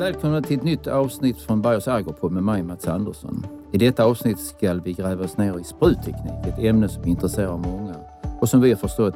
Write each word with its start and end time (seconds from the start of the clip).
Välkomna 0.00 0.42
till 0.42 0.56
ett 0.56 0.64
nytt 0.64 0.86
avsnitt 0.86 1.40
från 1.40 1.62
Bios 1.62 1.88
Agropod 1.88 2.32
med 2.32 2.42
mig 2.42 2.62
Mats 2.62 2.88
Andersson. 2.88 3.46
I 3.72 3.78
detta 3.78 4.04
avsnitt 4.04 4.38
ska 4.38 4.74
vi 4.74 4.92
gräva 4.92 5.24
oss 5.24 5.36
ner 5.36 5.60
i 5.60 5.64
sprutteknik, 5.64 6.46
ett 6.46 6.58
ämne 6.58 6.88
som 6.88 7.04
intresserar 7.04 7.56
många 7.56 7.94
och 8.40 8.48
som 8.48 8.60
vi 8.60 8.70
har 8.70 8.76
förstått 8.76 9.14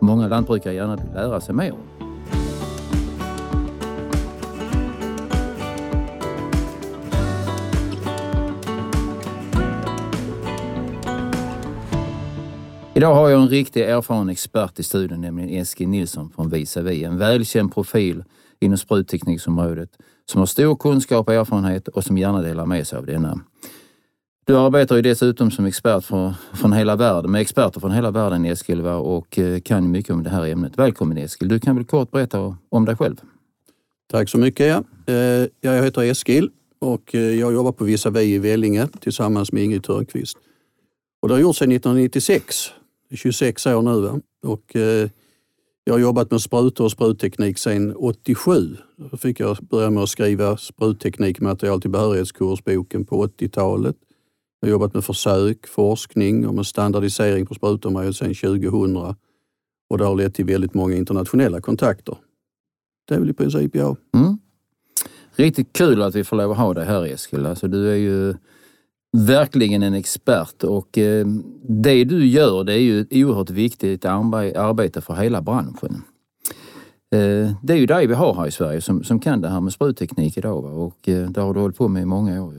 många 0.00 0.28
lantbrukare 0.28 0.74
gärna 0.74 0.96
vill 0.96 1.12
lära 1.14 1.40
sig 1.40 1.54
mer 1.54 1.72
om. 1.72 1.78
Idag 12.94 13.14
har 13.14 13.28
jag 13.28 13.42
en 13.42 13.48
riktig 13.48 13.82
erfaren 13.82 14.28
expert 14.28 14.78
i 14.78 14.82
studion, 14.82 15.20
nämligen 15.20 15.60
Eskil 15.60 15.88
Nilsson 15.88 16.30
från 16.30 16.48
Visavi. 16.48 17.04
En 17.04 17.18
välkänd 17.18 17.74
profil 17.74 18.24
inom 18.64 18.78
spruttekniksområdet 18.78 19.90
som 20.26 20.38
har 20.38 20.46
stor 20.46 20.76
kunskap 20.76 21.28
och 21.28 21.34
erfarenhet 21.34 21.88
och 21.88 22.04
som 22.04 22.18
gärna 22.18 22.42
delar 22.42 22.66
med 22.66 22.86
sig 22.86 22.98
av 22.98 23.06
denna. 23.06 23.40
Du 24.46 24.58
arbetar 24.58 24.96
ju 24.96 25.02
dessutom 25.02 25.50
som 25.50 25.64
expert 25.64 26.04
för, 26.04 26.34
från 26.54 26.72
hela 26.72 26.96
världen, 26.96 27.30
med 27.30 27.40
experter 27.40 27.80
från 27.80 27.92
hela 27.92 28.10
världen 28.10 28.44
Eskil 28.44 28.80
och 28.86 29.38
eh, 29.38 29.60
kan 29.60 29.90
mycket 29.90 30.10
om 30.10 30.22
det 30.22 30.30
här 30.30 30.46
ämnet. 30.46 30.78
Välkommen 30.78 31.18
Eskil! 31.18 31.48
Du 31.48 31.60
kan 31.60 31.76
väl 31.76 31.84
kort 31.84 32.10
berätta 32.10 32.56
om 32.68 32.84
dig 32.84 32.96
själv? 32.96 33.16
Tack 34.10 34.28
så 34.28 34.38
mycket. 34.38 34.66
Ja. 34.66 34.84
Eh, 35.14 35.48
jag 35.60 35.82
heter 35.82 36.02
Eskil 36.02 36.50
och 36.78 37.14
eh, 37.14 37.20
jag 37.20 37.52
jobbar 37.52 37.72
på 37.72 37.84
Visavi 37.84 38.34
i 38.34 38.38
Vellinge 38.38 38.88
tillsammans 39.00 39.52
med 39.52 39.64
Ingrid 39.64 39.84
Törnqvist. 39.84 40.38
Och 41.22 41.28
det 41.28 41.34
har 41.34 41.40
gjort 41.40 41.56
sedan 41.56 41.72
1996, 41.72 42.56
26 43.14 43.66
år 43.66 43.82
nu. 43.82 44.00
Va? 44.00 44.20
Och 44.42 44.76
jag 45.84 45.94
har 45.94 45.98
jobbat 45.98 46.30
med 46.30 46.40
sprutor 46.40 46.84
och 46.84 46.90
sprutteknik 46.90 47.58
sedan 47.58 47.94
87. 47.96 48.76
Då 48.96 49.16
fick 49.16 49.40
jag 49.40 49.56
börja 49.56 49.90
med 49.90 50.02
att 50.02 50.08
skriva 50.08 50.56
sprutteknikmaterial 50.56 51.80
till 51.80 51.90
behörighetskursboken 51.90 53.04
på 53.04 53.26
80-talet. 53.26 53.96
Jag 54.60 54.68
har 54.68 54.72
jobbat 54.72 54.94
med 54.94 55.04
försök, 55.04 55.66
forskning 55.66 56.46
och 56.48 56.54
med 56.54 56.66
standardisering 56.66 57.46
på 57.46 57.54
sprutområdet 57.54 58.16
sedan 58.16 58.34
2000 58.34 58.96
och 59.88 59.98
det 59.98 60.04
har 60.04 60.14
lett 60.14 60.34
till 60.34 60.44
väldigt 60.44 60.74
många 60.74 60.96
internationella 60.96 61.60
kontakter. 61.60 62.16
Det 63.08 63.14
är 63.14 63.18
väl 63.18 63.30
i 63.30 63.32
princip 63.32 63.74
jag. 63.74 63.96
Mm. 64.14 64.38
Riktigt 65.36 65.72
kul 65.72 66.02
att 66.02 66.14
vi 66.14 66.24
får 66.24 66.36
lov 66.36 66.50
att 66.50 66.58
ha 66.58 66.74
dig 66.74 66.86
här 66.86 67.04
Eskil. 67.04 67.46
Alltså, 67.46 67.68
du 67.68 67.90
är 67.90 67.96
ju 67.96 68.34
verkligen 69.14 69.82
en 69.82 69.94
expert 69.94 70.64
och 70.64 70.98
eh, 70.98 71.26
det 71.68 72.04
du 72.04 72.26
gör 72.26 72.64
det 72.64 72.72
är 72.72 72.78
ju 72.78 73.00
ett 73.00 73.12
oerhört 73.12 73.50
viktigt 73.50 74.04
arbete 74.04 75.00
för 75.00 75.14
hela 75.14 75.42
branschen. 75.42 76.02
Eh, 77.14 77.50
det 77.62 77.72
är 77.72 77.76
ju 77.76 77.86
dig 77.86 78.06
vi 78.06 78.14
har 78.14 78.34
här 78.34 78.46
i 78.46 78.50
Sverige 78.50 78.80
som, 78.80 79.04
som 79.04 79.20
kan 79.20 79.40
det 79.40 79.48
här 79.48 79.60
med 79.60 79.72
sprutteknik 79.72 80.36
idag 80.36 80.62
va? 80.62 80.70
och 80.70 81.08
eh, 81.08 81.30
det 81.30 81.40
har 81.40 81.54
du 81.54 81.60
hållit 81.60 81.76
på 81.76 81.88
med 81.88 82.02
i 82.02 82.06
många 82.06 82.42
år. 82.42 82.54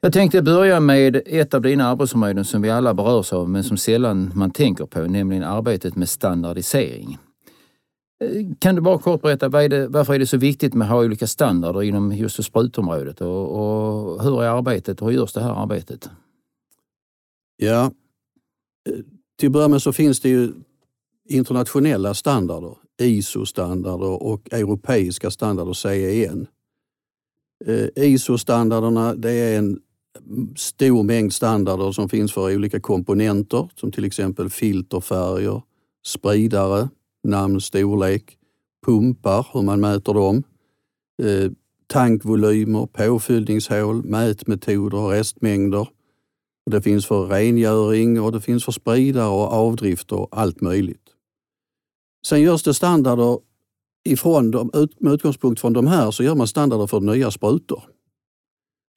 Jag 0.00 0.12
tänkte 0.12 0.42
börja 0.42 0.80
med 0.80 1.22
ett 1.26 1.54
av 1.54 1.62
dina 1.62 1.88
arbetsområden 1.88 2.44
som 2.44 2.62
vi 2.62 2.70
alla 2.70 2.94
berörs 2.94 3.32
av 3.32 3.48
men 3.48 3.64
som 3.64 3.76
sällan 3.76 4.32
man 4.34 4.50
tänker 4.50 4.86
på, 4.86 5.00
nämligen 5.00 5.44
arbetet 5.44 5.96
med 5.96 6.08
standardisering. 6.08 7.18
Kan 8.58 8.74
du 8.74 8.80
bara 8.80 8.98
kort 8.98 9.22
berätta, 9.22 9.62
är 9.62 9.68
det, 9.68 9.88
varför 9.88 10.14
är 10.14 10.18
det 10.18 10.26
så 10.26 10.36
viktigt 10.36 10.74
med 10.74 10.84
att 10.84 10.90
ha 10.90 11.04
olika 11.04 11.26
standarder 11.26 11.82
inom 11.82 12.12
just 12.12 12.44
sprutområdet 12.44 13.20
och, 13.20 13.50
och 13.50 14.22
hur 14.22 14.42
är 14.42 14.48
arbetet 14.48 15.02
och 15.02 15.08
hur 15.10 15.14
görs 15.14 15.32
det 15.32 15.42
här 15.42 15.62
arbetet? 15.62 16.10
Ja, 17.56 17.84
eh, 18.88 19.04
till 19.38 19.46
att 19.46 19.52
börja 19.52 19.68
med 19.68 19.82
så 19.82 19.92
finns 19.92 20.20
det 20.20 20.28
ju 20.28 20.52
internationella 21.28 22.14
standarder, 22.14 22.76
ISO-standarder 23.02 24.22
och 24.22 24.52
europeiska 24.52 25.30
standarder 25.30 25.72
CEN. 25.72 26.46
Eh, 27.66 27.88
ISO-standarderna 27.96 29.14
det 29.14 29.32
är 29.32 29.58
en 29.58 29.80
stor 30.56 31.02
mängd 31.02 31.32
standarder 31.32 31.92
som 31.92 32.08
finns 32.08 32.32
för 32.32 32.54
olika 32.54 32.80
komponenter 32.80 33.68
som 33.76 33.92
till 33.92 34.04
exempel 34.04 34.50
filterfärger, 34.50 35.62
spridare, 36.06 36.88
namn, 37.24 37.60
storlek, 37.60 38.36
pumpar, 38.86 39.46
hur 39.52 39.62
man 39.62 39.80
mäter 39.80 40.14
dem, 40.14 40.42
eh, 41.22 41.50
tankvolymer, 41.86 42.86
påfyllningshål, 42.86 44.04
mätmetoder, 44.04 45.08
restmängder. 45.08 45.88
Det 46.70 46.82
finns 46.82 47.06
för 47.06 47.26
rengöring 47.26 48.20
och 48.20 48.32
det 48.32 48.40
finns 48.40 48.64
för 48.64 48.72
spridare 48.72 49.28
och 49.28 49.52
avdrift 49.52 50.12
och 50.12 50.28
allt 50.30 50.60
möjligt. 50.60 51.02
Sen 52.26 52.42
görs 52.42 52.62
det 52.62 52.74
standarder 52.74 53.38
ifrån 54.04 54.50
dem, 54.50 54.70
med 54.98 55.12
utgångspunkt 55.12 55.60
från 55.60 55.72
de 55.72 55.86
här 55.86 56.10
så 56.10 56.22
gör 56.22 56.34
man 56.34 56.46
standarder 56.46 56.86
för 56.86 57.00
nya 57.00 57.30
sprutor 57.30 57.82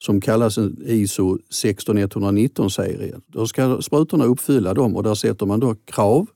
som 0.04 0.20
kallas 0.20 0.58
en 0.58 0.82
ISO 0.86 1.38
16119-serie. 1.50 3.20
Då 3.26 3.46
ska 3.46 3.82
sprutorna 3.82 4.24
uppfylla 4.24 4.74
dem 4.74 4.96
och 4.96 5.02
där 5.02 5.14
sätter 5.14 5.46
man 5.46 5.60
då 5.60 5.74
krav 5.84 6.26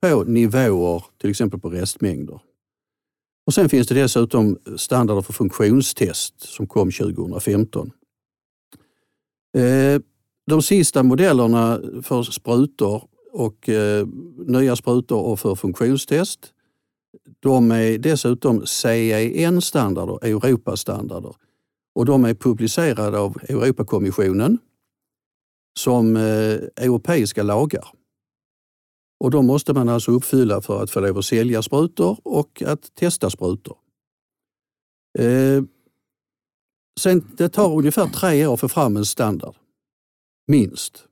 på 0.00 0.24
nivåer, 0.24 1.04
till 1.20 1.30
exempel 1.30 1.60
på 1.60 1.70
restmängder. 1.70 2.40
Och 3.46 3.54
Sen 3.54 3.68
finns 3.68 3.86
det 3.86 3.94
dessutom 3.94 4.58
standarder 4.76 5.22
för 5.22 5.32
funktionstest 5.32 6.40
som 6.40 6.66
kom 6.66 6.90
2015. 6.90 7.90
Eh, 9.56 10.00
de 10.46 10.62
sista 10.62 11.02
modellerna 11.02 11.80
för 12.02 12.22
sprutor 12.22 13.02
och 13.32 13.68
eh, 13.68 14.06
nya 14.46 14.76
sprutor 14.76 15.20
och 15.22 15.40
för 15.40 15.54
funktionstest, 15.54 16.52
de 17.40 17.70
är 17.70 17.98
dessutom 17.98 18.66
CEN-standarder, 18.66 20.24
Europastandarder. 20.24 21.34
Och 21.94 22.06
de 22.06 22.24
är 22.24 22.34
publicerade 22.34 23.18
av 23.18 23.38
Europakommissionen 23.48 24.58
som 25.78 26.16
eh, 26.16 26.22
europeiska 26.76 27.42
lagar. 27.42 27.88
Och 29.20 29.30
de 29.30 29.46
måste 29.46 29.72
man 29.72 29.88
alltså 29.88 30.10
uppfylla 30.10 30.60
för 30.60 30.82
att 30.82 30.90
få 30.90 31.00
lov 31.00 31.18
att 31.18 31.24
sälja 31.24 31.62
sprutor 31.62 32.18
och 32.22 32.62
att 32.66 32.94
testa 32.94 33.30
sprutor. 33.30 33.76
Eh, 35.18 35.62
sen, 37.00 37.24
det 37.36 37.48
tar 37.48 37.72
ungefär 37.72 38.06
tre 38.06 38.46
år 38.46 38.54
att 38.54 38.60
få 38.60 38.68
fram 38.68 38.96
en 38.96 39.04
standard, 39.04 39.54
minst. 40.46 41.04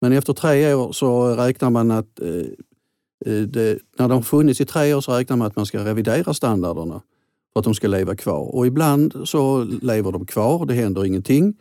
Men 0.00 0.12
efter 0.12 0.32
tre 0.32 0.74
år 0.74 0.92
så 0.92 1.36
räknar 1.36 1.70
man 1.70 1.90
att 1.90 2.20
eh, 2.20 2.28
eh 3.26 3.42
det, 3.42 3.78
när 3.98 4.08
de 4.08 4.12
har 4.12 4.22
funnits 4.22 4.60
i 4.60 4.66
tre 4.66 4.94
år 4.94 5.00
så 5.00 5.12
räknar 5.12 5.36
man 5.36 5.46
att 5.46 5.56
man 5.56 5.66
ska 5.66 5.84
revidera 5.84 6.34
standarderna 6.34 7.02
för 7.52 7.60
att 7.60 7.64
de 7.64 7.74
ska 7.74 7.88
leva 7.88 8.16
kvar. 8.16 8.54
Och 8.54 8.66
ibland 8.66 9.28
så 9.28 9.64
lever 9.64 10.12
de 10.12 10.26
kvar, 10.26 10.66
det 10.66 10.74
händer 10.74 11.04
ingenting. 11.04 11.56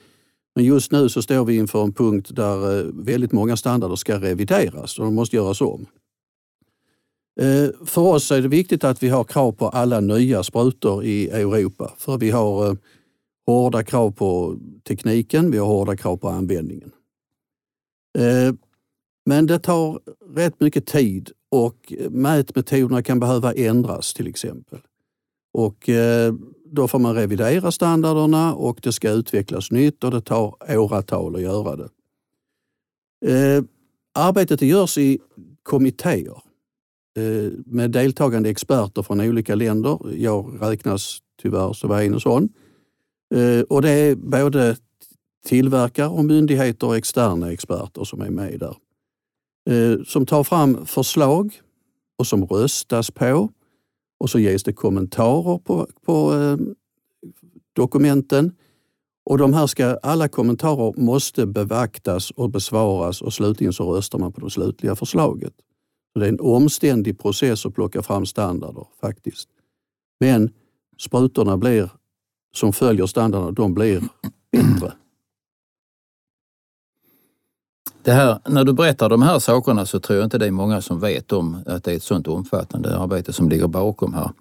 Men 0.56 0.66
just 0.66 0.92
nu 0.92 1.10
så 1.10 1.22
står 1.22 1.46
vi 1.46 1.56
inför 1.56 1.84
en 1.84 1.94
punkt 1.94 2.36
där 2.36 2.80
eh, 2.80 2.86
väldigt 2.94 3.32
många 3.32 3.58
standarder 3.58 3.96
ska 3.96 4.20
revideras 4.20 5.00
och 5.00 5.06
de 5.06 5.16
måste 5.16 5.36
göras 5.36 5.62
om. 5.62 5.86
Eh, 7.42 7.70
för 7.86 8.02
oss 8.02 8.32
är 8.32 8.42
det 8.42 8.48
viktigt 8.48 8.84
att 8.84 9.04
vi 9.04 9.10
har 9.10 9.24
krav 9.24 9.52
på 9.52 9.70
alla 9.70 10.00
nya 10.00 10.44
sprutor 10.44 11.04
i 11.04 11.30
Europa. 11.30 11.94
För 11.98 12.18
vi 12.18 12.32
har 12.32 12.68
eh, 12.68 12.76
hårda 13.46 13.84
krav 13.84 14.12
på 14.12 14.56
tekniken, 14.88 15.52
vi 15.52 15.58
har 15.58 15.68
hårda 15.68 15.98
krav 15.98 16.18
på 16.18 16.30
användningen. 16.30 16.92
Men 19.26 19.46
det 19.46 19.60
tar 19.60 20.00
rätt 20.36 20.60
mycket 20.60 20.86
tid 20.86 21.32
och 21.52 21.94
mätmetoderna 22.10 23.04
kan 23.04 23.20
behöva 23.20 23.54
ändras 23.54 24.14
till 24.14 24.28
exempel. 24.28 24.80
Och 25.54 25.90
då 26.74 26.88
får 26.88 27.00
man 27.00 27.16
revidera 27.16 27.72
standarderna 27.72 28.54
och 28.54 28.80
det 28.84 28.92
ska 28.92 29.10
utvecklas 29.10 29.72
nytt 29.72 30.04
och 30.04 30.12
det 30.12 30.22
tar 30.22 30.56
åratal 30.78 31.36
att 31.36 31.42
göra 31.42 31.76
det. 31.76 31.90
Eh, 33.26 33.64
arbetet 34.14 34.62
görs 34.62 34.98
i 34.98 35.20
kommittéer 35.64 36.42
eh, 37.18 37.52
med 37.66 37.92
deltagande 37.92 38.50
experter 38.50 39.02
från 39.02 39.22
olika 39.22 39.56
länder. 39.56 40.00
Jag 40.16 40.58
räknas 40.62 41.20
tyvärr 41.42 41.74
som 41.74 41.92
en 41.92 42.20
sån. 42.20 42.50
Eh, 43.36 43.62
och 43.62 43.82
det 43.82 43.90
är 43.90 44.16
både 44.16 44.78
tillverkare 45.46 46.08
och 46.08 46.26
myndigheter 46.26 46.88
och 46.88 46.98
externa 46.98 47.52
experter 47.52 48.04
som 48.04 48.22
är 48.22 48.30
med 48.30 48.60
där. 48.60 48.76
Eh, 49.70 50.04
som 50.04 50.26
tar 50.26 50.44
fram 50.44 50.86
förslag 50.86 51.62
och 52.18 52.28
som 52.28 52.46
röstas 52.46 53.12
på 53.12 53.50
och 54.24 54.30
så 54.30 54.40
ges 54.40 54.64
det 54.64 54.74
kommentarer 54.74 55.58
på, 55.58 55.88
på 56.06 56.34
eh, 56.34 56.58
dokumenten. 57.74 58.52
Och 59.26 59.38
de 59.38 59.54
här 59.54 59.68
ska, 59.68 59.86
alla 60.04 60.28
kommentarer 60.28 60.94
måste 61.02 61.46
bevaktas 61.46 62.32
och 62.32 62.50
besvaras 62.50 63.22
och 63.22 63.34
slutligen 63.34 63.74
så 63.74 63.96
röstar 63.96 64.20
man 64.20 64.34
på 64.34 64.42
det 64.42 64.50
slutliga 64.50 64.96
förslaget. 64.96 65.54
Så 66.14 66.20
det 66.20 66.26
är 66.26 66.30
en 66.30 66.40
omständig 66.40 67.20
process 67.20 67.66
att 67.66 67.74
plocka 67.74 68.04
fram 68.04 68.26
standarder 68.26 68.88
faktiskt. 69.02 69.50
Men 70.20 70.50
sprutorna 71.00 71.58
blir, 71.58 71.90
som 72.56 72.74
följer 72.74 73.06
standarderna, 73.06 73.52
de 73.52 73.74
blir 73.74 74.04
bättre. 74.52 74.94
Det 78.04 78.12
här, 78.12 78.40
när 78.46 78.64
du 78.64 78.74
berättar 78.74 79.10
de 79.10 79.22
här 79.22 79.40
sakerna 79.40 79.86
så 79.86 80.00
tror 80.00 80.20
jag 80.20 80.26
inte 80.26 80.38
det 80.38 80.48
är 80.48 80.52
många 80.52 80.82
som 80.82 81.00
vet 81.00 81.32
om 81.32 81.64
att 81.66 81.84
det 81.84 81.92
är 81.92 81.96
ett 81.96 82.04
sådant 82.04 82.28
omfattande 82.28 82.98
arbete 82.98 83.34
som 83.34 83.50
ligger 83.50 83.68
bakom 83.68 84.14
här. 84.14 84.32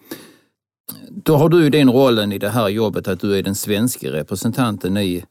då 1.11 1.37
har 1.37 1.49
du 1.49 1.63
ju 1.65 1.71
den 1.71 1.91
rollen 1.91 2.33
i 2.33 2.39
det 2.39 2.49
här 2.49 2.69
jobbet 2.69 3.09
att 3.09 3.21
du 3.21 3.39
är 3.39 3.43
den 3.43 3.55
svenska 3.55 4.13
representanten 4.13 4.97
i, 4.97 5.25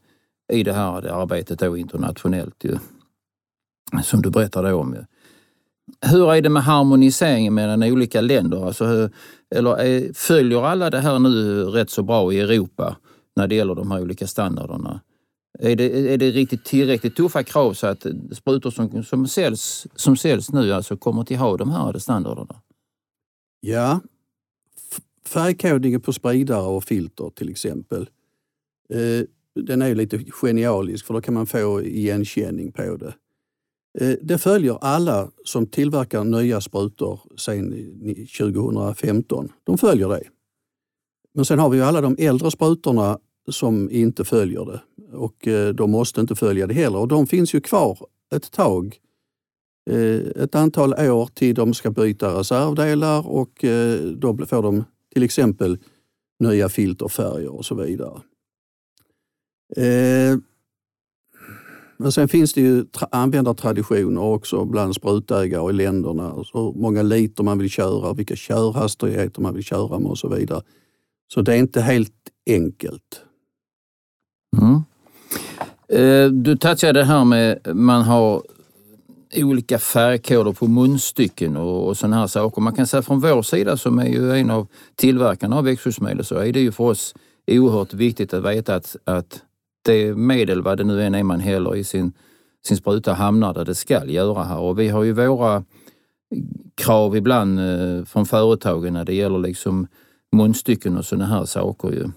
i 0.53 0.63
det 0.63 0.73
här 0.73 1.07
arbetet 1.07 1.59
då 1.59 1.77
internationellt. 1.77 2.63
Ju. 2.63 2.77
Som 4.03 4.21
du 4.21 4.29
berättade 4.29 4.73
om. 4.73 4.93
Ju. 4.93 5.03
Hur 6.11 6.33
är 6.33 6.41
det 6.41 6.49
med 6.49 6.63
harmoniseringen 6.63 7.53
mellan 7.53 7.83
olika 7.83 8.21
länder? 8.21 8.65
Alltså, 8.65 9.09
eller 9.55 9.77
är, 9.77 10.13
följer 10.13 10.65
alla 10.65 10.89
det 10.89 10.99
här 10.99 11.19
nu 11.19 11.63
rätt 11.63 11.89
så 11.89 12.03
bra 12.03 12.33
i 12.33 12.39
Europa 12.39 12.95
när 13.35 13.47
det 13.47 13.55
gäller 13.55 13.75
de 13.75 13.91
här 13.91 14.01
olika 14.01 14.27
standarderna? 14.27 15.01
Är 15.63 15.75
det, 15.75 16.13
är 16.13 16.17
det 16.17 16.31
riktigt 16.31 16.65
tillräckligt 16.65 17.15
tuffa 17.15 17.43
krav 17.43 17.73
så 17.73 17.87
att 17.87 18.05
sprutor 18.31 18.71
som, 18.71 19.03
som, 19.03 19.27
säljs, 19.27 19.87
som 19.95 20.17
säljs 20.17 20.51
nu 20.51 20.73
alltså 20.73 20.97
kommer 20.97 21.23
till 21.23 21.37
ha 21.37 21.57
de 21.57 21.69
här 21.69 21.99
standarderna? 21.99 22.61
Ja, 23.59 23.99
färgkodningen 25.25 26.01
på 26.01 26.13
spridare 26.13 26.67
och 26.67 26.83
filter 26.83 27.29
till 27.35 27.49
exempel. 27.49 28.09
Eh, 28.89 29.25
den 29.55 29.81
är 29.81 29.95
lite 29.95 30.23
genialisk 30.41 31.05
för 31.05 31.13
då 31.13 31.21
kan 31.21 31.33
man 31.33 31.47
få 31.47 31.81
igenkänning 31.81 32.71
på 32.71 32.97
det. 32.97 33.13
Eh, 33.99 34.17
det 34.21 34.37
följer 34.37 34.77
alla 34.81 35.31
som 35.45 35.65
tillverkar 35.65 36.23
nya 36.23 36.61
sprutor 36.61 37.19
sedan 37.37 37.73
2015. 38.37 39.51
De 39.63 39.77
följer 39.77 40.09
det. 40.09 40.23
Men 41.33 41.45
sen 41.45 41.59
har 41.59 41.69
vi 41.69 41.81
alla 41.81 42.01
de 42.01 42.15
äldre 42.19 42.51
sprutorna 42.51 43.19
som 43.49 43.91
inte 43.91 44.25
följer 44.25 44.65
det 44.65 44.81
och 45.11 45.47
eh, 45.47 45.73
de 45.73 45.91
måste 45.91 46.21
inte 46.21 46.35
följa 46.35 46.67
det 46.67 46.73
heller. 46.73 46.99
Och 46.99 47.07
de 47.07 47.27
finns 47.27 47.53
ju 47.55 47.61
kvar 47.61 47.97
ett 48.35 48.51
tag, 48.51 48.97
eh, 49.89 50.43
ett 50.43 50.55
antal 50.55 50.93
år 50.93 51.29
till 51.33 51.55
de 51.55 51.73
ska 51.73 51.91
byta 51.91 52.39
reservdelar 52.39 53.27
och 53.27 53.63
eh, 53.63 54.01
då 54.01 54.37
får 54.45 54.61
de 54.61 54.83
till 55.13 55.23
exempel 55.23 55.77
nya 56.39 56.69
filterfärger 56.69 57.55
och 57.55 57.65
så 57.65 57.75
vidare. 57.75 58.21
Men 61.97 62.11
sen 62.11 62.27
finns 62.27 62.53
det 62.53 62.61
ju 62.61 62.85
användartraditioner 63.11 64.21
också 64.21 64.65
bland 64.65 64.95
sprutägare 64.95 65.69
i 65.69 65.73
länderna. 65.73 66.43
Så 66.43 66.73
många 66.75 67.01
liter 67.01 67.43
man 67.43 67.59
vill 67.59 67.69
köra, 67.69 68.13
vilka 68.13 68.35
körhastigheter 68.37 69.41
man 69.41 69.53
vill 69.53 69.63
köra 69.63 69.99
med 69.99 70.11
och 70.11 70.17
så 70.17 70.29
vidare. 70.29 70.61
Så 71.33 71.41
det 71.41 71.53
är 71.53 71.57
inte 71.57 71.81
helt 71.81 72.13
enkelt. 72.49 73.21
Mm. 74.57 74.81
Eh, 75.87 76.27
du 76.27 76.57
touchade 76.57 76.99
det 76.99 77.05
här 77.05 77.25
med 77.25 77.59
man 77.75 78.01
har 78.03 78.43
olika 79.35 79.79
färgkoder 79.79 80.51
på 80.51 80.67
munstycken 80.67 81.57
och, 81.57 81.87
och 81.87 81.97
sådana 81.97 82.19
här 82.19 82.27
saker. 82.27 82.61
Man 82.61 82.75
kan 82.75 82.87
säga 82.87 83.01
från 83.01 83.19
vår 83.19 83.41
sida 83.41 83.77
som 83.77 83.99
är 83.99 84.05
ju 84.05 84.31
en 84.31 84.49
av 84.49 84.67
tillverkarna 84.95 85.57
av 85.57 85.63
växtskyddsmedel 85.63 86.25
så 86.25 86.35
är 86.35 86.53
det 86.53 86.59
ju 86.59 86.71
för 86.71 86.83
oss 86.83 87.15
oerhört 87.47 87.93
viktigt 87.93 88.33
att 88.33 88.45
veta 88.45 88.75
att, 88.75 88.95
att 89.03 89.41
det 89.85 90.15
medel, 90.15 90.61
vad 90.61 90.77
det 90.77 90.83
nu 90.83 91.03
än 91.03 91.15
är 91.15 91.23
man 91.23 91.39
häller 91.39 91.75
i 91.75 91.83
sin, 91.83 92.13
sin 92.65 92.77
spruta, 92.77 93.13
hamnar 93.13 93.53
där 93.53 93.65
det 93.65 93.75
ska 93.75 94.05
göra 94.05 94.43
här. 94.43 94.59
Och 94.59 94.79
vi 94.79 94.89
har 94.89 95.03
ju 95.03 95.11
våra 95.11 95.63
krav 96.75 97.15
ibland 97.15 97.59
eh, 97.59 98.05
från 98.05 98.25
företagen 98.25 98.93
när 98.93 99.05
det 99.05 99.13
gäller 99.13 99.39
liksom 99.39 99.87
munstycken 100.31 100.97
och 100.97 101.05
sådana 101.05 101.25
här 101.25 101.45
saker. 101.45 101.91
Ju. 101.91 102.09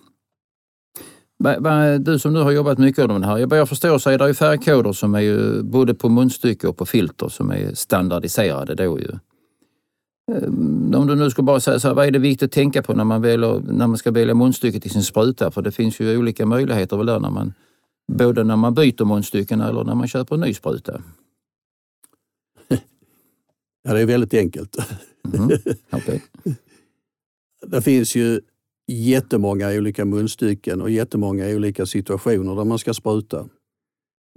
Du 1.98 2.18
som 2.18 2.32
nu 2.32 2.40
har 2.40 2.50
jobbat 2.50 2.78
mycket 2.78 3.06
med 3.06 3.20
det 3.20 3.26
här, 3.26 3.46
vad 3.46 3.58
jag 3.58 3.68
förstår 3.68 3.98
så 3.98 4.10
är 4.10 4.18
det 4.18 4.28
ju 4.28 4.34
färgkoder 4.34 4.92
som 4.92 5.14
är 5.14 5.20
ju 5.20 5.62
både 5.62 5.94
på 5.94 6.08
munstycke 6.08 6.66
och 6.68 6.76
på 6.76 6.86
filter 6.86 7.28
som 7.28 7.50
är 7.50 7.74
standardiserade 7.74 8.74
då 8.74 8.98
ju. 9.00 9.10
Ehm, 10.32 10.94
om 10.94 11.06
du 11.06 11.14
nu 11.14 11.30
ska 11.30 11.42
bara 11.42 11.60
säga 11.60 11.80
så 11.80 11.88
här, 11.88 11.94
vad 11.94 12.06
är 12.06 12.10
det 12.10 12.18
viktigt 12.18 12.46
att 12.46 12.52
tänka 12.52 12.82
på 12.82 12.94
när 12.94 13.04
man, 13.04 13.22
väljer, 13.22 13.60
när 13.60 13.86
man 13.86 13.98
ska 13.98 14.10
välja 14.10 14.34
munstycke 14.34 14.80
till 14.80 14.90
sin 14.90 15.02
spruta? 15.02 15.50
För 15.50 15.62
det 15.62 15.72
finns 15.72 16.00
ju 16.00 16.18
olika 16.18 16.46
möjligheter 16.46 16.96
väl 16.96 17.06
där 17.06 17.20
när 17.20 17.30
man, 17.30 17.52
både 18.12 18.44
när 18.44 18.56
man 18.56 18.74
byter 18.74 19.04
munstycken 19.04 19.60
eller 19.60 19.84
när 19.84 19.94
man 19.94 20.08
köper 20.08 20.34
en 20.34 20.40
ny 20.40 20.54
spruta. 20.54 21.02
Ja, 23.86 23.94
det 23.94 24.00
är 24.00 24.06
väldigt 24.06 24.34
enkelt. 24.34 24.76
Mm, 25.34 25.50
okay. 25.92 26.20
Det 27.66 27.82
finns 27.82 28.16
ju 28.16 28.40
jättemånga 28.86 29.70
olika 29.70 30.04
munstycken 30.04 30.82
och 30.82 30.90
jättemånga 30.90 31.48
olika 31.48 31.86
situationer 31.86 32.56
där 32.56 32.64
man 32.64 32.78
ska 32.78 32.94
spruta. 32.94 33.48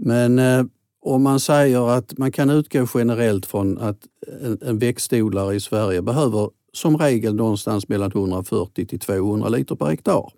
Men 0.04 0.40
eh, 0.40 0.66
om 1.02 1.24
man 1.24 1.40
säger 1.40 1.90
att 1.90 2.18
man 2.18 2.32
kan 2.32 2.50
utgå 2.50 2.88
generellt 2.96 3.46
från 3.46 3.78
att 3.78 4.08
en, 4.42 4.58
en 4.62 4.80
växtodlare 4.80 5.56
i 5.56 5.60
Sverige 5.60 6.02
behöver 6.02 6.50
som 6.74 6.98
regel 6.98 7.36
någonstans 7.36 7.88
mellan 7.88 8.12
140 8.12 8.86
till 8.86 9.00
200 9.00 9.50
liter 9.50 9.76
per 9.76 9.86
hektar. 9.86 10.32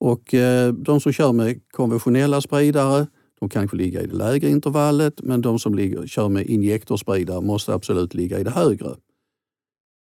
Och 0.00 0.34
eh, 0.34 0.72
de 0.72 1.00
som 1.00 1.12
kör 1.12 1.32
med 1.32 1.60
konventionella 1.70 2.40
spridare, 2.40 3.06
de 3.40 3.48
kanske 3.48 3.76
ligger 3.76 4.02
i 4.02 4.06
det 4.06 4.14
lägre 4.14 4.48
intervallet, 4.48 5.20
men 5.22 5.40
de 5.40 5.58
som 5.58 5.74
ligger, 5.74 6.06
kör 6.06 6.28
med 6.28 6.46
injektorspridare 6.46 7.40
måste 7.40 7.74
absolut 7.74 8.14
ligga 8.14 8.38
i 8.38 8.44
det 8.44 8.50
högre. 8.50 8.96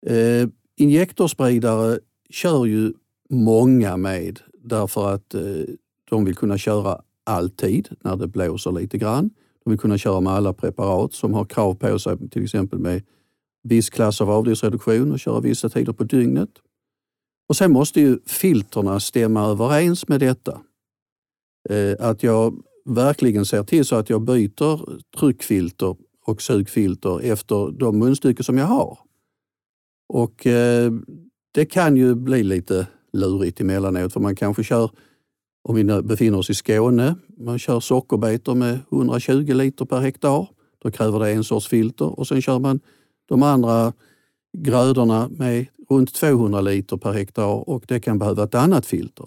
Eh, 0.06 0.48
injektorspridare 0.76 1.98
kör 2.32 2.64
ju 2.64 2.92
många 3.30 3.96
med 3.96 4.40
därför 4.54 5.14
att 5.14 5.34
eh, 5.34 5.42
de 6.10 6.24
vill 6.24 6.36
kunna 6.36 6.58
köra 6.58 7.00
alltid 7.24 7.88
när 8.00 8.16
det 8.16 8.26
blåser 8.26 8.72
lite 8.72 8.98
grann. 8.98 9.30
De 9.64 9.70
vill 9.70 9.78
kunna 9.78 9.98
köra 9.98 10.20
med 10.20 10.32
alla 10.32 10.52
preparat 10.52 11.12
som 11.12 11.34
har 11.34 11.44
krav 11.44 11.74
på 11.74 11.98
sig, 11.98 12.28
till 12.30 12.44
exempel 12.44 12.78
med 12.78 13.02
viss 13.62 13.90
klass 13.90 14.20
av 14.20 14.30
avdelsreduktion 14.30 15.12
och 15.12 15.20
köra 15.20 15.40
vissa 15.40 15.68
tider 15.68 15.92
på 15.92 16.04
dygnet. 16.04 16.50
Och 17.48 17.56
sen 17.56 17.72
måste 17.72 18.00
ju 18.00 18.18
filterna 18.26 19.00
stämma 19.00 19.46
överens 19.46 20.08
med 20.08 20.20
detta. 20.20 20.60
Eh, 21.70 22.06
att 22.08 22.22
jag 22.22 22.62
verkligen 22.84 23.46
ser 23.46 23.62
till 23.62 23.84
så 23.84 23.96
att 23.96 24.10
jag 24.10 24.22
byter 24.22 25.00
tryckfilter 25.18 25.96
och 26.26 26.42
sugfilter 26.42 27.20
efter 27.20 27.70
de 27.70 27.98
munstycken 27.98 28.44
som 28.44 28.58
jag 28.58 28.66
har. 28.66 28.98
Och 30.08 30.46
eh, 30.46 30.92
det 31.54 31.64
kan 31.64 31.96
ju 31.96 32.14
bli 32.14 32.42
lite 32.42 32.86
lurigt 33.12 33.60
emellanåt 33.60 34.12
för 34.12 34.20
man 34.20 34.36
kanske 34.36 34.64
kör 34.64 34.90
om 35.64 35.74
vi 35.74 35.84
nu 35.84 36.02
befinner 36.02 36.38
oss 36.38 36.50
i 36.50 36.54
Skåne, 36.54 37.14
man 37.38 37.58
kör 37.58 37.80
sockerbetor 37.80 38.54
med 38.54 38.78
120 38.92 39.52
liter 39.54 39.84
per 39.84 40.00
hektar. 40.00 40.48
Då 40.82 40.90
kräver 40.90 41.20
det 41.20 41.30
en 41.30 41.44
sorts 41.44 41.68
filter 41.68 42.18
och 42.18 42.28
sen 42.28 42.42
kör 42.42 42.58
man 42.58 42.80
de 43.28 43.42
andra 43.42 43.92
grödorna 44.58 45.28
med 45.28 45.66
runt 45.90 46.14
200 46.14 46.60
liter 46.60 46.96
per 46.96 47.12
hektar 47.12 47.68
och 47.68 47.84
det 47.88 48.00
kan 48.00 48.18
behöva 48.18 48.44
ett 48.44 48.54
annat 48.54 48.86
filter. 48.86 49.26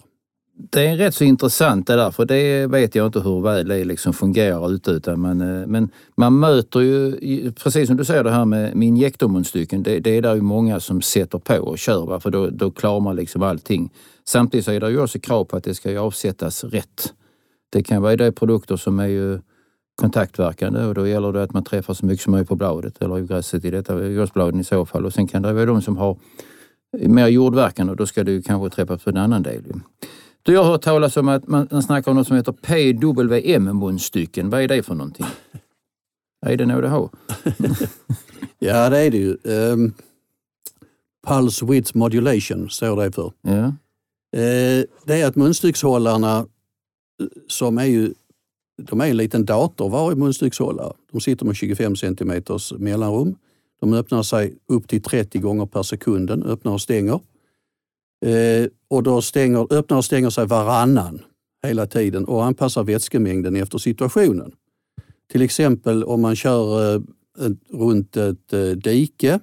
Det 0.58 0.86
är 0.86 0.96
rätt 0.96 1.14
så 1.14 1.24
intressant 1.24 1.86
det 1.86 1.96
där, 1.96 2.10
för 2.10 2.24
det 2.24 2.66
vet 2.66 2.94
jag 2.94 3.06
inte 3.06 3.20
hur 3.20 3.40
väl 3.40 3.68
det 3.68 3.84
liksom 3.84 4.12
fungerar 4.12 4.72
ute. 4.72 4.90
Utan 4.90 5.20
man, 5.20 5.40
eh, 5.40 5.66
men 5.66 5.88
man 6.16 6.38
möter 6.38 6.80
ju, 6.80 7.52
precis 7.52 7.86
som 7.86 7.96
du 7.96 8.04
säger 8.04 8.24
det 8.24 8.30
här 8.30 8.44
med, 8.44 8.76
med 8.76 8.88
injektormunstycken, 8.88 9.82
det, 9.82 10.00
det 10.00 10.10
är 10.10 10.22
där 10.22 10.34
ju 10.34 10.40
många 10.40 10.80
som 10.80 11.02
sätter 11.02 11.38
på 11.38 11.56
och 11.56 11.78
kör, 11.78 12.20
för 12.20 12.30
då, 12.30 12.50
då 12.50 12.70
klarar 12.70 13.00
man 13.00 13.16
liksom 13.16 13.42
allting. 13.42 13.92
Samtidigt 14.24 14.64
så 14.64 14.72
är 14.72 14.80
det 14.80 14.90
ju 14.90 15.00
också 15.00 15.18
krav 15.18 15.44
på 15.44 15.56
att 15.56 15.64
det 15.64 15.74
ska 15.74 16.00
avsättas 16.00 16.64
rätt. 16.64 17.12
Det 17.70 17.82
kan 17.82 18.02
vara 18.02 18.16
de 18.16 18.32
produkter 18.32 18.76
som 18.76 18.98
är 18.98 19.06
ju 19.06 19.40
kontaktverkande 19.96 20.84
och 20.84 20.94
då 20.94 21.06
gäller 21.06 21.32
det 21.32 21.42
att 21.42 21.52
man 21.52 21.64
träffar 21.64 21.94
så 21.94 22.06
mycket 22.06 22.24
som 22.24 22.30
möjligt 22.30 22.48
på 22.48 22.56
bladet 22.56 23.02
eller 23.02 23.18
i 23.18 23.26
gräset 23.26 23.64
i 23.64 23.70
detta, 23.70 24.08
gräsbladen 24.08 24.60
i 24.60 24.64
så 24.64 24.86
fall. 24.86 25.06
Och 25.06 25.12
sen 25.12 25.26
kan 25.26 25.42
det 25.42 25.52
vara 25.52 25.66
de 25.66 25.82
som 25.82 25.96
har 25.96 26.16
mer 26.92 27.28
jordverkan 27.28 27.88
och 27.88 27.96
då 27.96 28.06
ska 28.06 28.24
det 28.24 28.32
ju 28.32 28.42
kanske 28.42 28.70
träffas 28.70 29.04
på 29.04 29.10
en 29.10 29.16
annan 29.16 29.42
del. 29.42 29.62
Du, 30.46 30.52
jag 30.52 30.64
har 30.64 30.70
hört 30.70 30.82
talas 30.82 31.16
om 31.16 31.28
att 31.28 31.48
man, 31.48 31.82
snackar 31.82 32.10
om 32.10 32.16
något 32.16 32.26
som 32.26 32.36
heter 32.36 32.52
PWM-munstycken. 32.52 34.50
Vad 34.50 34.62
är 34.62 34.68
det 34.68 34.82
för 34.82 34.94
någonting? 34.94 35.26
Är 36.46 36.56
det 36.56 36.66
något 36.66 36.82
du 36.82 36.88
har? 36.88 37.10
ja, 38.58 38.90
det 38.90 38.98
är 38.98 39.10
det 39.10 39.18
ju. 39.18 39.36
Um, 39.44 39.94
Pulse 41.26 41.66
Width 41.66 41.96
Modulation 41.96 42.70
står 42.70 43.04
det 43.04 43.12
för. 43.12 43.32
Ja. 43.40 43.64
Uh, 44.36 44.84
det 45.04 45.20
är 45.20 45.26
att 45.26 45.36
munstyckshållarna, 45.36 46.38
eh, 46.38 47.26
som 47.48 47.78
är 47.78 47.84
ju 47.84 48.14
de 48.82 49.00
är 49.00 49.06
en 49.06 49.16
liten 49.16 49.44
dator 49.44 49.88
varje 49.88 50.16
munstyckshållare. 50.16 50.92
De 51.12 51.20
sitter 51.20 51.46
med 51.46 51.56
25 51.56 51.96
cm 51.96 52.42
mellanrum. 52.78 53.36
De 53.80 53.92
öppnar 53.92 54.22
sig 54.22 54.54
upp 54.68 54.88
till 54.88 55.02
30 55.02 55.38
gånger 55.38 55.66
per 55.66 55.82
sekund, 55.82 56.30
öppnar 56.30 56.72
och 56.72 56.80
stänger. 56.80 57.20
Eh, 58.26 58.68
och 58.88 59.02
då 59.02 59.22
stänger, 59.22 59.72
öppnar 59.72 59.96
och 59.96 60.04
stänger 60.04 60.30
sig 60.30 60.46
varannan 60.46 61.22
hela 61.66 61.86
tiden 61.86 62.24
och 62.24 62.44
anpassar 62.44 62.84
vätskemängden 62.84 63.56
efter 63.56 63.78
situationen. 63.78 64.52
Till 65.32 65.42
exempel 65.42 66.04
om 66.04 66.20
man 66.20 66.36
kör 66.36 66.94
eh, 66.94 67.00
runt 67.70 68.16
ett 68.16 68.52
eh, 68.52 68.70
dike 68.70 69.40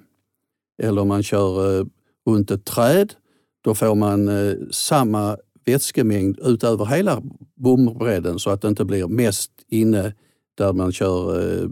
eller 0.82 1.02
om 1.02 1.08
man 1.08 1.22
kör 1.22 1.80
eh, 1.80 1.86
runt 2.26 2.50
ett 2.50 2.64
träd, 2.64 3.14
då 3.60 3.74
får 3.74 3.94
man 3.94 4.30
samma 4.70 5.36
vätskemängd 5.64 6.38
utöver 6.42 6.84
hela 6.84 7.22
bombredden 7.54 8.38
så 8.38 8.50
att 8.50 8.62
det 8.62 8.68
inte 8.68 8.84
blir 8.84 9.08
mest 9.08 9.50
inne 9.68 10.14
där 10.54 10.72
man 10.72 10.92
kör 10.92 11.70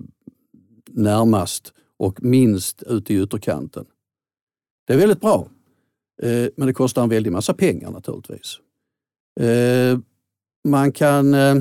närmast 0.90 1.72
och 1.98 2.22
minst 2.22 2.82
ute 2.82 3.14
i 3.14 3.22
ytterkanten. 3.22 3.84
Det 4.86 4.92
är 4.92 4.98
väldigt 4.98 5.20
bra. 5.20 5.48
Eh, 6.22 6.48
men 6.56 6.66
det 6.66 6.72
kostar 6.72 7.02
en 7.02 7.08
väldig 7.08 7.32
massa 7.32 7.54
pengar 7.54 7.90
naturligtvis. 7.90 8.58
Eh, 9.40 9.98
man 10.68 10.92
kan 10.92 11.34
eh, 11.34 11.54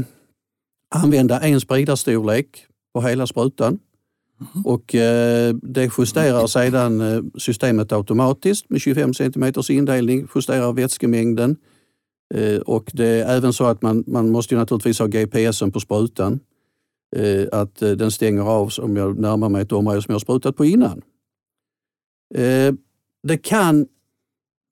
använda 0.95 1.39
en 1.39 1.61
spridarstorlek 1.61 2.65
på 2.93 3.01
hela 3.01 3.27
sprutan 3.27 3.79
mm. 4.39 4.65
och 4.65 4.85
det 5.61 5.91
justerar 5.97 6.47
sedan 6.47 7.31
systemet 7.37 7.91
automatiskt 7.91 8.69
med 8.69 8.81
25 8.81 9.13
cm 9.13 9.53
indelning, 9.69 10.27
justerar 10.35 10.73
vätskemängden 10.73 11.55
och 12.65 12.91
det 12.93 13.05
är 13.05 13.37
även 13.37 13.53
så 13.53 13.65
att 13.65 13.81
man, 13.81 14.03
man 14.07 14.29
måste 14.29 14.55
naturligtvis 14.55 14.99
ha 14.99 15.07
GPSen 15.07 15.71
på 15.71 15.79
sprutan. 15.79 16.39
Att 17.51 17.75
den 17.75 18.11
stänger 18.11 18.41
av 18.41 18.71
om 18.81 18.97
jag 18.97 19.19
närmar 19.19 19.49
mig 19.49 19.61
ett 19.61 19.71
område 19.71 20.01
som 20.01 20.11
jag 20.11 20.15
har 20.15 20.19
sprutat 20.19 20.55
på 20.55 20.65
innan. 20.65 21.01
Det 23.23 23.37
kan 23.43 23.87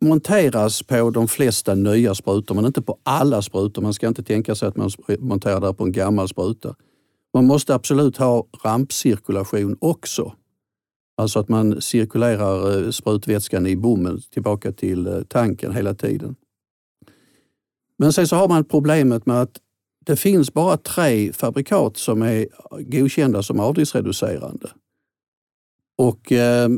monteras 0.01 0.83
på 0.83 1.09
de 1.09 1.27
flesta 1.27 1.75
nya 1.75 2.15
sprutor, 2.15 2.55
men 2.55 2.65
inte 2.65 2.81
på 2.81 2.97
alla 3.03 3.41
sprutor. 3.41 3.81
Man 3.81 3.93
ska 3.93 4.07
inte 4.07 4.23
tänka 4.23 4.55
sig 4.55 4.67
att 4.67 4.77
man 4.77 4.89
monterar 5.19 5.59
det 5.59 5.73
på 5.73 5.83
en 5.83 5.91
gammal 5.91 6.27
spruta. 6.27 6.75
Man 7.33 7.45
måste 7.45 7.75
absolut 7.75 8.17
ha 8.17 8.47
rampcirkulation 8.63 9.77
också. 9.81 10.33
Alltså 11.17 11.39
att 11.39 11.49
man 11.49 11.81
cirkulerar 11.81 12.85
eh, 12.85 12.91
sprutvätskan 12.91 13.67
i 13.67 13.75
bommen 13.75 14.21
tillbaka 14.29 14.71
till 14.71 15.07
eh, 15.07 15.21
tanken 15.21 15.75
hela 15.75 15.93
tiden. 15.93 16.35
Men 17.97 18.13
sen 18.13 18.27
så 18.27 18.35
har 18.35 18.47
man 18.47 18.65
problemet 18.65 19.25
med 19.25 19.41
att 19.41 19.59
det 20.05 20.15
finns 20.15 20.53
bara 20.53 20.77
tre 20.77 21.33
fabrikat 21.33 21.97
som 21.97 22.21
är 22.21 22.47
godkända 22.79 23.43
som 23.43 23.59
avdriftsreducerande. 23.59 24.69
Och 25.97 26.31
eh, 26.31 26.69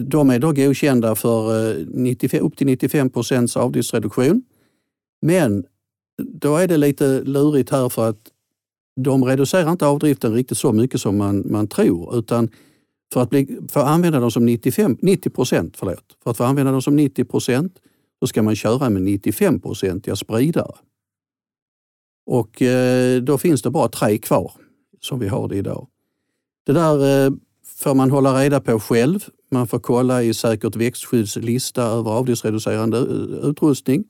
de 0.00 0.30
är 0.30 0.38
då 0.38 0.52
godkända 0.52 1.14
för 1.14 1.70
eh, 1.70 1.86
95, 1.88 2.46
upp 2.46 2.56
till 2.56 2.66
95 2.66 3.10
procents 3.10 3.56
avgiftsreduktion. 3.56 4.42
Men 5.22 5.64
då 6.22 6.56
är 6.56 6.68
det 6.68 6.76
lite 6.76 7.20
lurigt 7.20 7.70
här 7.70 7.88
för 7.88 8.08
att 8.08 8.30
de 9.00 9.24
reducerar 9.24 9.72
inte 9.72 9.86
avdriften 9.86 10.34
riktigt 10.34 10.58
så 10.58 10.72
mycket 10.72 11.00
som 11.00 11.16
man, 11.16 11.44
man 11.50 11.68
tror. 11.68 12.18
Utan 12.18 12.50
för 13.12 13.22
att, 13.22 13.30
bli, 13.30 13.58
för 13.68 13.80
att 13.80 13.86
använda 13.86 14.20
dem 14.20 14.30
som 14.30 14.46
95, 14.46 14.98
90 15.02 15.30
procent, 15.30 15.76
förlåt, 15.76 16.16
för 16.22 16.30
att 16.30 16.36
få 16.36 16.44
använda 16.44 16.72
dem 16.72 16.82
som 16.82 16.96
90 16.96 17.24
procent 17.24 17.78
så 18.20 18.26
ska 18.26 18.42
man 18.42 18.56
köra 18.56 18.90
med 18.90 19.02
95 19.02 19.60
procentiga 19.60 20.16
spridare. 20.16 20.74
Och 22.26 22.62
eh, 22.62 23.22
då 23.22 23.38
finns 23.38 23.62
det 23.62 23.70
bara 23.70 23.88
tre 23.88 24.18
kvar 24.18 24.52
som 25.00 25.18
vi 25.18 25.28
har 25.28 25.48
det 25.48 25.56
idag. 25.56 25.88
Det 26.66 26.72
där 26.72 27.26
eh, 27.26 27.32
får 27.76 27.94
man 27.94 28.10
hålla 28.10 28.40
reda 28.42 28.60
på 28.60 28.80
själv. 28.80 29.24
Man 29.50 29.66
får 29.66 29.78
kolla 29.78 30.22
i 30.22 30.34
Säkert 30.34 30.76
växtskydds 30.76 31.36
lista 31.36 31.82
över 31.82 32.10
avgiftsreducerande 32.10 32.98
eh, 32.98 33.48
utrustning 33.50 34.04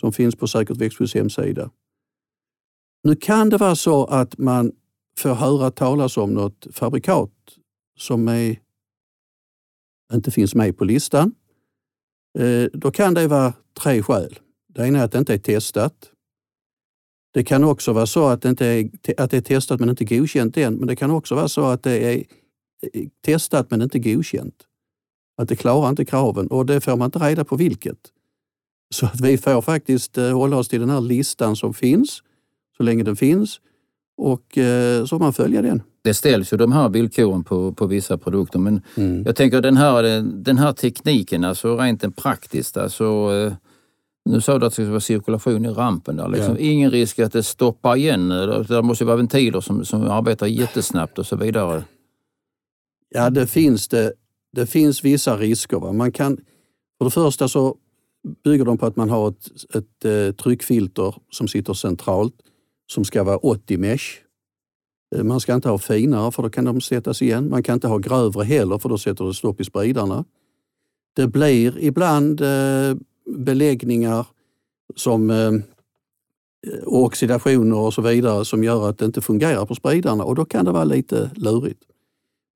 som 0.00 0.12
finns 0.12 0.36
på 0.36 0.46
Säkert 0.46 0.76
växtskydds 0.76 1.14
hemsida. 1.14 1.70
Nu 3.04 3.16
kan 3.16 3.50
det 3.50 3.56
vara 3.56 3.76
så 3.76 4.04
att 4.04 4.38
man 4.38 4.72
får 5.18 5.34
höra 5.34 5.70
talas 5.70 6.16
om 6.16 6.34
något 6.34 6.66
fabrikat 6.72 7.30
som 7.98 8.28
är, 8.28 8.58
inte 10.12 10.30
finns 10.30 10.54
med 10.54 10.78
på 10.78 10.84
listan. 10.84 11.34
Eh, 12.38 12.68
då 12.72 12.90
kan 12.90 13.14
det 13.14 13.28
vara 13.28 13.52
tre 13.80 14.02
skäl. 14.02 14.38
Det 14.68 14.86
ena 14.86 14.98
är 14.98 15.04
att 15.04 15.12
det 15.12 15.18
inte 15.18 15.34
är 15.34 15.38
testat. 15.38 16.10
Det 17.34 17.44
kan 17.44 17.64
också 17.64 17.92
vara 17.92 18.06
så 18.06 18.26
att 18.26 18.42
det, 18.42 18.48
inte 18.48 18.66
är, 18.66 18.90
att 19.16 19.30
det 19.30 19.36
är 19.36 19.40
testat 19.40 19.80
men 19.80 19.88
inte 19.88 20.04
godkänt 20.04 20.56
än. 20.56 20.74
Men 20.74 20.88
det 20.88 20.96
kan 20.96 21.10
också 21.10 21.34
vara 21.34 21.48
så 21.48 21.64
att 21.64 21.82
det 21.82 22.14
är 22.14 22.24
testat 23.24 23.70
men 23.70 23.82
inte 23.82 23.98
godkänt. 23.98 24.54
Att 25.36 25.48
det 25.48 25.56
klarar 25.56 25.88
inte 25.88 26.04
kraven 26.04 26.46
och 26.46 26.66
det 26.66 26.80
får 26.80 26.96
man 26.96 27.06
inte 27.06 27.18
reda 27.18 27.44
på 27.44 27.56
vilket. 27.56 27.98
Så 28.94 29.06
att 29.06 29.20
vi 29.20 29.38
får 29.38 29.62
faktiskt 29.62 30.18
eh, 30.18 30.32
hålla 30.32 30.56
oss 30.56 30.68
till 30.68 30.80
den 30.80 30.90
här 30.90 31.00
listan 31.00 31.56
som 31.56 31.74
finns, 31.74 32.22
så 32.76 32.82
länge 32.82 33.02
den 33.02 33.16
finns 33.16 33.60
och 34.16 34.58
eh, 34.58 35.00
så 35.00 35.06
får 35.06 35.18
man 35.18 35.32
följa 35.32 35.62
den. 35.62 35.82
Det 36.02 36.14
ställs 36.14 36.52
ju 36.52 36.56
de 36.56 36.72
här 36.72 36.88
villkoren 36.88 37.44
på, 37.44 37.72
på 37.72 37.86
vissa 37.86 38.18
produkter 38.18 38.58
men 38.58 38.82
mm. 38.94 39.22
jag 39.26 39.36
tänker 39.36 39.60
den 39.60 39.76
här, 39.76 40.22
den 40.22 40.58
här 40.58 40.72
tekniken, 40.72 41.44
alltså 41.44 41.76
rent 41.76 42.16
praktiskt, 42.16 42.76
alltså 42.76 43.04
eh, 43.32 43.52
nu 44.30 44.40
sa 44.40 44.58
du 44.58 44.66
att 44.66 44.72
det 44.76 44.82
ska 44.82 44.90
vara 44.90 45.00
cirkulation 45.00 45.64
i 45.64 45.68
rampen. 45.68 46.16
Där, 46.16 46.28
liksom. 46.28 46.52
ja. 46.52 46.58
Ingen 46.58 46.90
risk 46.90 47.18
att 47.18 47.32
det 47.32 47.42
stoppar 47.42 47.96
igen. 47.96 48.28
Det 48.68 48.82
måste 48.82 49.04
vara 49.04 49.16
ventiler 49.16 49.60
som, 49.60 49.84
som 49.84 50.02
arbetar 50.02 50.46
jättesnabbt 50.46 51.18
och 51.18 51.26
så 51.26 51.36
vidare. 51.36 51.82
Ja, 53.16 53.30
det 53.30 53.46
finns 53.46 53.88
det. 53.88 54.12
Det 54.52 54.66
finns 54.66 55.04
vissa 55.04 55.36
risker. 55.36 55.78
Va? 55.80 55.92
Man 55.92 56.12
kan, 56.12 56.36
för 56.98 57.04
det 57.04 57.10
första 57.10 57.48
så 57.48 57.76
bygger 58.44 58.64
de 58.64 58.78
på 58.78 58.86
att 58.86 58.96
man 58.96 59.10
har 59.10 59.28
ett, 59.28 59.74
ett 59.74 60.04
eh, 60.04 60.34
tryckfilter 60.34 61.14
som 61.30 61.48
sitter 61.48 61.74
centralt 61.74 62.34
som 62.86 63.04
ska 63.04 63.24
vara 63.24 63.36
80 63.36 63.78
mesh. 63.78 64.04
Eh, 65.16 65.24
man 65.24 65.40
ska 65.40 65.54
inte 65.54 65.68
ha 65.68 65.78
finare 65.78 66.32
för 66.32 66.42
då 66.42 66.50
kan 66.50 66.64
de 66.64 66.80
sättas 66.80 67.22
igen. 67.22 67.50
Man 67.50 67.62
kan 67.62 67.74
inte 67.74 67.88
ha 67.88 67.98
grövre 67.98 68.44
heller 68.44 68.78
för 68.78 68.88
då 68.88 68.98
sätter 68.98 69.24
det 69.24 69.34
stopp 69.34 69.60
i 69.60 69.64
spridarna. 69.64 70.24
Det 71.16 71.26
blir 71.26 71.78
ibland 71.78 72.40
eh, 72.40 72.96
beläggningar 73.26 74.26
som 74.96 75.30
eh, 75.30 75.52
oxidationer 76.84 77.76
och 77.76 77.94
så 77.94 78.02
vidare 78.02 78.44
som 78.44 78.64
gör 78.64 78.88
att 78.88 78.98
det 78.98 79.04
inte 79.04 79.20
fungerar 79.20 79.66
på 79.66 79.74
spridarna 79.74 80.24
och 80.24 80.34
då 80.34 80.44
kan 80.44 80.64
det 80.64 80.72
vara 80.72 80.84
lite 80.84 81.30
lurigt. 81.34 81.82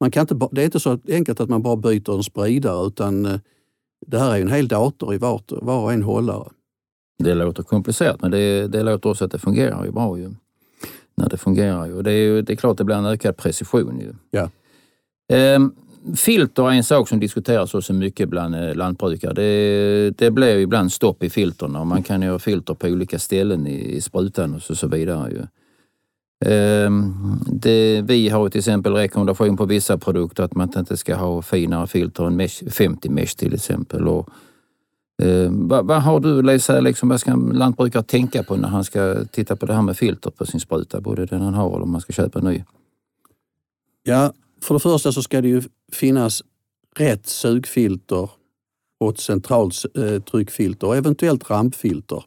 Man 0.01 0.11
kan 0.11 0.21
inte, 0.21 0.49
det 0.53 0.61
är 0.61 0.65
inte 0.65 0.81
så 0.81 0.99
enkelt 1.09 1.41
att 1.41 1.49
man 1.49 1.63
bara 1.63 1.77
byter 1.77 2.17
en 2.17 2.23
spridare 2.23 2.87
utan 2.87 3.27
eh, 3.27 3.41
det 4.07 4.19
här 4.19 4.37
är 4.37 4.41
en 4.41 4.53
hel 4.53 4.69
dator 4.69 5.15
i 5.15 5.19
var, 5.19 5.43
var 5.49 5.83
och 5.83 5.93
en 5.93 6.03
hållare. 6.03 6.49
Det 7.19 7.35
låter 7.35 7.63
komplicerat 7.63 8.23
men 8.23 8.31
det, 8.31 8.69
det 8.69 8.83
låter 8.83 9.11
också 9.11 9.25
att 9.25 9.31
det 9.31 9.39
fungerar 9.39 9.85
ju 9.85 9.91
bra. 9.91 10.19
Ju. 10.19 10.31
När 11.15 11.29
det 11.29 11.37
fungerar 11.37 11.87
ju. 11.87 12.03
Det 12.03 12.13
är, 12.13 12.43
det 12.43 12.53
är 12.53 12.57
klart 12.57 12.79
det 12.79 12.85
blir 12.85 12.97
en 12.97 13.07
ökad 13.07 13.37
precision. 13.37 14.01
Ju. 14.01 14.15
Ja. 14.31 14.51
Ehm, 15.33 15.73
filter 16.17 16.71
är 16.71 16.73
en 16.73 16.85
sak 16.85 17.09
som 17.09 17.21
diskuteras 17.21 17.75
också 17.75 17.93
mycket 17.93 18.29
bland 18.29 18.55
eh, 18.55 18.75
lantbrukare. 18.75 19.33
Det, 19.35 20.11
det 20.19 20.31
blir 20.31 20.57
ibland 20.57 20.93
stopp 20.93 21.23
i 21.23 21.31
filterna 21.31 21.81
och 21.81 21.87
man 21.87 22.03
kan 22.03 22.23
göra 22.23 22.39
filter 22.39 22.75
på 22.75 22.87
olika 22.87 23.19
ställen 23.19 23.67
i, 23.67 23.97
i 23.97 24.01
sprutan 24.01 24.55
och 24.55 24.63
så, 24.63 24.75
så 24.75 24.89
vidare. 24.89 25.31
Ju. 25.31 25.47
Ehm, 26.47 27.15
det, 27.47 28.03
vi 28.03 28.29
har 28.29 28.49
till 28.49 28.59
exempel 28.59 28.93
rekommendation 28.93 29.57
på 29.57 29.65
vissa 29.65 29.99
produkter 29.99 30.43
att 30.43 30.55
man 30.55 30.79
inte 30.79 30.97
ska 30.97 31.17
ha 31.17 31.43
finare 31.43 31.87
filter 31.87 32.27
än 32.27 32.37
mesh, 32.37 32.71
50 32.71 33.09
mesh 33.09 33.37
till 33.37 33.55
exempel. 33.55 34.09
Och, 34.09 34.29
eh, 35.23 35.51
vad, 35.51 35.87
vad, 35.87 36.03
har 36.03 36.21
du 36.21 36.43
Lisa, 36.43 36.81
liksom, 36.81 37.09
vad 37.09 37.21
ska 37.21 37.31
en 37.31 37.51
lantbrukare 37.55 38.03
tänka 38.03 38.43
på 38.43 38.57
när 38.57 38.69
han 38.69 38.85
ska 38.85 39.25
titta 39.25 39.57
på 39.57 39.67
det 39.67 39.75
här 39.75 39.83
med 39.83 39.97
filter 39.97 40.31
på 40.31 40.47
sin 40.47 40.61
spruta? 40.61 41.01
Både 41.01 41.27
den 41.27 41.41
han 41.41 41.55
har 41.55 41.69
och 41.69 41.83
om 41.83 41.91
man 41.91 42.01
ska 42.01 42.13
köpa 42.13 42.39
en 42.39 42.45
ny. 42.45 42.65
Ja, 44.03 44.33
för 44.63 44.75
det 44.75 44.81
första 44.81 45.13
så 45.13 45.23
ska 45.23 45.41
det 45.41 45.49
ju 45.49 45.63
finnas 45.93 46.43
rätt 46.97 47.27
sugfilter 47.27 48.31
och 49.01 49.11
ett 49.11 49.21
centralt 49.21 49.75
eh, 49.95 50.23
tryckfilter 50.23 50.87
och 50.87 50.97
eventuellt 50.97 51.51
rampfilter. 51.51 52.25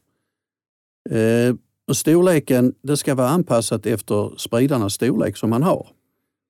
Eh, 1.10 1.56
och 1.92 1.98
storleken 1.98 2.74
det 2.82 2.98
ska 2.98 3.16
vara 3.16 3.30
anpassat 3.30 3.86
efter 3.86 4.38
spridarnas 4.38 4.94
storlek 4.94 5.38
som 5.38 5.50
man 5.50 5.64
har. 5.64 5.88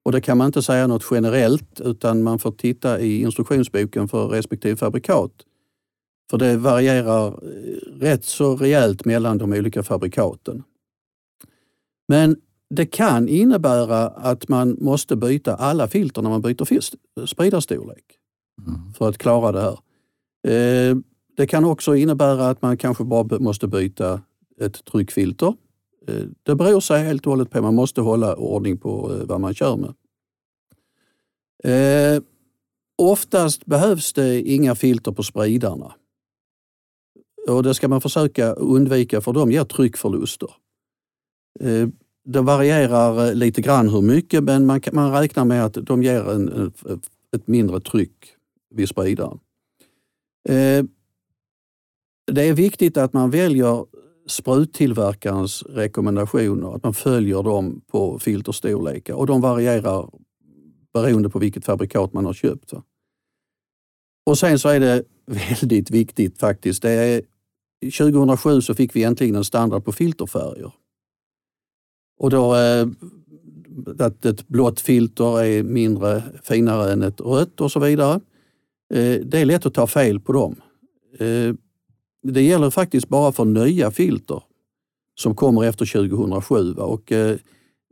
Och 0.05 0.11
det 0.11 0.21
kan 0.21 0.37
man 0.37 0.47
inte 0.47 0.61
säga 0.61 0.87
något 0.87 1.07
generellt 1.11 1.81
utan 1.81 2.23
man 2.23 2.39
får 2.39 2.51
titta 2.51 2.99
i 2.99 3.21
instruktionsboken 3.21 4.07
för 4.07 4.27
respektive 4.27 4.77
fabrikat. 4.77 5.31
För 6.29 6.37
det 6.37 6.57
varierar 6.57 7.27
eh, 7.27 7.99
rätt 7.99 8.25
så 8.25 8.55
rejält 8.55 9.05
mellan 9.05 9.37
de 9.37 9.53
olika 9.53 9.83
fabrikaten. 9.83 10.63
Men 12.07 12.35
det 12.69 12.85
kan 12.85 13.27
innebära 13.27 14.07
att 14.07 14.47
man 14.47 14.77
måste 14.79 15.15
byta 15.15 15.55
alla 15.55 15.87
filter 15.87 16.21
när 16.21 16.29
man 16.29 16.41
byter 16.41 17.25
spridarstorlek 17.25 18.05
mm. 18.67 18.93
för 18.93 19.09
att 19.09 19.17
klara 19.17 19.51
det 19.51 19.61
här. 19.61 19.79
Eh, 20.47 20.97
det 21.37 21.47
kan 21.47 21.65
också 21.65 21.95
innebära 21.95 22.49
att 22.49 22.61
man 22.61 22.77
kanske 22.77 23.03
bara 23.03 23.39
måste 23.39 23.67
byta 23.67 24.21
ett 24.61 24.85
tryckfilter. 24.85 25.53
Eh, 26.07 26.23
det 26.43 26.55
beror 26.55 26.79
sig 26.79 27.03
helt 27.03 27.25
och 27.25 27.31
hållet 27.31 27.49
på, 27.49 27.61
man 27.61 27.75
måste 27.75 28.01
hålla 28.01 28.35
ordning 28.35 28.77
på 28.77 29.13
eh, 29.13 29.27
vad 29.27 29.41
man 29.41 29.53
kör 29.53 29.77
med. 29.77 29.93
Eh, 31.63 32.21
oftast 32.97 33.65
behövs 33.65 34.13
det 34.13 34.41
inga 34.41 34.75
filter 34.75 35.11
på 35.11 35.23
spridarna. 35.23 35.93
Och 37.47 37.63
det 37.63 37.73
ska 37.73 37.87
man 37.87 38.01
försöka 38.01 38.53
undvika 38.53 39.21
för 39.21 39.33
de 39.33 39.51
ger 39.51 39.63
tryckförluster. 39.63 40.49
Eh, 41.59 41.87
det 42.23 42.41
varierar 42.41 43.27
eh, 43.27 43.35
lite 43.35 43.61
grann 43.61 43.89
hur 43.89 44.01
mycket 44.01 44.43
men 44.43 44.65
man, 44.65 44.81
man 44.91 45.11
räknar 45.11 45.45
med 45.45 45.65
att 45.65 45.73
de 45.73 46.03
ger 46.03 46.31
en, 46.31 46.73
ett 47.35 47.47
mindre 47.47 47.79
tryck 47.79 48.33
vid 48.75 48.89
spridaren. 48.89 49.39
Eh, 50.49 50.85
det 52.31 52.43
är 52.43 52.53
viktigt 52.53 52.97
att 52.97 53.13
man 53.13 53.29
väljer 53.29 53.85
spruttillverkarens 54.31 55.63
rekommendationer, 55.63 56.75
att 56.75 56.83
man 56.83 56.93
följer 56.93 57.43
dem 57.43 57.81
på 57.91 58.19
filterstorlekar 58.19 59.13
och 59.13 59.27
de 59.27 59.41
varierar 59.41 60.09
beroende 60.93 61.29
på 61.29 61.39
vilket 61.39 61.65
fabrikat 61.65 62.13
man 62.13 62.25
har 62.25 62.33
köpt. 62.33 62.73
Och 64.25 64.37
sen 64.37 64.59
så 64.59 64.69
är 64.69 64.79
det 64.79 65.03
väldigt 65.25 65.91
viktigt 65.91 66.39
faktiskt. 66.39 66.81
Det 66.81 66.91
är, 66.91 67.21
2007 67.97 68.61
så 68.61 68.73
fick 68.73 68.95
vi 68.95 69.03
äntligen 69.03 69.35
en 69.35 69.43
standard 69.43 69.85
på 69.85 69.91
filterfärger. 69.91 70.71
Och 72.19 72.29
då 72.29 72.55
eh, 72.55 72.87
att 73.99 74.25
ett 74.25 74.47
blått 74.47 74.79
filter 74.79 75.41
är 75.41 75.63
mindre 75.63 76.23
finare 76.43 76.91
än 76.91 77.01
ett 77.01 77.21
rött 77.21 77.61
och 77.61 77.71
så 77.71 77.79
vidare. 77.79 78.13
Eh, 78.93 79.19
det 79.25 79.39
är 79.39 79.45
lätt 79.45 79.65
att 79.65 79.73
ta 79.73 79.87
fel 79.87 80.19
på 80.19 80.33
dem. 80.33 80.55
Eh, 81.19 81.55
det 82.23 82.41
gäller 82.41 82.69
faktiskt 82.69 83.09
bara 83.09 83.31
för 83.31 83.45
nya 83.45 83.91
filter 83.91 84.43
som 85.19 85.35
kommer 85.35 85.63
efter 85.63 85.85
2007. 85.85 86.73
Och 86.73 87.11
eh, 87.11 87.37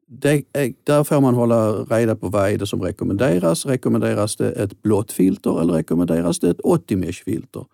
det, 0.07 0.43
där 0.83 1.03
får 1.03 1.21
man 1.21 1.35
hålla 1.35 1.71
reda 1.71 2.15
på 2.15 2.27
vad 2.29 2.49
är 2.49 2.57
det 2.57 2.67
som 2.67 2.81
rekommenderas. 2.81 3.65
Rekommenderas 3.65 4.35
det 4.35 4.51
ett 4.51 4.81
blått 4.81 5.11
filter 5.11 5.61
eller 5.61 5.73
rekommenderas 5.73 6.39
det 6.39 6.49
ett 6.49 6.59
80 6.63 6.95
mesh 6.95 7.23
filter? 7.25 7.65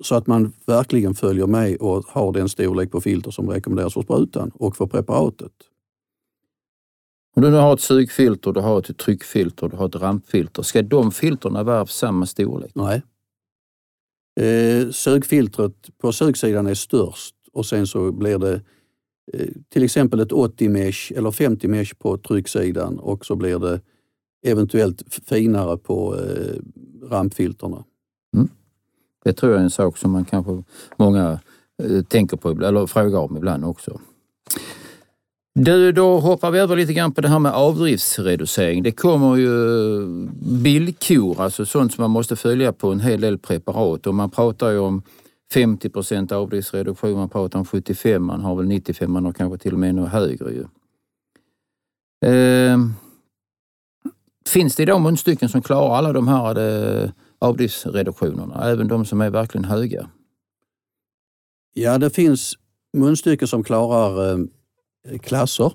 Så 0.00 0.14
att 0.14 0.26
man 0.26 0.52
verkligen 0.66 1.14
följer 1.14 1.46
med 1.46 1.76
och 1.76 2.04
har 2.08 2.32
den 2.32 2.48
storlek 2.48 2.90
på 2.90 3.00
filter 3.00 3.30
som 3.30 3.50
rekommenderas 3.50 3.94
för 3.94 4.02
sprutan 4.02 4.50
och 4.54 4.76
för 4.76 4.86
preparatet. 4.86 5.52
Om 7.36 7.42
du 7.42 7.50
nu 7.50 7.56
har 7.56 7.74
ett 7.74 7.80
sugfilter, 7.80 8.52
du 8.52 8.60
har 8.60 8.78
ett 8.78 8.98
tryckfilter, 8.98 9.68
du 9.68 9.76
har 9.76 9.86
ett 9.86 9.96
rampfilter. 9.96 10.62
Ska 10.62 10.82
de 10.82 11.12
filterna 11.12 11.62
vara 11.62 11.80
av 11.80 11.86
samma 11.86 12.26
storlek? 12.26 12.70
Nej. 12.74 13.02
Eh, 14.40 14.90
sugfiltret 14.90 15.98
på 15.98 16.12
sugsidan 16.12 16.66
är 16.66 16.74
störst 16.74 17.34
och 17.52 17.66
sen 17.66 17.86
så 17.86 18.12
blir 18.12 18.38
det 18.38 18.60
eh, 19.32 19.48
till 19.68 19.84
exempel 19.84 20.20
ett 20.20 20.32
80 20.32 20.68
mesh 20.68 21.12
eller 21.16 21.30
50 21.30 21.68
mesh 21.68 21.94
på 21.98 22.18
trycksidan 22.18 22.98
och 22.98 23.26
så 23.26 23.36
blir 23.36 23.58
det 23.58 23.80
eventuellt 24.46 25.02
finare 25.28 25.76
på 25.76 26.16
eh, 26.16 26.56
rampfilterna. 27.10 27.84
Mm. 28.34 28.48
Det 29.24 29.32
tror 29.32 29.52
jag 29.52 29.60
är 29.60 29.64
en 29.64 29.70
sak 29.70 29.98
som 29.98 30.10
man 30.10 30.24
kanske 30.24 30.62
många 30.96 31.40
eh, 31.82 32.02
tänker 32.02 32.36
på 32.36 32.50
eller 32.50 32.86
frågar 32.86 33.18
om 33.18 33.36
ibland 33.36 33.64
också. 33.64 34.00
Du, 35.54 35.92
då 35.92 36.18
hoppar 36.18 36.50
vi 36.50 36.58
över 36.58 36.76
lite 36.76 36.92
grann 36.92 37.12
på 37.12 37.20
det 37.20 37.28
här 37.28 37.38
med 37.38 37.52
avdriftsreducering. 37.52 38.82
Det 38.82 38.92
kommer 38.92 39.36
ju 39.36 39.50
villkor, 40.62 41.40
alltså 41.40 41.66
sånt 41.66 41.94
som 41.94 42.02
man 42.02 42.10
måste 42.10 42.36
följa 42.36 42.72
på 42.72 42.92
en 42.92 43.00
hel 43.00 43.20
del 43.20 43.38
preparat 43.38 44.06
och 44.06 44.14
man 44.14 44.30
pratar 44.30 44.70
ju 44.70 44.78
om 44.78 45.02
50 45.52 45.88
procent 45.90 46.32
avdriftsreduktion, 46.32 47.12
man 47.12 47.28
pratar 47.28 47.58
om 47.58 47.64
75, 47.64 48.24
man 48.24 48.40
har 48.40 48.56
väl 48.56 48.66
95, 48.66 49.12
man 49.12 49.24
har 49.24 49.32
kanske 49.32 49.58
till 49.58 49.72
och 49.72 49.78
med 49.78 49.90
ännu 49.90 50.06
högre. 50.06 50.50
Ju. 50.50 50.64
Eh, 52.30 52.78
finns 54.48 54.76
det 54.76 54.82
idag 54.82 55.00
munstycken 55.00 55.48
som 55.48 55.62
klarar 55.62 55.96
alla 55.96 56.12
de 56.12 56.28
här 56.28 56.58
eh, 56.58 57.10
avdriftsreduktionerna, 57.38 58.70
även 58.70 58.88
de 58.88 59.04
som 59.04 59.20
är 59.20 59.30
verkligen 59.30 59.64
höga? 59.64 60.10
Ja, 61.74 61.98
det 61.98 62.10
finns 62.10 62.54
munstycken 62.96 63.48
som 63.48 63.64
klarar 63.64 64.32
eh 64.32 64.38
Eh, 65.08 65.18
klasser. 65.18 65.72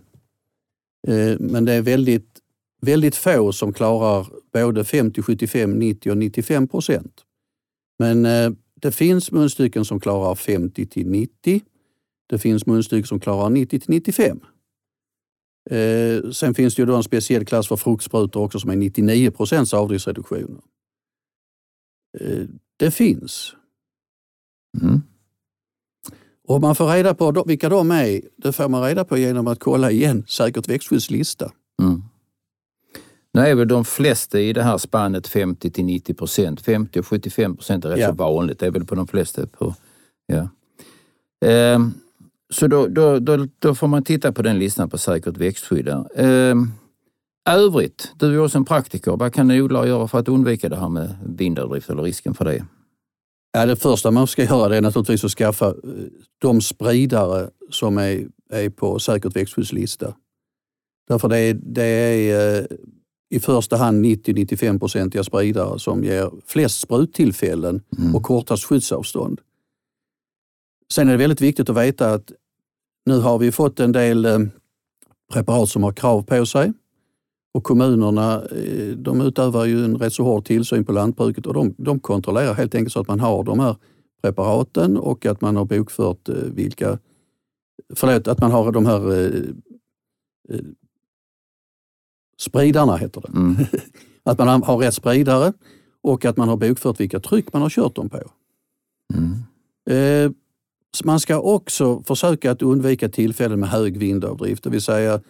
Eh, 1.07 1.39
men 1.39 1.65
det 1.65 1.73
är 1.73 1.81
väldigt, 1.81 2.39
väldigt 2.81 3.15
få 3.15 3.51
som 3.51 3.73
klarar 3.73 4.27
både 4.53 4.83
50, 4.83 5.21
75, 5.21 5.79
90 5.79 6.11
och 6.11 6.17
95 6.17 6.67
procent. 6.67 7.21
Men 7.99 8.25
eh, 8.25 8.51
det 8.75 8.91
finns 8.91 9.31
munstycken 9.31 9.85
som 9.85 9.99
klarar 9.99 10.35
50 10.35 10.85
till 10.85 11.07
90. 11.07 11.61
Det 12.27 12.39
finns 12.39 12.65
munstycken 12.65 13.07
som 13.07 13.19
klarar 13.19 13.49
90 13.49 13.79
till 13.79 13.89
95. 13.89 14.39
Sen 16.33 16.53
finns 16.53 16.75
det 16.75 16.81
ju 16.81 16.85
då 16.85 16.95
en 16.95 17.03
speciell 17.03 17.45
klass 17.45 17.67
för 17.67 17.75
fruktsprutor 17.75 18.41
också 18.41 18.59
som 18.59 18.69
är 18.69 18.75
99 18.75 19.31
procents 19.31 19.73
avdriftsreduktion. 19.73 20.61
Det 22.77 22.91
finns. 22.91 23.55
Mm. 24.81 25.01
Och 26.47 26.61
man 26.61 26.75
får 26.75 26.87
reda 26.87 27.13
på 27.13 27.43
vilka 27.47 27.69
de 27.69 27.91
är, 27.91 28.21
det 28.37 28.51
får 28.51 28.69
man 28.69 28.83
reda 28.83 29.05
på 29.05 29.17
genom 29.17 29.47
att 29.47 29.59
kolla 29.59 29.91
igen 29.91 30.23
säkert 30.27 30.69
växtskyddslista. 30.69 31.51
Mm. 31.81 32.03
Nu 33.33 33.41
är 33.41 33.55
väl 33.55 33.67
de 33.67 33.85
flesta 33.85 34.39
i 34.39 34.53
det 34.53 34.63
här 34.63 34.77
spannet 34.77 35.27
50 35.27 35.71
till 35.71 35.85
90 35.85 36.13
procent. 36.13 36.61
50 36.61 36.99
och 36.99 37.07
75 37.07 37.55
procent 37.55 37.85
är 37.85 37.89
rätt 37.89 37.99
ja. 37.99 38.07
så 38.07 38.13
vanligt. 38.13 38.59
Det 38.59 38.65
är 38.65 38.71
väl 38.71 38.85
på 38.85 38.95
de 38.95 39.07
flesta. 39.07 39.47
På, 39.47 39.75
ja. 40.25 40.49
Ehm, 41.45 41.93
så 42.49 42.67
då, 42.67 42.87
då, 42.87 43.19
då, 43.19 43.47
då, 43.59 43.75
får 43.75 43.87
man 43.87 44.03
titta 44.03 44.31
på 44.31 44.41
den 44.41 44.59
listan 44.59 44.89
på 44.89 44.97
säkert 44.97 45.37
växtskydd. 45.37 45.87
Ehm, 46.15 46.71
övrigt, 47.49 48.11
du 48.19 48.33
är 48.33 48.39
också 48.39 48.57
en 48.57 48.65
praktiker. 48.65 49.11
Vad 49.11 49.33
kan 49.33 49.51
odlare 49.51 49.87
göra 49.87 50.07
för 50.07 50.19
att 50.19 50.27
undvika 50.27 50.69
det 50.69 50.75
här 50.75 50.89
med 50.89 51.15
vindöverdrift 51.25 51.89
eller 51.89 52.03
risken 52.03 52.33
för 52.33 52.45
det? 52.45 52.65
Ja, 53.55 53.65
det 53.65 53.75
första 53.75 54.11
man 54.11 54.27
ska 54.27 54.43
göra 54.43 54.77
är 54.77 54.81
naturligtvis 54.81 55.23
att 55.23 55.31
skaffa 55.31 55.67
eh, 55.67 55.73
de 56.41 56.61
spridare 56.61 57.49
som 57.69 57.97
är, 57.97 58.27
är 58.49 58.69
på 58.69 58.99
säkert 58.99 59.35
växtskyddslista. 59.35 60.15
Därför 61.07 61.27
det 61.27 61.37
är, 61.37 61.53
det 61.53 61.83
är 61.83 62.59
eh, 62.59 62.65
i 63.29 63.39
första 63.39 63.77
hand 63.77 64.05
90-95-procentiga 64.05 65.23
spridare 65.23 65.79
som 65.79 66.03
ger 66.03 66.31
flest 66.45 66.79
spruttillfällen 66.79 67.81
mm. 67.97 68.15
och 68.15 68.23
kortast 68.23 68.63
skyddsavstånd. 68.63 69.41
Sen 70.93 71.07
är 71.07 71.11
det 71.11 71.17
väldigt 71.17 71.41
viktigt 71.41 71.69
att 71.69 71.77
veta 71.77 72.13
att 72.13 72.31
nu 73.05 73.19
har 73.19 73.37
vi 73.37 73.51
fått 73.51 73.79
en 73.79 73.91
del 73.91 74.25
eh, 74.25 74.39
preparat 75.33 75.69
som 75.69 75.83
har 75.83 75.93
krav 75.93 76.21
på 76.21 76.45
sig. 76.45 76.73
Och 77.55 77.63
kommunerna 77.63 78.41
eh, 78.41 78.97
de 78.97 79.21
utövar 79.21 79.65
ju 79.65 79.85
en 79.85 79.97
rätt 79.97 80.13
så 80.13 80.23
hård 80.23 80.45
tillsyn 80.45 80.85
på 80.85 80.91
lantbruket 80.91 81.45
och 81.45 81.53
de, 81.53 81.75
de 81.77 81.99
kontrollerar 81.99 82.53
helt 82.53 82.75
enkelt 82.75 82.93
så 82.93 82.99
att 82.99 83.07
man 83.07 83.19
har 83.19 83.43
de 83.43 83.59
här 83.59 83.75
preparaten 84.21 84.97
och 84.97 85.25
att 85.25 85.41
man 85.41 85.55
har 85.55 85.65
bokfört 85.65 86.29
eh, 86.29 86.35
vilka, 86.35 86.99
förlåt, 87.93 88.27
att 88.27 88.41
man 88.41 88.51
har 88.51 88.71
de 88.71 88.85
här 88.85 89.11
eh, 89.11 89.41
eh 90.49 90.61
spridarna 92.37 92.97
heter 92.97 93.21
det. 93.21 93.27
Mm. 93.27 93.55
att 94.23 94.37
man 94.37 94.63
har 94.63 94.77
rätt 94.77 94.93
spridare 94.93 95.53
och 96.01 96.25
att 96.25 96.37
man 96.37 96.49
har 96.49 96.57
bokfört 96.57 96.99
vilka 96.99 97.19
tryck 97.19 97.53
man 97.53 97.61
har 97.61 97.69
kört 97.69 97.95
dem 97.95 98.09
på. 98.09 98.31
Mm. 99.13 99.33
Eh, 99.89 100.31
man 101.03 101.19
ska 101.19 101.39
också 101.39 102.03
försöka 102.03 102.51
att 102.51 102.61
undvika 102.61 103.09
tillfällen 103.09 103.59
med 103.59 103.69
hög 103.69 103.97
vindavdrift, 103.97 104.63
det 104.63 104.69
vill 104.69 104.81
säga 104.81 105.21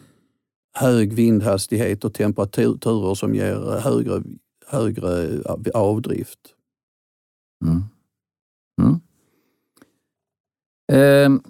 hög 0.76 1.14
vindhastighet 1.14 2.04
och 2.06 2.14
temperaturer 2.14 3.16
som 3.16 3.36
ger 3.36 3.74
eh, 3.74 3.80
högre, 3.80 4.24
högre 4.68 5.24
eh, 5.24 5.56
avdrift. 5.74 6.40
Mm. 7.66 7.84
Mm. 8.82 9.00
Eh, 10.92 11.42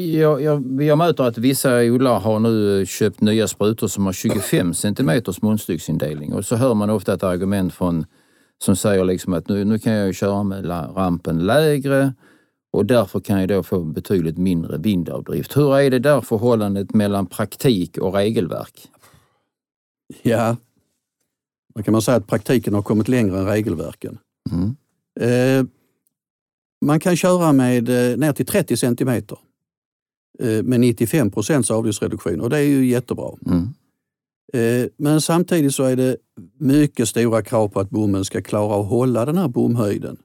jag, 0.00 0.42
jag, 0.42 0.82
jag 0.82 0.98
möter 0.98 1.24
att 1.24 1.38
vissa 1.38 1.80
odlare 1.80 2.18
har 2.18 2.38
nu 2.38 2.86
köpt 2.86 3.20
nya 3.20 3.48
sprutor 3.48 3.88
som 3.88 4.06
har 4.06 4.12
25 4.12 4.74
cm 4.74 5.22
munstycksindelning 5.42 6.32
och 6.32 6.44
så 6.44 6.56
hör 6.56 6.74
man 6.74 6.90
ofta 6.90 7.14
ett 7.14 7.22
argument 7.22 7.74
från 7.74 8.06
som 8.64 8.76
säger 8.76 9.04
liksom 9.04 9.32
att 9.32 9.48
nu, 9.48 9.64
nu 9.64 9.78
kan 9.78 9.92
jag 9.92 10.14
köra 10.14 10.42
med 10.42 10.68
rampen 10.96 11.46
lägre 11.46 12.14
och 12.70 12.86
därför 12.86 13.20
kan 13.20 13.40
jag 13.40 13.48
då 13.48 13.62
få 13.62 13.80
betydligt 13.80 14.38
mindre 14.38 14.78
vindavdrift. 14.78 15.56
Hur 15.56 15.76
är 15.76 15.90
det 15.90 15.98
där 15.98 16.20
förhållandet 16.20 16.94
mellan 16.94 17.26
praktik 17.26 17.98
och 17.98 18.14
regelverk? 18.14 18.88
Ja, 20.22 20.56
då 21.74 21.82
kan 21.82 21.92
man 21.92 22.02
säga 22.02 22.16
att 22.16 22.26
praktiken 22.26 22.74
har 22.74 22.82
kommit 22.82 23.08
längre 23.08 23.38
än 23.38 23.46
regelverken. 23.46 24.18
Mm. 24.50 24.76
Eh, 25.20 25.66
man 26.84 27.00
kan 27.00 27.16
köra 27.16 27.52
med 27.52 27.88
eh, 27.88 28.16
ner 28.16 28.32
till 28.32 28.46
30 28.46 28.76
centimeter 28.76 29.38
eh, 30.38 30.62
med 30.62 30.80
95 30.80 31.30
procents 31.30 31.70
avdriftsreduktion 31.70 32.40
och 32.40 32.50
det 32.50 32.58
är 32.58 32.62
ju 32.62 32.86
jättebra. 32.86 33.30
Mm. 33.46 33.68
Eh, 34.52 34.88
men 34.96 35.20
samtidigt 35.20 35.74
så 35.74 35.84
är 35.84 35.96
det 35.96 36.16
mycket 36.58 37.08
stora 37.08 37.42
krav 37.42 37.68
på 37.68 37.80
att 37.80 37.90
bommen 37.90 38.24
ska 38.24 38.42
klara 38.42 38.80
att 38.80 38.88
hålla 38.88 39.24
den 39.24 39.38
här 39.38 39.48
bomhöjden 39.48 40.16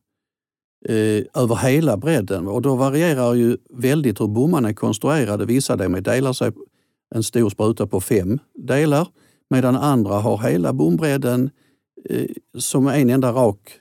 eh, 0.90 1.42
över 1.44 1.56
hela 1.56 1.98
bredden. 1.98 2.48
Och 2.48 2.62
då 2.62 2.76
varierar 2.76 3.34
ju 3.34 3.58
väldigt 3.70 4.22
hur 4.22 4.28
bommarna 4.28 4.70
är 4.70 4.74
konstruerade. 4.74 5.46
Vissa 5.46 5.76
delar 5.76 6.34
sig 6.34 6.52
en 7.16 7.24
stor 7.24 7.50
spruta 7.50 7.88
på 7.88 8.02
fem 8.02 8.40
delar 8.54 9.08
medan 9.50 9.76
andra 9.76 10.14
har 10.14 10.38
hela 10.38 10.74
bombredden 10.74 11.50
eh, 12.10 12.26
som 12.58 12.88
en 12.88 13.10
enda 13.10 13.32
rak 13.32 13.80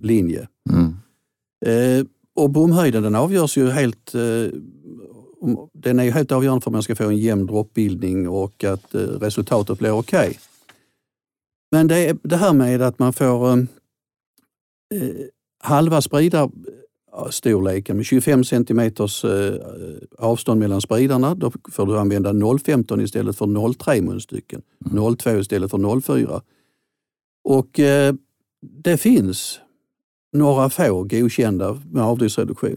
linje. 0.00 0.48
Mm. 0.70 0.96
Eh, 1.66 2.06
och 2.34 2.50
bomhöjden 2.50 3.02
den 3.02 3.14
avgörs 3.14 3.56
ju 3.56 3.70
helt 3.70 4.14
eh, 4.14 4.58
den 5.72 5.98
är 5.98 6.04
ju 6.04 6.10
helt 6.10 6.32
avgörande 6.32 6.62
för 6.62 6.70
att 6.70 6.72
man 6.72 6.82
ska 6.82 6.96
få 6.96 7.04
en 7.04 7.16
jämn 7.16 7.46
droppbildning 7.46 8.28
och 8.28 8.64
att 8.64 8.94
eh, 8.94 9.00
resultatet 9.00 9.78
blir 9.78 9.90
okej. 9.90 10.28
Okay. 10.28 10.34
Men 11.70 11.88
det, 11.88 12.18
det 12.22 12.36
här 12.36 12.52
med 12.52 12.82
att 12.82 12.98
man 12.98 13.12
får 13.12 13.52
eh, 13.52 13.66
halva 15.60 16.00
spridarstorleken 16.00 17.96
med 17.96 18.06
25 18.06 18.44
centimeters 18.44 19.24
eh, 19.24 19.54
avstånd 20.18 20.60
mellan 20.60 20.80
spridarna. 20.80 21.34
Då 21.34 21.52
får 21.72 21.86
du 21.86 21.98
använda 21.98 22.32
0,15 22.32 23.02
istället 23.02 23.38
för 23.38 23.46
0,3 23.46 24.02
munstycken. 24.02 24.62
Mm. 24.90 25.04
0,2 25.04 25.40
istället 25.40 25.70
för 25.70 25.78
0,4. 25.78 26.40
Och 27.44 27.80
eh, 27.80 28.14
det 28.60 28.96
finns 28.96 29.60
några 30.32 30.70
få 30.70 31.02
godkända 31.02 31.80
med 31.90 32.02
avdriftsreduktion. 32.02 32.76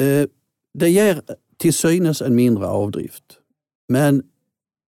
Eh, 0.00 0.26
det 0.74 0.88
ger 0.88 1.22
till 1.56 1.74
synes 1.74 2.22
en 2.22 2.34
mindre 2.34 2.66
avdrift. 2.66 3.38
Men 3.88 4.22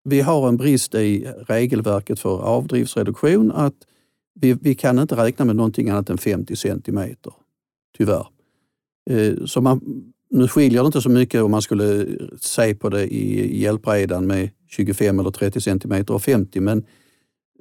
vi 0.03 0.21
har 0.21 0.47
en 0.47 0.57
brist 0.57 0.95
i 0.95 1.25
regelverket 1.47 2.19
för 2.19 2.41
avdriftsreduktion 2.41 3.51
att 3.51 3.75
vi, 4.33 4.53
vi 4.53 4.75
kan 4.75 4.99
inte 4.99 5.15
räkna 5.15 5.45
med 5.45 5.55
någonting 5.55 5.89
annat 5.89 6.09
än 6.09 6.17
50 6.17 6.55
centimeter, 6.55 7.33
tyvärr. 7.97 8.27
Eh, 9.09 9.45
så 9.45 9.61
man, 9.61 9.81
nu 10.29 10.47
skiljer 10.47 10.81
det 10.81 10.85
inte 10.85 11.01
så 11.01 11.09
mycket 11.09 11.41
om 11.41 11.51
man 11.51 11.61
skulle 11.61 12.07
se 12.39 12.75
på 12.75 12.89
det 12.89 13.13
i 13.13 13.61
hjälpredan 13.61 14.27
med 14.27 14.49
25 14.67 15.19
eller 15.19 15.31
30 15.31 15.61
centimeter 15.61 16.13
och 16.13 16.21
50, 16.21 16.59
men, 16.59 16.85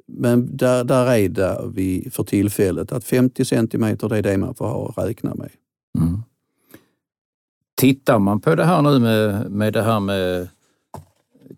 men 0.06 0.56
där, 0.56 0.84
där 0.84 1.06
är 1.06 1.28
det 1.28 1.60
vi 1.74 2.08
för 2.10 2.24
tillfället 2.24 2.92
att 2.92 3.04
50 3.04 3.44
centimeter 3.44 4.08
det 4.08 4.18
är 4.18 4.22
det 4.22 4.38
man 4.38 4.54
får 4.54 4.66
ha 4.66 4.88
att 4.88 5.08
räkna 5.08 5.34
med. 5.34 5.50
Mm. 5.98 6.22
Tittar 7.76 8.18
man 8.18 8.40
på 8.40 8.54
det 8.54 8.64
här 8.64 8.82
nu 8.82 8.98
med, 8.98 9.50
med 9.50 9.72
det 9.72 9.82
här 9.82 10.00
med 10.00 10.48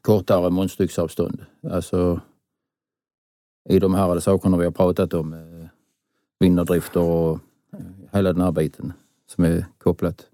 kortare 0.01 0.51
munstycksavstånd, 0.51 1.45
alltså 1.71 2.21
i 3.69 3.79
de 3.79 3.95
här 3.95 4.21
sakerna 4.21 4.57
vi 4.57 4.65
har 4.65 4.73
pratat 4.73 5.15
om, 5.15 5.33
eh, 5.33 5.39
vinderdrifter 6.41 7.01
och 7.01 7.39
eh, 7.73 7.79
hela 8.13 8.33
den 8.33 8.43
här 8.43 8.53
biten 8.53 8.93
som 9.27 9.45
är 9.45 9.67
kopplat? 9.79 10.27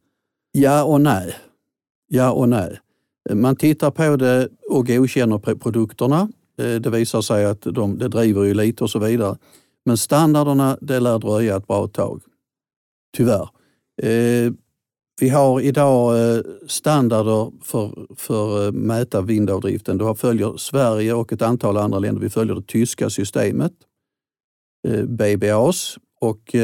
Ja 0.52 0.84
och 0.84 1.00
nej. 1.00 1.36
Ja 2.08 2.32
och 2.32 2.48
nej. 2.48 2.80
Man 3.32 3.56
tittar 3.56 3.90
på 3.90 4.16
det 4.16 4.48
och 4.70 4.86
godkänner 4.86 5.38
produkterna. 5.38 6.28
Eh, 6.58 6.74
det 6.74 6.90
visar 6.90 7.20
sig 7.20 7.44
att 7.44 7.60
de, 7.60 7.98
det 7.98 8.08
driver 8.08 8.44
ju 8.44 8.54
lite 8.54 8.84
och 8.84 8.90
så 8.90 8.98
vidare. 8.98 9.36
Men 9.84 9.96
standarderna, 9.96 10.78
det 10.80 11.00
lär 11.00 11.18
dröja 11.18 11.56
ett 11.56 11.66
bra 11.66 11.88
tag. 11.88 12.22
Tyvärr. 13.16 13.48
Eh, 14.02 14.52
vi 15.20 15.28
har 15.28 15.60
idag 15.60 16.34
eh, 16.36 16.42
standarder 16.66 17.52
för, 17.62 18.06
för 18.16 18.68
att 18.68 18.74
mäta 18.74 19.20
vindavdriften. 19.20 19.98
Då 19.98 20.14
följer 20.14 20.56
Sverige 20.56 21.14
och 21.14 21.32
ett 21.32 21.42
antal 21.42 21.76
andra 21.76 21.98
länder, 21.98 22.22
vi 22.22 22.30
följer 22.30 22.54
det 22.54 22.66
tyska 22.66 23.10
systemet, 23.10 23.72
eh, 24.88 25.04
BBAS. 25.04 25.98
Och 26.20 26.54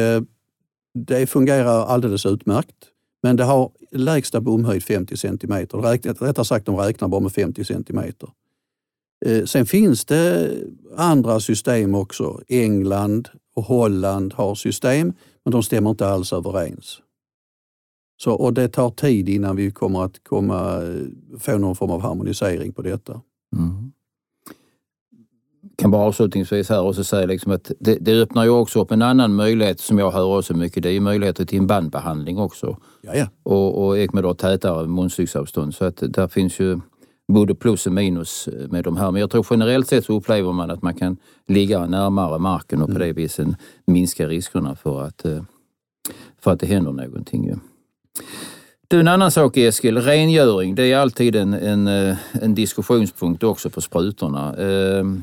det 0.94 1.26
fungerar 1.26 1.86
alldeles 1.86 2.26
utmärkt. 2.26 2.76
Men 3.22 3.36
det 3.36 3.44
har 3.44 3.70
lägsta 3.90 4.40
bomhöjd 4.40 4.82
50 4.82 5.16
centimeter. 5.16 5.78
Rättare 5.78 6.44
sagt, 6.44 6.66
de 6.66 6.76
räknar 6.76 7.08
bara 7.08 7.20
med 7.20 7.32
50 7.32 7.64
centimeter. 7.64 8.28
Sen 9.46 9.66
finns 9.66 10.04
det 10.04 10.50
andra 10.96 11.40
system 11.40 11.94
också. 11.94 12.40
England 12.48 13.28
och 13.54 13.64
Holland 13.64 14.32
har 14.32 14.54
system, 14.54 15.12
men 15.44 15.52
de 15.52 15.62
stämmer 15.62 15.90
inte 15.90 16.08
alls 16.08 16.32
överens. 16.32 17.00
Så, 18.16 18.32
och 18.32 18.54
det 18.54 18.68
tar 18.68 18.90
tid 18.90 19.28
innan 19.28 19.56
vi 19.56 19.70
kommer 19.70 20.04
att 20.04 20.24
komma, 20.24 20.82
eh, 20.82 21.38
få 21.38 21.58
någon 21.58 21.76
form 21.76 21.90
av 21.90 22.00
harmonisering 22.00 22.72
på 22.72 22.82
detta. 22.82 23.20
Mm 23.56 23.92
kan 25.76 25.90
bara 25.90 26.02
avslutningsvis 26.02 26.68
här 26.68 26.82
också 26.82 27.04
säga 27.04 27.26
liksom 27.26 27.52
att 27.52 27.70
det, 27.78 27.98
det, 28.00 28.22
öppnar 28.22 28.44
ju 28.44 28.50
också 28.50 28.80
upp 28.80 28.90
en 28.90 29.02
annan 29.02 29.34
möjlighet 29.34 29.80
som 29.80 29.98
jag 29.98 30.10
hör 30.10 30.38
också 30.38 30.54
mycket. 30.54 30.82
Det 30.82 30.88
är 30.88 30.92
ju 30.92 31.00
möjligheter 31.00 31.44
till 31.44 31.58
en 31.58 31.66
bandbehandling 31.66 32.38
också. 32.38 32.76
Jaja. 33.02 33.30
Och, 33.42 33.86
och 33.86 34.14
med 34.14 34.22
då 34.22 34.34
tätare 34.34 34.86
munstycksavstånd. 34.86 35.74
Så 35.74 35.84
att 35.84 35.96
där 35.96 36.28
finns 36.28 36.60
ju 36.60 36.80
både 37.32 37.54
plus 37.54 37.86
och 37.86 37.92
minus 37.92 38.48
med 38.70 38.84
de 38.84 38.96
här. 38.96 39.10
Men 39.10 39.20
jag 39.20 39.30
tror 39.30 39.46
generellt 39.50 39.88
sett 39.88 40.04
så 40.04 40.12
upplever 40.12 40.52
man 40.52 40.70
att 40.70 40.82
man 40.82 40.94
kan 40.94 41.16
ligga 41.46 41.86
närmare 41.86 42.38
marken 42.38 42.82
och 42.82 42.88
på 42.88 42.96
mm. 42.96 43.08
det 43.08 43.12
viset 43.12 43.48
minska 43.86 44.28
riskerna 44.28 44.76
för 44.76 45.02
att, 45.02 45.24
eh, 45.24 45.42
för 46.38 46.50
att 46.50 46.60
det 46.60 46.66
händer 46.66 46.92
någonting. 46.92 47.60
Du, 48.88 49.00
en 49.00 49.08
annan 49.08 49.30
sak 49.30 49.56
Eskil, 49.56 49.98
rengöring. 49.98 50.74
Det 50.74 50.92
är 50.92 50.98
alltid 50.98 51.36
en, 51.36 51.54
en, 51.54 51.86
eh, 51.86 52.16
en 52.32 52.54
diskussionspunkt 52.54 53.42
också 53.42 53.70
på 53.70 53.80
sprutorna. 53.80 54.54
Ehm, 54.56 55.22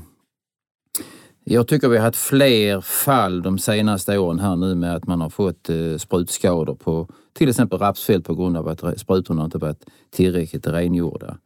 jag 1.43 1.67
tycker 1.67 1.89
vi 1.89 1.97
har 1.97 2.05
haft 2.05 2.17
fler 2.17 2.81
fall 2.81 3.41
de 3.41 3.57
senaste 3.57 4.17
åren 4.17 4.39
här 4.39 4.55
nu 4.55 4.75
med 4.75 4.95
att 4.95 5.07
man 5.07 5.21
har 5.21 5.29
fått 5.29 5.69
eh, 5.69 5.97
sprutskador 5.97 6.75
på 6.75 7.07
till 7.33 7.49
exempel 7.49 7.79
rapsfält 7.79 8.25
på 8.25 8.35
grund 8.35 8.57
av 8.57 8.67
att 8.67 8.99
sprutorna 8.99 9.45
inte 9.45 9.57
varit 9.57 9.85
tillräckligt 10.11 10.67
rengjorda. 10.67 11.37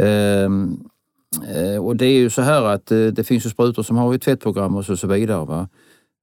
Ehm, 0.00 0.78
eh, 1.54 1.84
och 1.84 1.96
det 1.96 2.06
är 2.06 2.18
ju 2.18 2.30
så 2.30 2.42
här 2.42 2.62
att 2.62 2.86
det 2.86 3.26
finns 3.26 3.46
ju 3.46 3.50
sprutor 3.50 3.82
som 3.82 3.96
har 3.96 4.14
ett 4.14 4.22
tvättprogram 4.22 4.76
och 4.76 4.84
så, 4.84 4.96
så 4.96 5.06
vidare. 5.06 5.44
Va? 5.44 5.68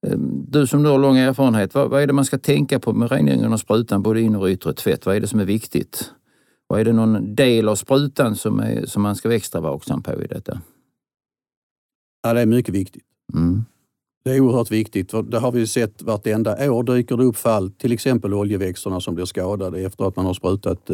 Ehm, 0.07 0.45
du 0.47 0.67
som 0.67 0.83
nu 0.83 0.89
har 0.89 0.99
lång 0.99 1.17
erfarenhet, 1.17 1.75
vad, 1.75 1.89
vad 1.89 2.01
är 2.01 2.07
det 2.07 2.13
man 2.13 2.25
ska 2.25 2.37
tänka 2.37 2.79
på 2.79 2.93
med 2.93 3.11
rengöringen 3.11 3.53
av 3.53 3.57
sprutan, 3.57 4.03
både 4.03 4.21
inre 4.21 4.39
och 4.39 4.47
yttre 4.47 4.73
tvätt? 4.73 5.05
Vad 5.05 5.15
är 5.15 5.19
det 5.19 5.27
som 5.27 5.39
är 5.39 5.45
viktigt? 5.45 6.11
Och 6.69 6.79
är 6.79 6.85
det 6.85 6.93
någon 6.93 7.35
del 7.35 7.69
av 7.69 7.75
sprutan 7.75 8.35
som, 8.35 8.59
är, 8.59 8.85
som 8.85 9.01
man 9.01 9.15
ska 9.15 9.29
vara 9.29 9.35
extra 9.35 9.61
vaksam 9.61 10.03
på 10.03 10.23
i 10.23 10.27
detta? 10.27 10.61
Ja, 12.23 12.33
det 12.33 12.41
är 12.41 12.45
mycket 12.45 12.75
viktigt. 12.75 13.03
Mm. 13.33 13.63
Det 14.23 14.31
är 14.31 14.39
oerhört 14.39 14.71
viktigt. 14.71 15.11
För 15.11 15.23
det 15.23 15.39
har 15.39 15.51
vi 15.51 15.67
sett 15.67 16.01
vartenda 16.01 16.71
år 16.71 16.83
dyker 16.83 17.17
det 17.17 17.23
upp 17.23 17.37
fall, 17.37 17.71
till 17.71 17.91
exempel 17.91 18.33
oljeväxterna 18.33 19.01
som 19.01 19.15
blir 19.15 19.25
skadade 19.25 19.79
efter 19.79 20.05
att 20.05 20.15
man 20.15 20.25
har 20.25 20.33
sprutat 20.33 20.89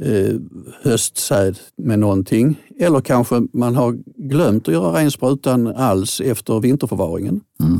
eh, 0.00 0.36
höstsäd 0.82 1.58
med 1.76 1.98
någonting. 1.98 2.60
Eller 2.78 3.00
kanske 3.00 3.46
man 3.52 3.74
har 3.74 3.92
glömt 4.16 4.68
att 4.68 4.74
göra 4.74 5.00
ren 5.00 5.10
sprutan 5.10 5.66
alls 5.66 6.20
efter 6.20 6.60
vinterförvaringen. 6.60 7.40
Mm. 7.60 7.78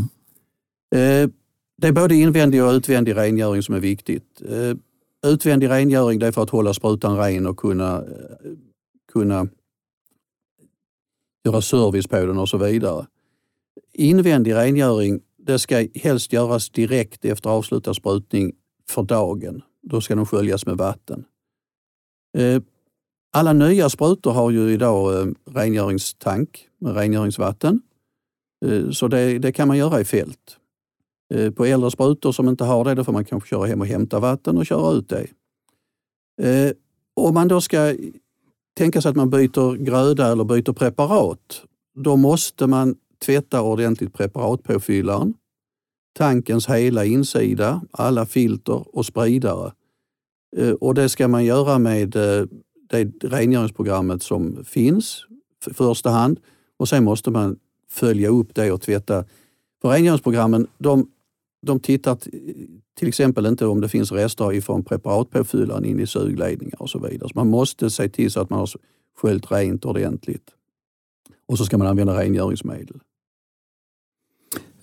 Eh, 0.94 1.31
det 1.77 1.88
är 1.88 1.92
både 1.92 2.14
invändig 2.14 2.64
och 2.64 2.72
utvändig 2.72 3.16
rengöring 3.16 3.62
som 3.62 3.74
är 3.74 3.81
viktigt. 3.81 4.42
Eh, 4.48 4.77
utvändig 5.33 5.68
rengöring 5.68 6.18
det 6.18 6.27
är 6.27 6.33
för 6.33 6.42
att 6.42 6.50
hålla 6.50 6.74
sprutan 6.74 7.16
ren 7.16 7.46
och 7.46 7.57
kunna, 7.57 7.96
eh, 7.96 8.50
kunna 9.12 9.48
göra 11.44 11.61
service 11.61 12.07
på 12.07 12.16
den 12.16 12.38
och 12.38 12.48
så 12.48 12.59
vidare. 12.59 13.07
Invändig 13.92 14.55
rengöring 14.55 15.20
det 15.46 15.59
ska 15.59 15.87
helst 15.94 16.33
göras 16.33 16.70
direkt 16.70 17.24
efter 17.24 17.50
avslutad 17.50 17.94
sprutning 17.94 18.53
för 18.88 19.03
dagen. 19.03 19.62
Då 19.83 20.00
ska 20.00 20.14
de 20.14 20.27
sköljas 20.27 20.66
med 20.66 20.77
vatten. 20.77 21.24
Eh, 22.34 22.62
alla 23.32 23.52
nya 23.52 23.88
sprutor 23.88 24.32
har 24.32 24.50
ju 24.50 24.70
idag 24.72 25.20
eh, 25.20 25.26
rengöringstank 25.50 26.68
med 26.78 26.96
rengöringsvatten. 26.96 27.80
Eh, 28.66 28.90
så 28.90 29.08
det, 29.08 29.38
det, 29.38 29.52
kan 29.52 29.68
man 29.68 29.78
göra 29.78 30.00
i 30.00 30.04
fält. 30.04 30.58
På 31.56 31.64
äldre 31.64 31.90
sprutor 31.90 32.32
som 32.32 32.48
inte 32.48 32.64
har 32.64 32.84
det, 32.84 32.94
då 32.94 33.04
får 33.04 33.12
man 33.12 33.24
kanske 33.24 33.48
köra 33.48 33.66
hem 33.66 33.80
och 33.80 33.86
hämta 33.86 34.20
vatten 34.20 34.58
och 34.58 34.66
köra 34.66 34.92
ut 34.92 35.08
det. 35.08 35.26
Om 37.16 37.34
man 37.34 37.48
då 37.48 37.60
ska 37.60 37.94
tänka 38.76 39.02
sig 39.02 39.10
att 39.10 39.16
man 39.16 39.30
byter 39.30 39.76
gröda 39.76 40.32
eller 40.32 40.44
byter 40.44 40.72
preparat, 40.72 41.62
då 41.94 42.16
måste 42.16 42.66
man 42.66 42.96
tvätta 43.26 43.62
ordentligt 43.62 44.14
preparatpåfyllaren, 44.14 45.34
tankens 46.18 46.68
hela 46.68 47.04
insida, 47.04 47.82
alla 47.90 48.26
filter 48.26 48.96
och 48.96 49.06
spridare. 49.06 49.72
Eh, 50.56 50.72
och 50.72 50.94
det 50.94 51.08
ska 51.08 51.28
man 51.28 51.44
göra 51.44 51.78
med 51.78 52.16
eh, 52.16 52.46
det 52.88 53.24
rengöringsprogrammet 53.24 54.22
som 54.22 54.64
finns 54.64 55.26
i 55.70 55.74
första 55.74 56.10
hand 56.10 56.40
och 56.76 56.88
sen 56.88 57.04
måste 57.04 57.30
man 57.30 57.58
följa 57.90 58.28
upp 58.28 58.54
det 58.54 58.72
och 58.72 58.80
tvätta. 58.80 59.24
För 59.82 59.88
rengöringsprogrammen 59.88 60.66
de, 60.78 61.08
de 61.66 61.80
tittar 61.80 62.18
till 62.98 63.08
exempel 63.08 63.46
inte 63.46 63.66
om 63.66 63.80
det 63.80 63.88
finns 63.88 64.12
rester 64.12 64.52
ifrån 64.52 64.84
preparatpåfyllaren 64.84 65.84
in 65.84 66.00
i 66.00 66.06
sugledningar 66.06 66.82
och 66.82 66.90
så 66.90 66.98
vidare. 66.98 67.28
Så 67.28 67.38
man 67.38 67.50
måste 67.50 67.90
se 67.90 68.08
till 68.08 68.30
så 68.30 68.40
att 68.40 68.50
man 68.50 68.58
har 68.58 68.68
sköljt 69.16 69.50
rent 69.50 69.84
ordentligt. 69.84 70.50
Och 71.46 71.58
så 71.58 71.64
ska 71.64 71.78
man 71.78 71.86
använda 71.86 72.20
rengöringsmedel. 72.20 73.00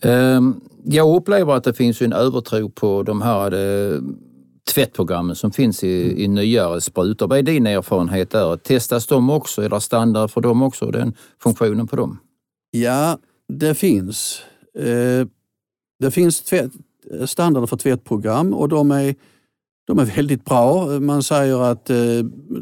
Ehm, 0.01 0.62
jag 0.84 1.15
upplever 1.15 1.53
att 1.53 1.63
det 1.63 1.73
finns 1.73 2.01
en 2.01 2.13
övertro 2.13 2.69
på 2.69 3.03
de 3.03 3.21
här 3.21 3.53
eh, 3.53 4.01
tvättprogrammen 4.74 5.36
som 5.36 5.52
finns 5.52 5.84
i, 5.84 6.04
mm. 6.04 6.17
i 6.17 6.28
nyare 6.28 6.82
sprutor. 6.82 7.28
Vad 7.28 7.38
är 7.38 7.43
din 7.43 7.67
erfarenhet 7.67 8.30
där? 8.30 8.58
Testas 8.58 9.08
de 9.08 9.30
också? 9.30 9.62
Är 9.62 9.69
det 9.69 9.82
standard 9.82 10.32
för 10.32 10.41
dem 10.41 10.62
också, 10.62 10.91
den 10.91 11.13
funktionen 11.43 11.88
på 11.88 11.95
dem? 11.95 12.19
Ja, 12.71 13.17
det 13.47 13.76
finns. 13.76 14.41
Eh, 14.80 15.28
det 16.00 16.12
finns 16.12 16.41
tvätt, 16.41 16.71
standarder 17.26 17.67
för 17.67 17.78
tvättprogram 17.78 18.54
och 18.54 18.69
de 18.69 18.91
är, 18.91 19.15
de 19.88 20.00
är 20.00 20.06
väldigt 20.06 20.45
bra. 20.45 21.00
Man 21.00 21.24
säger 21.24 21.62
att 21.62 21.89
eh, 21.89 21.97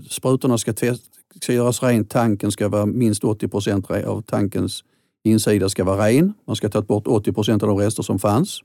sprutorna 0.09 0.57
ska, 0.57 0.73
tvätt, 0.73 1.01
ska 1.41 1.53
göras 1.53 1.83
rent, 1.83 2.09
tanken 2.09 2.51
ska 2.51 2.69
vara 2.69 2.85
minst 2.85 3.23
80 3.23 3.47
procent 3.47 3.91
av 3.91 4.21
tankens 4.21 4.83
insida 5.23 5.69
ska 5.69 5.83
vara 5.83 6.07
ren. 6.07 6.33
Man 6.47 6.55
ska 6.55 6.69
ta 6.69 6.81
bort 6.81 7.07
80 7.07 7.33
procent 7.33 7.63
av 7.63 7.69
de 7.69 7.77
rester 7.77 8.03
som 8.03 8.19
fanns. 8.19 8.61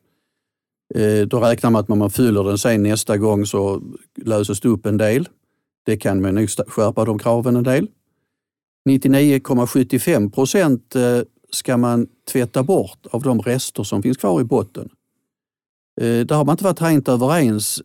Eh, 0.95 1.27
då 1.27 1.41
räknar 1.41 1.71
man 1.71 1.81
att 1.81 1.89
när 1.89 1.97
man 1.97 2.11
fyller 2.11 2.45
den 2.45 2.59
sen 2.59 2.83
nästa 2.83 3.19
gång 3.19 3.47
så 3.47 3.83
löses 4.17 4.61
det 4.61 4.69
upp 4.69 4.87
en 4.87 4.97
del. 4.97 5.29
Det 5.87 5.97
kan 5.97 6.23
man 6.23 6.35
nog 6.35 6.51
skärpa 6.51 7.05
de 7.05 7.19
kraven 7.19 7.57
en 7.57 7.63
del. 7.65 7.89
99,75 8.89 10.31
procent 10.31 10.97
eh, 10.97 11.21
ska 11.51 11.77
man 11.77 12.07
tvätta 12.33 12.63
bort 12.63 13.07
av 13.11 13.23
de 13.23 13.41
rester 13.41 13.83
som 13.83 14.03
finns 14.03 14.17
kvar 14.17 14.41
i 14.41 14.45
botten. 14.45 14.89
Eh, 16.01 16.27
där 16.27 16.35
har 16.35 16.45
man 16.45 16.53
inte 16.53 16.65
varit 16.65 16.83
rent 16.83 17.09
överens. 17.09 17.83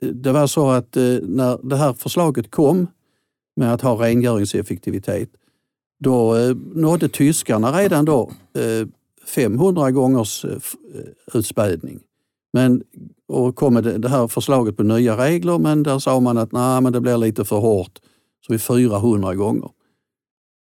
Det 0.00 0.32
var 0.32 0.46
så 0.46 0.70
att 0.70 0.94
när 1.22 1.68
det 1.68 1.76
här 1.76 1.92
förslaget 1.92 2.50
kom 2.50 2.86
med 3.56 3.74
att 3.74 3.80
ha 3.80 4.04
rengöringseffektivitet, 4.04 5.28
då 6.00 6.34
nådde 6.74 7.08
tyskarna 7.08 7.78
redan 7.78 8.04
då 8.04 8.32
500 9.26 9.90
gångers 9.90 10.44
eh, 10.44 10.50
eh, 10.94 11.38
utspädning. 11.38 12.00
Men, 12.52 12.82
och 13.28 13.56
kom 13.56 13.74
med 13.74 14.00
det 14.00 14.08
här 14.08 14.28
förslaget 14.28 14.76
på 14.76 14.82
nya 14.82 15.16
regler, 15.16 15.58
men 15.58 15.82
där 15.82 15.98
sa 15.98 16.20
man 16.20 16.38
att 16.38 16.52
nah, 16.52 16.80
men 16.80 16.92
det 16.92 17.00
blir 17.00 17.18
lite 17.18 17.44
för 17.44 17.56
hårt, 17.56 17.98
så 18.46 18.52
vi 18.52 18.58
400 18.58 19.34
gånger. 19.34 19.70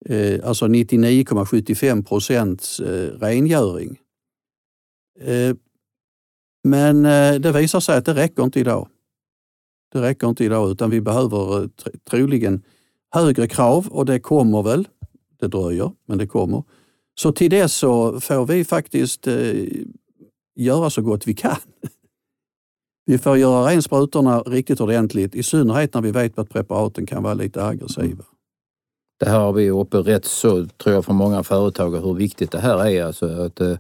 Eh, 0.07 0.49
alltså 0.49 0.66
99,75 0.66 2.05
procents 2.05 2.81
eh, 2.81 3.18
rengöring. 3.18 3.99
Eh, 5.20 5.57
men 6.64 7.07
eh, 7.07 7.35
det 7.35 7.53
visar 7.53 7.81
sig 7.81 7.96
att 7.96 8.05
det 8.05 8.14
räcker 8.14 8.42
inte 8.42 8.61
idag. 8.61 8.88
Det 9.92 10.03
räcker 10.03 10.29
inte 10.29 10.44
idag 10.44 10.70
utan 10.70 10.90
vi 10.90 11.01
behöver 11.01 11.68
troligen 12.11 12.62
högre 13.11 13.49
krav 13.49 13.88
och 13.88 14.07
det 14.07 14.20
kommer 14.20 14.62
väl. 14.62 14.88
Det 15.40 15.49
dröjer, 15.49 15.92
men 16.07 16.18
det 16.18 16.27
kommer. 16.27 16.62
Så 17.20 17.33
till 17.33 17.50
dess 17.50 17.74
så 17.74 18.20
får 18.20 18.46
vi 18.46 18.64
faktiskt 18.64 19.26
eh, 19.26 19.35
göra 20.56 20.90
så 20.90 21.02
gott 21.02 21.26
vi 21.26 21.35
kan. 21.35 21.56
Vi 23.06 23.18
får 23.18 23.38
göra 23.38 23.70
rent 23.70 23.85
sprutorna 23.85 24.40
riktigt 24.40 24.80
ordentligt, 24.80 25.35
i 25.35 25.42
synnerhet 25.42 25.94
när 25.94 26.00
vi 26.00 26.11
vet 26.11 26.38
att 26.38 26.48
preparaten 26.48 27.06
kan 27.06 27.22
vara 27.22 27.35
lite 27.35 27.64
aggressiva. 27.64 28.04
Mm. 28.06 28.24
Det 29.20 29.28
här 29.28 29.38
har 29.38 29.52
vi 29.52 29.70
uppe 29.70 29.96
rätt 29.96 30.24
så, 30.24 30.66
tror 30.66 30.94
jag, 30.94 31.04
för 31.04 31.12
många 31.12 31.42
företagare 31.42 32.02
hur 32.02 32.14
viktigt 32.14 32.50
det 32.50 32.61
här 32.61 32.87
är. 32.87 33.04
Alltså 33.04 33.26
att, 33.26 33.61
eh, 33.61 33.76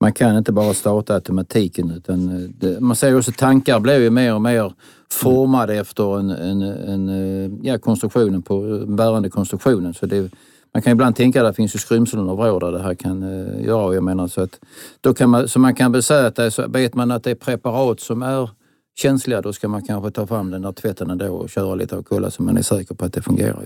man 0.00 0.12
kan 0.12 0.38
inte 0.38 0.52
bara 0.52 0.74
starta 0.74 1.14
automatiken 1.14 1.90
utan 1.90 2.28
eh, 2.28 2.50
det, 2.50 2.80
man 2.80 2.96
ser 2.96 3.16
också 3.16 3.32
tankar 3.32 3.80
blir 3.80 3.98
ju 3.98 4.10
mer 4.10 4.34
och 4.34 4.42
mer 4.42 4.72
formade 5.12 5.74
efter 5.74 6.18
en, 6.18 6.30
en, 6.30 6.62
en, 6.62 7.08
eh, 7.08 7.50
ja, 7.62 7.78
konstruktionen 7.78 8.42
på, 8.42 8.84
bärande 8.86 9.30
konstruktionen. 9.30 9.94
Så 9.94 10.06
det, 10.06 10.30
man 10.74 10.82
kan 10.82 10.92
ibland 10.92 11.16
tänka 11.16 11.40
att 11.40 11.48
det 11.48 11.56
finns 11.56 11.74
ju 11.74 11.78
skrymslen 11.78 12.28
och 12.28 12.36
vrår 12.36 12.60
där 12.60 12.72
det 12.72 12.82
här 12.82 12.94
kan 12.94 13.22
eh, 13.22 13.64
göra. 13.64 13.94
Jag 13.94 14.04
menar, 14.04 14.28
så, 14.28 14.42
att, 14.42 14.60
då 15.00 15.14
kan 15.14 15.30
man, 15.30 15.48
så 15.48 15.58
man 15.58 15.74
kan 15.74 15.92
väl 15.92 16.02
säga 16.02 16.26
att 16.26 16.36
det, 16.36 16.50
så 16.50 16.68
vet 16.68 16.94
man 16.94 17.10
att 17.10 17.24
det 17.24 17.30
är 17.30 17.34
preparat 17.34 18.00
som 18.00 18.22
är 18.22 18.50
känsliga, 18.98 19.42
då 19.42 19.52
ska 19.52 19.68
man 19.68 19.82
kanske 19.82 20.10
ta 20.10 20.26
fram 20.26 20.50
den 20.50 20.62
där 20.62 20.72
tvätten 20.72 21.10
ändå 21.10 21.34
och 21.34 21.50
köra 21.50 21.74
lite 21.74 21.96
och 21.96 22.06
kolla 22.06 22.30
så 22.30 22.42
man 22.42 22.56
är 22.56 22.62
säker 22.62 22.94
på 22.94 23.04
att 23.04 23.12
det 23.12 23.22
fungerar. 23.22 23.64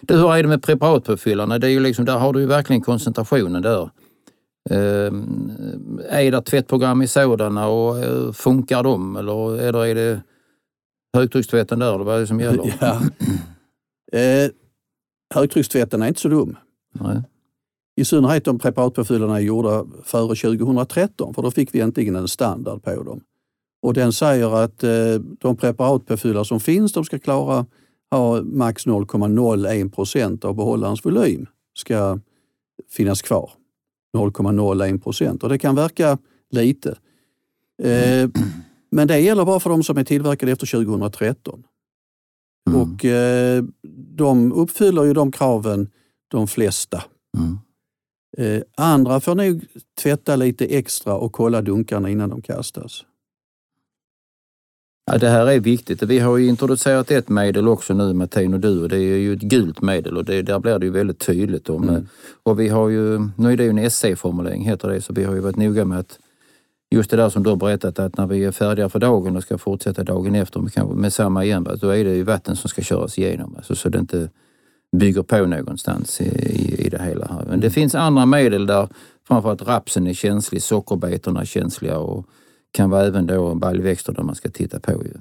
Det, 0.00 0.14
hur 0.14 0.34
är 0.34 0.42
det 0.42 0.48
med 0.48 0.62
preparatpåfyllarna? 0.62 1.58
Det 1.58 1.66
är 1.66 1.70
ju 1.70 1.80
liksom, 1.80 2.04
där 2.04 2.18
har 2.18 2.32
du 2.32 2.40
ju 2.40 2.46
verkligen 2.46 2.82
koncentrationen 2.82 3.62
där. 3.62 3.90
Uh, 4.70 5.12
är 6.08 6.30
det 6.30 6.42
tvättprogram 6.42 7.02
i 7.02 7.08
sådana 7.08 7.68
och 7.68 7.96
uh, 7.96 8.32
funkar 8.32 8.82
de 8.82 9.16
eller, 9.16 9.60
eller 9.60 9.86
är 9.86 9.94
det 9.94 10.20
högtryckstvätten 11.16 11.78
där 11.78 11.94
eller 11.94 12.04
vad 12.04 12.16
är 12.16 12.20
det 12.20 12.26
som 12.26 12.40
gäller? 12.40 12.74
Ja. 12.80 13.00
Eh, 14.18 14.50
högtryckstvätten 15.32 16.02
är 16.02 16.08
inte 16.08 16.20
så 16.20 16.28
dum. 16.28 16.56
Nej. 16.92 17.22
I 17.96 18.04
synnerhet 18.04 18.48
om 18.48 18.58
preparatpåfyllnaderna 18.58 19.38
är 19.38 19.42
gjorda 19.42 19.84
före 20.04 20.34
2013 20.34 21.34
för 21.34 21.42
då 21.42 21.50
fick 21.50 21.74
vi 21.74 21.80
äntligen 21.80 22.16
en 22.16 22.28
standard 22.28 22.82
på 22.82 23.02
dem. 23.02 23.20
Och 23.82 23.94
den 23.94 24.12
säger 24.12 24.56
att 24.56 24.84
eh, 24.84 25.14
de 25.38 25.56
preparatpåfyllare 25.56 26.44
som 26.44 26.60
finns 26.60 26.92
de 26.92 27.04
ska 27.04 27.18
klara 27.18 27.66
ha 28.10 28.42
max 28.42 28.86
0,01 28.86 29.90
procent 29.90 30.44
av 30.44 30.54
behållarens 30.54 31.04
volym 31.04 31.46
ska 31.74 32.18
finnas 32.90 33.22
kvar. 33.22 33.50
0,01 34.16 35.00
procent 35.00 35.42
och 35.42 35.48
det 35.48 35.58
kan 35.58 35.74
verka 35.74 36.18
lite. 36.50 36.98
Eh, 37.82 38.30
men 38.90 39.08
det 39.08 39.18
gäller 39.18 39.44
bara 39.44 39.60
för 39.60 39.70
de 39.70 39.82
som 39.82 39.98
är 39.98 40.04
tillverkade 40.04 40.52
efter 40.52 40.66
2013. 40.66 41.64
Mm. 42.70 42.80
Och 42.80 43.04
eh, 43.04 43.64
de 44.16 44.52
uppfyller 44.52 45.04
ju 45.04 45.12
de 45.12 45.32
kraven, 45.32 45.90
de 46.28 46.48
flesta. 46.48 47.02
Mm. 47.38 47.58
Eh, 48.38 48.62
andra 48.76 49.20
får 49.20 49.34
nog 49.34 49.66
tvätta 50.02 50.36
lite 50.36 50.64
extra 50.64 51.14
och 51.14 51.32
kolla 51.32 51.62
dunkarna 51.62 52.10
innan 52.10 52.30
de 52.30 52.42
kastas. 52.42 53.04
Ja, 55.10 55.18
det 55.18 55.28
här 55.28 55.46
är 55.46 55.60
viktigt. 55.60 56.02
Vi 56.02 56.18
har 56.18 56.36
ju 56.36 56.48
introducerat 56.48 57.10
ett 57.10 57.28
medel 57.28 57.68
också 57.68 57.94
nu 57.94 58.12
med 58.12 58.30
Duo. 58.60 58.88
Det 58.88 58.96
är 58.96 59.16
ju 59.16 59.32
ett 59.32 59.42
gult 59.42 59.82
medel 59.82 60.16
och 60.16 60.24
det, 60.24 60.42
där 60.42 60.58
blir 60.58 60.78
det 60.78 60.86
ju 60.86 60.92
väldigt 60.92 61.18
tydligt. 61.18 61.68
Om, 61.68 61.88
mm. 61.88 62.06
Och 62.42 62.60
vi 62.60 62.68
har 62.68 62.88
ju, 62.88 63.28
nu 63.36 63.52
är 63.52 63.56
det 63.56 63.64
ju 63.64 63.70
en 63.70 63.90
SC-formulering 63.90 64.64
heter 64.64 64.88
det, 64.88 65.00
så 65.00 65.12
vi 65.12 65.24
har 65.24 65.34
ju 65.34 65.40
varit 65.40 65.56
noga 65.56 65.84
med 65.84 65.98
att 65.98 66.18
just 66.92 67.10
det 67.10 67.16
där 67.16 67.28
som 67.28 67.42
du 67.42 67.50
har 67.50 67.56
berättat 67.56 67.98
att 67.98 68.16
när 68.16 68.26
vi 68.26 68.44
är 68.44 68.52
färdiga 68.52 68.88
för 68.88 68.98
dagen 68.98 69.36
och 69.36 69.42
ska 69.42 69.58
fortsätta 69.58 70.04
dagen 70.04 70.34
efter 70.34 70.60
med 70.94 71.12
samma 71.12 71.44
igen, 71.44 71.68
då 71.80 71.88
är 71.88 72.04
det 72.04 72.14
ju 72.14 72.22
vatten 72.22 72.56
som 72.56 72.70
ska 72.70 72.82
köras 72.82 73.18
igenom. 73.18 73.54
Alltså, 73.56 73.74
så 73.74 73.88
det 73.88 73.98
inte 73.98 74.30
bygger 74.96 75.22
på 75.22 75.46
någonstans 75.46 76.20
i, 76.20 76.24
i, 76.24 76.86
i 76.86 76.88
det 76.88 77.02
hela. 77.02 77.26
Här. 77.26 77.44
Men 77.48 77.60
det 77.60 77.70
finns 77.70 77.94
andra 77.94 78.26
medel 78.26 78.66
där 78.66 78.88
framförallt 79.28 79.62
rapsen 79.62 80.06
är 80.06 80.14
känslig, 80.14 80.62
sockerbetorna 80.62 81.40
är 81.40 81.44
känsliga 81.44 81.98
och 81.98 82.26
kan 82.70 82.90
vara 82.90 83.06
även 83.06 83.26
då 83.26 83.54
baljväxter 83.54 84.12
där 84.12 84.22
man 84.22 84.34
ska 84.34 84.48
titta 84.48 84.80
på. 84.80 84.92
Ju. 84.92 85.14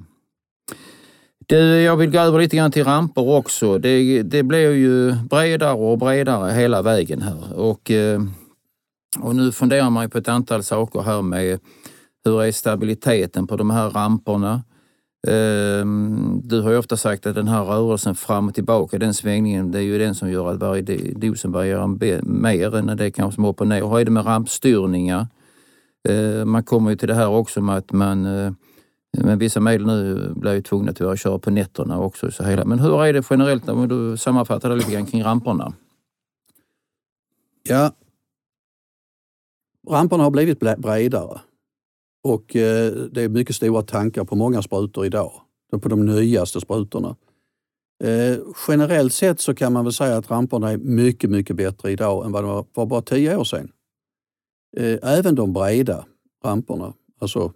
Det, 1.47 1.81
jag 1.81 1.97
vill 1.97 2.11
gå 2.11 2.19
över 2.19 2.39
lite 2.39 2.57
grann 2.57 2.71
till 2.71 2.83
ramper 2.83 3.29
också. 3.29 3.77
Det, 3.77 4.23
det 4.23 4.43
blir 4.43 4.71
ju 4.71 5.13
bredare 5.29 5.73
och 5.73 5.97
bredare 5.97 6.51
hela 6.51 6.81
vägen 6.81 7.21
här. 7.21 7.53
Och, 7.59 7.91
eh, 7.91 8.21
och 9.19 9.35
nu 9.35 9.51
funderar 9.51 9.89
man 9.89 10.09
på 10.09 10.17
ett 10.17 10.27
antal 10.27 10.63
saker 10.63 11.01
här 11.01 11.21
med 11.21 11.59
hur 12.25 12.43
är 12.43 12.51
stabiliteten 12.51 13.47
på 13.47 13.57
de 13.57 13.69
här 13.69 13.89
ramperna? 13.89 14.63
Ehm, 15.27 16.41
du 16.43 16.61
har 16.61 16.71
ju 16.71 16.77
ofta 16.77 16.97
sagt 16.97 17.25
att 17.25 17.35
den 17.35 17.47
här 17.47 17.63
rörelsen 17.63 18.15
fram 18.15 18.47
och 18.47 18.55
tillbaka, 18.55 18.99
den 18.99 19.13
svängningen, 19.13 19.71
det 19.71 19.79
är 19.79 19.83
ju 19.83 19.97
den 19.97 20.15
som 20.15 20.31
gör 20.31 20.51
att 20.51 20.59
varje 20.59 21.13
dosen 21.13 21.51
varierar 21.51 21.87
mer 22.23 22.75
än 22.75 22.97
det 22.97 23.11
kanske 23.11 23.35
som 23.35 23.45
upp 23.45 23.61
och 23.61 23.67
ner. 23.67 23.81
Hur 23.81 23.99
är 23.99 24.05
det 24.05 24.11
med 24.11 24.25
rampstyrningar? 24.25 25.27
Eh, 26.09 26.45
man 26.45 26.63
kommer 26.63 26.89
ju 26.89 26.97
till 26.97 27.07
det 27.07 27.15
här 27.15 27.27
också 27.27 27.61
med 27.61 27.77
att 27.77 27.91
man 27.91 28.25
eh, 28.25 28.51
men 29.17 29.39
vissa 29.39 29.59
medel 29.59 29.87
nu 29.87 30.33
blir 30.35 30.53
ju 30.53 30.61
tvungna 30.61 30.91
att 30.91 31.19
köra 31.19 31.39
på 31.39 31.51
nätterna 31.51 31.99
också. 31.99 32.31
Så 32.31 32.43
hela. 32.43 32.65
Men 32.65 32.79
hur 32.79 33.05
är 33.05 33.13
det 33.13 33.23
generellt 33.29 33.69
om 33.69 33.87
du 33.87 34.17
sammanfattar 34.17 34.69
det 34.69 34.75
lite 34.75 34.91
grann 34.91 35.05
kring 35.05 35.23
ramperna? 35.23 35.73
Ja, 37.63 37.91
ramperna 39.91 40.23
har 40.23 40.31
blivit 40.31 40.59
bredare 40.59 41.41
och 42.23 42.55
eh, 42.55 42.93
det 42.93 43.21
är 43.21 43.29
mycket 43.29 43.55
stora 43.55 43.81
tankar 43.81 44.23
på 44.23 44.35
många 44.35 44.61
sprutor 44.61 45.05
idag, 45.05 45.41
på 45.81 45.89
de 45.89 46.05
nyaste 46.05 46.61
sprutorna. 46.61 47.15
Eh, 48.03 48.37
generellt 48.67 49.13
sett 49.13 49.39
så 49.39 49.55
kan 49.55 49.73
man 49.73 49.83
väl 49.83 49.93
säga 49.93 50.17
att 50.17 50.31
ramperna 50.31 50.71
är 50.71 50.77
mycket, 50.77 51.29
mycket 51.29 51.55
bättre 51.55 51.91
idag 51.91 52.25
än 52.25 52.31
vad 52.31 52.43
de 52.43 52.47
var 52.47 52.65
för 52.75 52.85
bara 52.85 53.01
tio 53.01 53.37
år 53.37 53.43
sedan. 53.43 53.71
Eh, 54.77 54.99
även 55.01 55.35
de 55.35 55.53
breda 55.53 56.05
ramperna, 56.43 56.93
alltså 57.19 57.53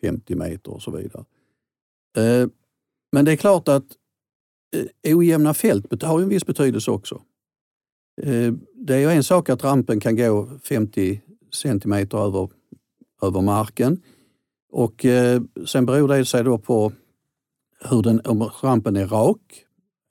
50 0.00 0.34
meter 0.34 0.72
och 0.72 0.82
så 0.82 0.90
vidare. 0.90 1.24
Men 3.12 3.24
det 3.24 3.32
är 3.32 3.36
klart 3.36 3.68
att 3.68 3.84
ojämna 5.06 5.54
fält 5.54 6.02
har 6.02 6.20
en 6.20 6.28
viss 6.28 6.46
betydelse 6.46 6.90
också. 6.90 7.22
Det 8.74 8.94
är 8.94 8.98
ju 8.98 9.10
en 9.10 9.24
sak 9.24 9.48
att 9.48 9.64
rampen 9.64 10.00
kan 10.00 10.16
gå 10.16 10.58
50 10.62 11.20
centimeter 11.54 12.18
över, 12.18 12.48
över 13.22 13.40
marken. 13.40 14.02
Och 14.72 15.04
eh, 15.04 15.42
sen 15.66 15.86
beror 15.86 16.08
det 16.08 16.24
sig 16.24 16.44
då 16.44 16.58
på 16.58 16.92
hur 17.90 18.02
den, 18.02 18.20
om 18.24 18.50
rampen 18.62 18.96
är 18.96 19.06
rak, 19.06 19.64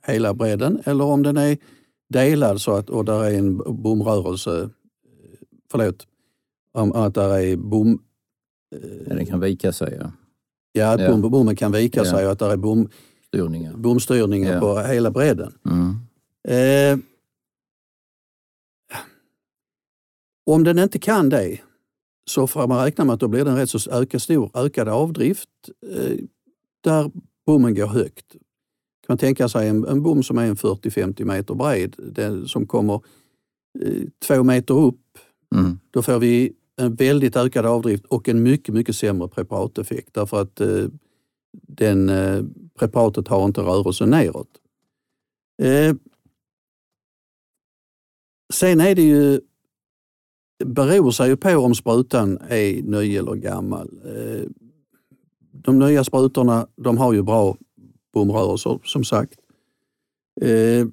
hela 0.07 0.33
bredden, 0.33 0.81
eller 0.85 1.03
om 1.03 1.23
den 1.23 1.37
är 1.37 1.57
delad 2.09 2.61
så 2.61 2.71
att, 2.71 2.89
och 2.89 3.05
där 3.05 3.23
är 3.23 3.37
en 3.37 3.57
bomrörelse, 3.57 4.69
förlåt, 5.71 6.07
om 6.73 6.91
att 6.91 7.15
där 7.15 7.37
är 7.37 7.55
bom... 7.55 8.01
Ja, 9.07 9.15
den 9.15 9.25
kan 9.25 9.39
vika 9.39 9.71
sig 9.71 9.97
ja. 9.99 10.11
Ja, 10.71 10.93
att 10.93 11.01
ja. 11.01 11.11
Bom, 11.11 11.31
bommen 11.31 11.55
kan 11.55 11.71
vika 11.71 11.99
ja. 11.99 12.05
sig 12.05 12.25
och 12.25 12.31
att 12.31 12.39
där 12.39 12.49
är 12.49 12.57
bom, 12.57 12.89
Styrningar. 13.27 13.73
bomstyrningar 13.73 14.53
ja. 14.53 14.59
på 14.59 14.79
hela 14.79 15.11
bredden. 15.11 15.53
Mm. 15.65 15.95
Eh, 16.47 16.99
Om 20.45 20.63
den 20.63 20.79
inte 20.79 20.99
kan 20.99 21.29
det 21.29 21.59
så 22.29 22.47
får 22.47 22.67
man 22.67 22.85
räkna 22.85 23.05
med 23.05 23.13
att 23.13 23.19
då 23.19 23.27
blir 23.27 23.45
det 23.45 23.51
en 23.51 23.57
rätt 23.57 23.69
så 23.69 23.91
ökad, 23.91 24.21
stor 24.21 24.51
ökad 24.53 24.87
avdrift 24.87 25.49
eh, 25.87 26.17
där 26.83 27.11
bommen 27.45 27.75
går 27.75 27.87
högt. 27.87 28.31
Kan 28.31 29.07
man 29.07 29.17
tänka 29.17 29.49
sig 29.49 29.67
en, 29.67 29.85
en 29.85 30.03
bom 30.03 30.23
som 30.23 30.37
är 30.37 30.53
40-50 30.55 31.25
meter 31.25 31.53
bred, 31.55 31.95
den 31.97 32.47
som 32.47 32.65
kommer 32.65 33.01
eh, 33.79 34.03
två 34.27 34.43
meter 34.43 34.73
upp. 34.73 35.17
Mm. 35.55 35.79
Då 35.91 36.01
får 36.01 36.19
vi 36.19 36.53
en 36.75 36.95
väldigt 36.95 37.35
ökad 37.35 37.65
avdrift 37.65 38.05
och 38.05 38.29
en 38.29 38.43
mycket, 38.43 38.75
mycket 38.75 38.95
sämre 38.95 39.27
preparateffekt 39.27 40.13
därför 40.13 40.41
att 40.41 40.61
eh, 40.61 40.85
den, 41.51 42.09
eh, 42.09 42.43
preparatet 42.79 43.27
har 43.27 43.45
inte 43.45 43.61
rörelse 43.61 44.05
neråt. 44.05 44.49
Eh, 45.61 45.95
Sen 48.53 48.81
är 48.81 48.95
det 48.95 49.01
ju, 49.01 49.41
beror 50.65 51.11
sig 51.11 51.29
ju 51.29 51.35
på 51.35 51.49
om 51.49 51.75
sprutan 51.75 52.39
är 52.49 52.81
ny 52.81 53.15
eller 53.15 53.35
gammal. 53.35 53.89
Eh, 54.05 54.47
de 55.51 55.79
nya 55.79 56.03
sprutorna 56.03 56.67
de 56.75 56.97
har 56.97 57.13
ju 57.13 57.21
bra 57.21 57.57
bomrörelser 58.13 58.79
som 58.83 59.03
sagt. 59.03 59.33
Eh, 60.41 60.87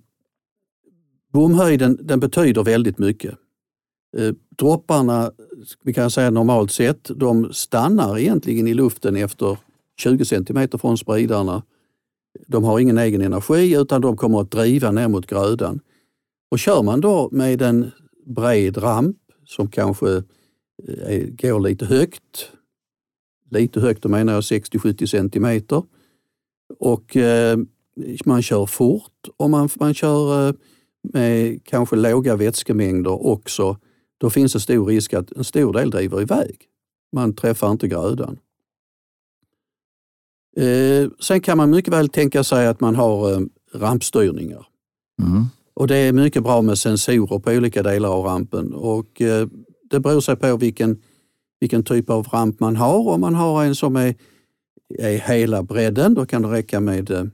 Bomhöjden 1.32 1.98
den 2.02 2.20
betyder 2.20 2.64
väldigt 2.64 2.98
mycket. 2.98 3.34
Eh, 4.16 4.34
dropparna, 4.58 5.32
vi 5.82 5.94
kan 5.94 6.10
säga 6.10 6.30
normalt 6.30 6.72
sett, 6.72 7.10
de 7.16 7.52
stannar 7.52 8.18
egentligen 8.18 8.68
i 8.68 8.74
luften 8.74 9.16
efter 9.16 9.58
20 10.00 10.24
centimeter 10.24 10.78
från 10.78 10.98
spridarna. 10.98 11.62
De 12.46 12.64
har 12.64 12.78
ingen 12.78 12.98
egen 12.98 13.20
energi 13.20 13.76
utan 13.76 14.00
de 14.00 14.16
kommer 14.16 14.40
att 14.40 14.50
driva 14.50 14.90
ner 14.90 15.08
mot 15.08 15.26
grödan. 15.26 15.80
Och 16.50 16.58
kör 16.58 16.82
man 16.82 17.00
då 17.00 17.28
med 17.32 17.62
en 17.62 17.90
bred 18.26 18.76
ramp 18.76 19.16
som 19.48 19.70
kanske 19.70 20.16
eh, 20.88 21.14
är, 21.14 21.26
går 21.30 21.60
lite 21.60 21.86
högt, 21.86 22.50
lite 23.50 23.80
högt 23.80 24.02
då 24.02 24.08
menar 24.08 24.32
jag 24.32 24.40
60-70 24.40 25.06
centimeter, 25.06 25.82
och 26.78 27.16
eh, 27.16 27.58
man 28.24 28.42
kör 28.42 28.66
fort 28.66 29.28
och 29.36 29.50
man, 29.50 29.68
man 29.74 29.94
kör 29.94 30.48
eh, 30.48 30.54
med 31.02 31.64
kanske 31.64 31.96
låga 31.96 32.36
vätskemängder 32.36 33.26
också, 33.26 33.76
då 34.18 34.30
finns 34.30 34.52
det 34.52 34.60
stor 34.60 34.86
risk 34.86 35.14
att 35.14 35.32
en 35.32 35.44
stor 35.44 35.72
del 35.72 35.90
driver 35.90 36.22
iväg. 36.22 36.56
Man 37.12 37.34
träffar 37.34 37.70
inte 37.70 37.88
grödan. 37.88 38.38
Eh, 40.56 41.10
sen 41.20 41.40
kan 41.40 41.56
man 41.56 41.70
mycket 41.70 41.92
väl 41.92 42.08
tänka 42.08 42.44
sig 42.44 42.66
att 42.66 42.80
man 42.80 42.96
har 42.96 43.32
eh, 43.32 43.40
rampstyrningar. 43.74 44.66
Mm. 45.22 45.44
Och 45.78 45.86
det 45.86 45.96
är 45.96 46.12
mycket 46.12 46.42
bra 46.42 46.62
med 46.62 46.78
sensorer 46.78 47.38
på 47.38 47.50
olika 47.50 47.82
delar 47.82 48.08
av 48.08 48.24
rampen 48.24 48.74
och 48.74 49.20
eh, 49.20 49.48
det 49.90 50.00
beror 50.00 50.20
sig 50.20 50.36
på 50.36 50.56
vilken, 50.56 51.02
vilken 51.60 51.84
typ 51.84 52.10
av 52.10 52.26
ramp 52.28 52.60
man 52.60 52.76
har. 52.76 53.08
Om 53.08 53.20
man 53.20 53.34
har 53.34 53.64
en 53.64 53.74
som 53.74 53.96
är, 53.96 54.14
är 54.98 55.18
hela 55.18 55.62
bredden, 55.62 56.14
då 56.14 56.26
kan 56.26 56.42
det 56.42 56.48
räcka 56.48 56.80
med 56.80 57.10
eh, 57.10 57.24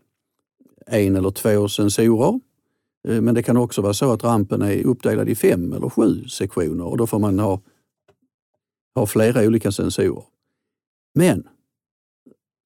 en 0.87 1.17
eller 1.17 1.31
två 1.31 1.69
sensorer. 1.69 2.41
Eh, 3.09 3.21
men 3.21 3.35
det 3.35 3.43
kan 3.43 3.57
också 3.57 3.83
vara 3.83 3.95
så 3.95 4.13
att 4.13 4.25
rampen 4.25 4.63
är 4.63 4.87
uppdelad 4.87 5.29
i 5.29 5.35
fem 5.35 5.73
eller 5.73 5.89
sju 5.89 6.25
sektioner 6.25 6.85
och 6.85 6.97
då 6.97 7.07
får 7.07 7.19
man 7.19 7.39
ha, 7.39 7.61
ha 8.95 9.07
flera 9.07 9.47
olika 9.47 9.73
sensorer. 9.73 10.25
Men 11.15 11.49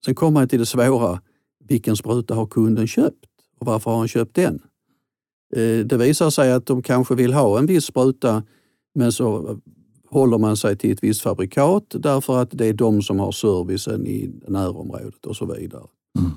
sen 0.05 0.15
kommer 0.15 0.39
man 0.39 0.47
till 0.47 0.59
det 0.59 0.65
svåra. 0.65 1.21
Vilken 1.67 1.95
spruta 1.95 2.35
har 2.35 2.45
kunden 2.45 2.87
köpt 2.87 3.25
och 3.59 3.65
varför 3.65 3.91
har 3.91 3.97
han 3.97 4.07
köpt 4.07 4.35
den? 4.35 4.61
Eh, 5.55 5.85
det 5.85 5.97
visar 5.97 6.29
sig 6.29 6.51
att 6.51 6.65
de 6.65 6.81
kanske 6.81 7.15
vill 7.15 7.33
ha 7.33 7.59
en 7.59 7.65
viss 7.65 7.85
spruta 7.85 8.43
men 8.95 9.11
så 9.11 9.59
håller 10.09 10.37
man 10.37 10.57
sig 10.57 10.77
till 10.77 10.91
ett 10.91 11.03
visst 11.03 11.21
fabrikat 11.21 11.83
därför 11.89 12.41
att 12.41 12.49
det 12.51 12.65
är 12.65 12.73
de 12.73 13.01
som 13.01 13.19
har 13.19 13.31
servicen 13.31 14.07
i 14.07 14.31
närområdet 14.47 15.25
och 15.25 15.35
så 15.35 15.45
vidare. 15.45 15.83
Mm. 16.19 16.31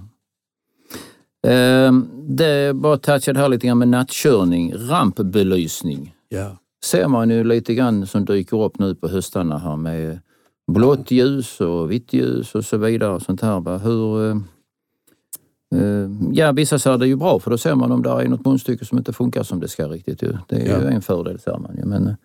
Eh, 1.46 1.92
det 2.28 2.76
bara 2.76 2.96
touchade 2.96 3.40
här 3.40 3.48
lite 3.48 3.66
grann 3.66 3.78
med 3.78 3.88
nattkörning, 3.88 4.74
rampbelysning. 4.74 6.14
Ja. 6.28 6.56
Ser 6.84 7.08
man 7.08 7.30
ju 7.30 7.44
lite 7.44 7.74
grann 7.74 8.06
som 8.06 8.24
dyker 8.24 8.62
upp 8.62 8.78
nu 8.78 8.94
på 8.94 9.08
höstarna 9.08 9.58
här 9.58 9.76
med 9.76 10.18
blått 10.72 11.10
ljus 11.10 11.60
och 11.60 11.90
vitt 11.90 12.12
ljus 12.12 12.54
och 12.54 12.64
så 12.64 12.76
vidare. 12.76 13.14
Och 13.14 13.22
sånt 13.22 13.40
här. 13.40 13.78
Hur, 13.78 14.30
eh, 14.30 14.36
ja, 16.32 16.52
vissa 16.52 16.78
ser 16.78 16.98
det 16.98 17.06
ju 17.06 17.16
bra 17.16 17.38
för 17.38 17.50
då 17.50 17.58
ser 17.58 17.74
man 17.74 17.92
om 17.92 18.02
det 18.02 18.10
är 18.10 18.28
något 18.28 18.46
munstycke 18.46 18.84
som 18.84 18.98
inte 18.98 19.12
funkar 19.12 19.42
som 19.42 19.60
det 19.60 19.68
ska 19.68 19.88
riktigt. 19.88 20.22
Ju. 20.22 20.36
Det 20.48 20.56
är 20.56 20.68
ja. 20.68 20.80
ju 20.80 20.86
en 20.86 21.02
fördel 21.02 21.38
ser 21.38 21.58
man 21.58 21.76
ju. 21.76 21.84
Men, 21.84 22.06
eh, 22.06 22.16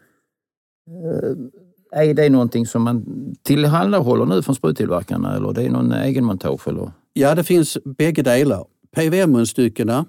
är 1.91 2.13
det 2.13 2.29
någonting 2.29 2.65
som 2.65 2.83
man 2.83 3.05
tillhandahåller 3.41 4.25
nu 4.25 4.41
från 4.41 4.55
spruttillverkarna 4.55 5.35
eller 5.35 5.53
det 5.53 5.63
är 5.63 5.69
någon 5.69 5.91
egenmontage? 5.91 6.67
Eller? 6.67 6.91
Ja, 7.13 7.35
det 7.35 7.43
finns 7.43 7.77
bägge 7.85 8.21
delar. 8.21 8.65
PVM-munstyckena, 8.95 10.05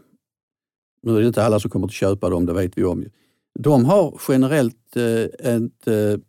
nu 1.02 1.16
är 1.16 1.20
det 1.20 1.26
inte 1.26 1.44
alla 1.44 1.60
som 1.60 1.70
kommer 1.70 1.86
att 1.86 1.92
köpa 1.92 2.30
dem, 2.30 2.46
det 2.46 2.52
vet 2.52 2.78
vi 2.78 2.84
om. 2.84 3.04
De 3.58 3.84
har 3.84 4.20
generellt 4.28 4.96
eh, 4.96 5.52
ett, 5.54 5.86
eh, 5.86 6.20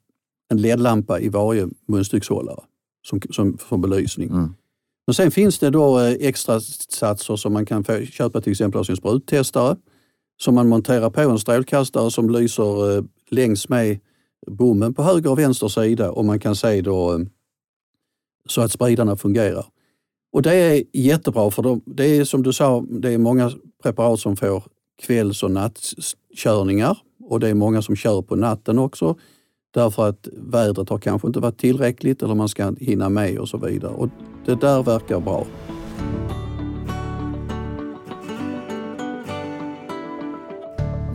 en 0.49 0.57
ledlampa 0.61 1.19
i 1.19 1.29
varje 1.29 1.67
munstyckshållare 1.87 2.63
som, 3.07 3.21
som, 3.29 3.57
som 3.69 3.81
belysning. 3.81 4.29
Mm. 4.29 4.53
Men 5.09 5.13
sen 5.13 5.31
finns 5.31 5.59
det 5.59 5.69
då 5.69 5.99
eh, 5.99 6.15
extra 6.19 6.59
satser 6.89 7.35
som 7.35 7.53
man 7.53 7.65
kan 7.65 7.83
få 7.83 8.05
köpa 8.05 8.41
till 8.41 8.51
exempel 8.51 8.79
av 8.79 8.83
sin 8.83 8.95
spruttestare 8.95 9.75
som 10.41 10.55
man 10.55 10.67
monterar 10.67 11.09
på 11.09 11.21
en 11.21 11.39
strålkastare 11.39 12.11
som 12.11 12.29
lyser 12.29 12.97
eh, 12.97 13.03
längs 13.29 13.69
med 13.69 13.99
bommen 14.47 14.93
på 14.93 15.03
höger 15.03 15.31
och 15.31 15.39
vänster 15.39 15.67
sida 15.67 16.11
och 16.11 16.25
man 16.25 16.39
kan 16.39 16.55
se 16.55 16.81
då 16.81 17.13
eh, 17.13 17.19
så 18.49 18.61
att 18.61 18.71
spridarna 18.71 19.15
fungerar. 19.15 19.65
Och 20.31 20.41
det 20.41 20.53
är 20.53 20.83
jättebra 20.93 21.51
för 21.51 21.63
de, 21.63 21.81
det 21.85 22.05
är 22.05 22.25
som 22.25 22.43
du 22.43 22.53
sa, 22.53 22.85
det 22.89 23.13
är 23.13 23.17
många 23.17 23.51
preparat 23.83 24.19
som 24.19 24.35
får 24.35 24.63
kvälls 25.01 25.43
och 25.43 25.51
nattkörningar 25.51 26.97
och 27.23 27.39
det 27.39 27.49
är 27.49 27.53
många 27.53 27.81
som 27.81 27.95
kör 27.95 28.21
på 28.21 28.35
natten 28.35 28.79
också 28.79 29.15
därför 29.73 30.09
att 30.09 30.27
vädret 30.33 30.89
har 30.89 30.97
kanske 30.97 31.27
inte 31.27 31.39
varit 31.39 31.57
tillräckligt 31.57 32.23
eller 32.23 32.35
man 32.35 32.49
ska 32.49 32.73
hinna 32.79 33.09
med 33.09 33.39
och 33.39 33.49
så 33.49 33.57
vidare. 33.57 33.91
Och 33.91 34.09
det 34.45 34.55
där 34.55 34.83
verkar 34.83 35.19
bra. 35.19 35.45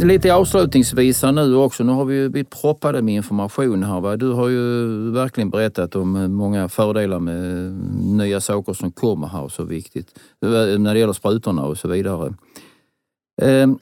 Lite 0.01 0.35
avslutningsvis 0.35 1.23
här 1.23 1.33
nu 1.33 1.55
också, 1.55 1.85
nu 1.85 1.93
har 1.93 2.05
vi 2.05 2.15
ju 2.15 2.29
blivit 2.29 2.51
proppade 2.63 3.03
med 3.03 3.15
information 3.15 3.83
här. 3.83 4.01
Va? 4.01 4.17
Du 4.17 4.33
har 4.33 4.49
ju 4.49 4.87
verkligen 5.11 5.51
berättat 5.51 5.97
om 5.97 6.17
eh, 6.17 6.29
många 6.29 6.69
fördelar 6.69 7.19
med 7.19 7.67
eh, 7.67 7.73
nya 8.01 8.41
saker 8.41 8.73
som 8.73 8.93
kommer 8.93 9.27
här 9.27 9.43
och 9.43 9.53
så 9.53 9.65
viktigt. 9.65 10.19
Eh, 10.43 10.79
när 10.79 10.95
det 10.95 11.01
gäller 11.01 11.13
sprutorna 11.13 11.65
och 11.65 11.79
så 11.79 11.89
vidare. 11.89 12.35
Ehm, 13.43 13.79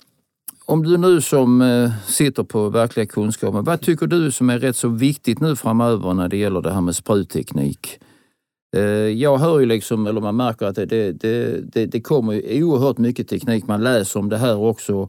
om 0.72 0.82
du 0.82 0.96
nu 0.96 1.20
som 1.20 1.62
eh, 1.62 1.90
sitter 2.06 2.42
på 2.42 2.68
verkliga 2.68 3.06
kunskapen, 3.06 3.64
vad 3.64 3.80
tycker 3.80 4.06
du 4.06 4.32
som 4.32 4.50
är 4.50 4.58
rätt 4.58 4.76
så 4.76 4.88
viktigt 4.88 5.40
nu 5.40 5.56
framöver 5.56 6.14
när 6.14 6.28
det 6.28 6.37
gäller 6.37 6.61
det 6.61 6.72
här 6.72 6.80
med 6.80 6.96
sprutteknik? 6.96 7.98
Eh, 8.76 8.82
jag 9.22 9.38
hör 9.38 9.61
ju 9.61 9.66
liksom, 9.66 10.06
eller 10.06 10.20
man 10.20 10.37
märker 10.37 10.66
att 10.66 10.74
det, 10.74 11.12
det, 11.12 11.61
det, 11.72 11.87
det 11.87 12.00
kommer 12.00 12.62
oerhört 12.62 12.98
mycket 12.98 13.28
teknik. 13.28 13.66
Man 13.66 13.82
läser 13.82 14.20
om 14.20 14.28
det 14.28 14.37
här 14.37 14.56
också. 14.56 15.08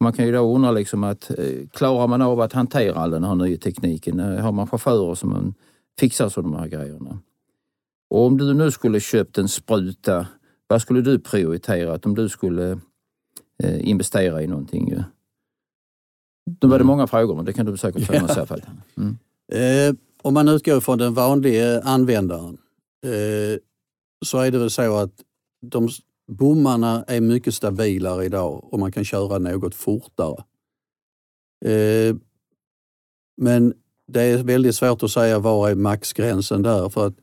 Man 0.00 0.12
kan 0.12 0.26
ju 0.26 0.32
då 0.32 0.54
undra 0.54 0.70
liksom 0.70 1.04
att 1.04 1.30
eh, 1.30 1.68
klarar 1.72 2.06
man 2.06 2.22
av 2.22 2.40
att 2.40 2.52
hantera 2.52 2.94
all 2.94 3.10
den 3.10 3.24
här 3.24 3.34
nya 3.34 3.56
tekniken? 3.56 4.18
Har 4.18 4.52
man 4.52 4.66
chaufförer 4.66 5.14
som 5.14 5.54
fixar 6.00 6.28
sådana 6.28 6.58
här 6.58 6.68
grejerna? 6.68 7.18
Och 8.10 8.26
om 8.26 8.38
du 8.38 8.54
nu 8.54 8.70
skulle 8.70 9.00
köpt 9.00 9.38
en 9.38 9.48
spruta, 9.48 10.26
vad 10.66 10.82
skulle 10.82 11.00
du 11.00 11.18
prioritera? 11.18 11.98
Om 12.04 12.14
du 12.14 12.28
skulle 12.28 12.78
investera 13.62 14.42
i 14.42 14.46
någonting. 14.46 14.90
Ju. 14.90 15.02
Då 16.50 16.68
var 16.68 16.78
det 16.78 16.82
mm. 16.82 16.86
många 16.86 17.06
frågor, 17.06 17.36
men 17.36 17.44
det 17.44 17.52
kan 17.52 17.66
du 17.66 17.76
säkert 17.76 18.06
få 18.06 18.14
ja. 18.14 18.42
i 18.42 18.46
fall. 18.46 18.62
Mm. 18.96 19.18
Eh, 19.52 19.94
om 20.22 20.34
man 20.34 20.48
utgår 20.48 20.80
från 20.80 20.98
den 20.98 21.14
vanliga 21.14 21.80
användaren 21.80 22.58
eh, 23.04 23.58
så 24.24 24.38
är 24.38 24.50
det 24.50 24.58
väl 24.58 24.70
så 24.70 24.96
att 24.96 25.12
de 25.66 25.88
bommarna 26.32 27.04
är 27.08 27.20
mycket 27.20 27.54
stabilare 27.54 28.24
idag 28.24 28.72
och 28.72 28.78
man 28.78 28.92
kan 28.92 29.04
köra 29.04 29.38
något 29.38 29.74
fortare. 29.74 30.44
Eh, 31.64 32.16
men 33.36 33.74
det 34.12 34.22
är 34.22 34.42
väldigt 34.42 34.74
svårt 34.74 35.02
att 35.02 35.10
säga 35.10 35.38
var 35.38 35.70
är 35.70 35.74
maxgränsen 35.74 36.62
där 36.62 36.88
för 36.88 37.06
att 37.06 37.14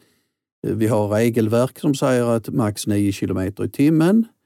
eh, 0.67 0.75
vi 0.75 0.88
har 0.88 1.08
regelverk 1.08 1.80
som 1.80 1.95
säger 1.95 2.25
att 2.25 2.49
max 2.49 2.88
9 2.88 3.12
kilometer 3.12 3.65
i 3.65 3.69
timmen 3.69 4.25
Eh, 4.25 4.38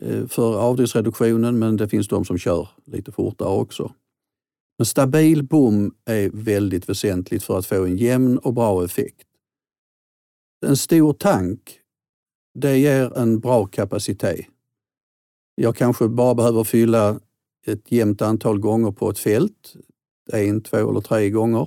Eh, 0.00 0.26
för 0.26 0.58
avdriftsreduktionen 0.58 1.58
men 1.58 1.76
det 1.76 1.88
finns 1.88 2.08
de 2.08 2.24
som 2.24 2.38
kör 2.38 2.68
lite 2.84 3.12
fortare 3.12 3.48
också. 3.48 3.92
En 4.78 4.86
stabil 4.86 5.42
bom 5.42 5.94
är 6.04 6.30
väldigt 6.32 6.88
väsentligt 6.88 7.44
för 7.44 7.58
att 7.58 7.66
få 7.66 7.84
en 7.84 7.96
jämn 7.96 8.38
och 8.38 8.54
bra 8.54 8.84
effekt. 8.84 9.26
En 10.66 10.76
stor 10.76 11.12
tank 11.12 11.78
det 12.54 12.78
ger 12.78 13.18
en 13.18 13.40
bra 13.40 13.66
kapacitet. 13.66 14.46
Jag 15.54 15.76
kanske 15.76 16.08
bara 16.08 16.34
behöver 16.34 16.64
fylla 16.64 17.20
ett 17.66 17.92
jämnt 17.92 18.22
antal 18.22 18.58
gånger 18.58 18.90
på 18.90 19.10
ett 19.10 19.18
fält, 19.18 19.76
en, 20.32 20.60
två 20.60 20.90
eller 20.90 21.00
tre 21.00 21.30
gånger. 21.30 21.66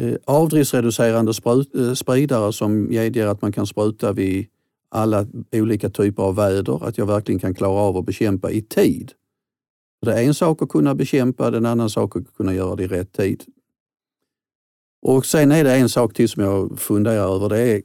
Eh, 0.00 0.14
Avdriftsreducerande 0.24 1.32
eh, 1.74 1.94
spridare 1.94 2.52
som 2.52 2.84
medger 2.88 3.26
att 3.26 3.42
man 3.42 3.52
kan 3.52 3.66
spruta 3.66 4.12
vid 4.12 4.46
alla 4.90 5.26
olika 5.52 5.90
typer 5.90 6.22
av 6.22 6.36
väder, 6.36 6.84
att 6.84 6.98
jag 6.98 7.06
verkligen 7.06 7.38
kan 7.38 7.54
klara 7.54 7.80
av 7.80 7.96
att 7.96 8.06
bekämpa 8.06 8.50
i 8.50 8.62
tid. 8.62 9.12
Det 10.06 10.12
är 10.12 10.22
en 10.22 10.34
sak 10.34 10.62
att 10.62 10.68
kunna 10.68 10.94
bekämpa, 10.94 11.50
det 11.50 11.56
är 11.56 11.60
en 11.60 11.66
annan 11.66 11.90
sak 11.90 12.16
att 12.16 12.34
kunna 12.36 12.54
göra 12.54 12.76
det 12.76 12.84
i 12.84 12.88
rätt 12.88 13.12
tid. 13.12 13.44
Och 15.02 15.26
sen 15.26 15.52
är 15.52 15.64
det 15.64 15.76
en 15.76 15.88
sak 15.88 16.14
till 16.14 16.28
som 16.28 16.42
jag 16.42 16.78
funderar 16.78 17.34
över, 17.34 17.48
det 17.48 17.58
är 17.58 17.82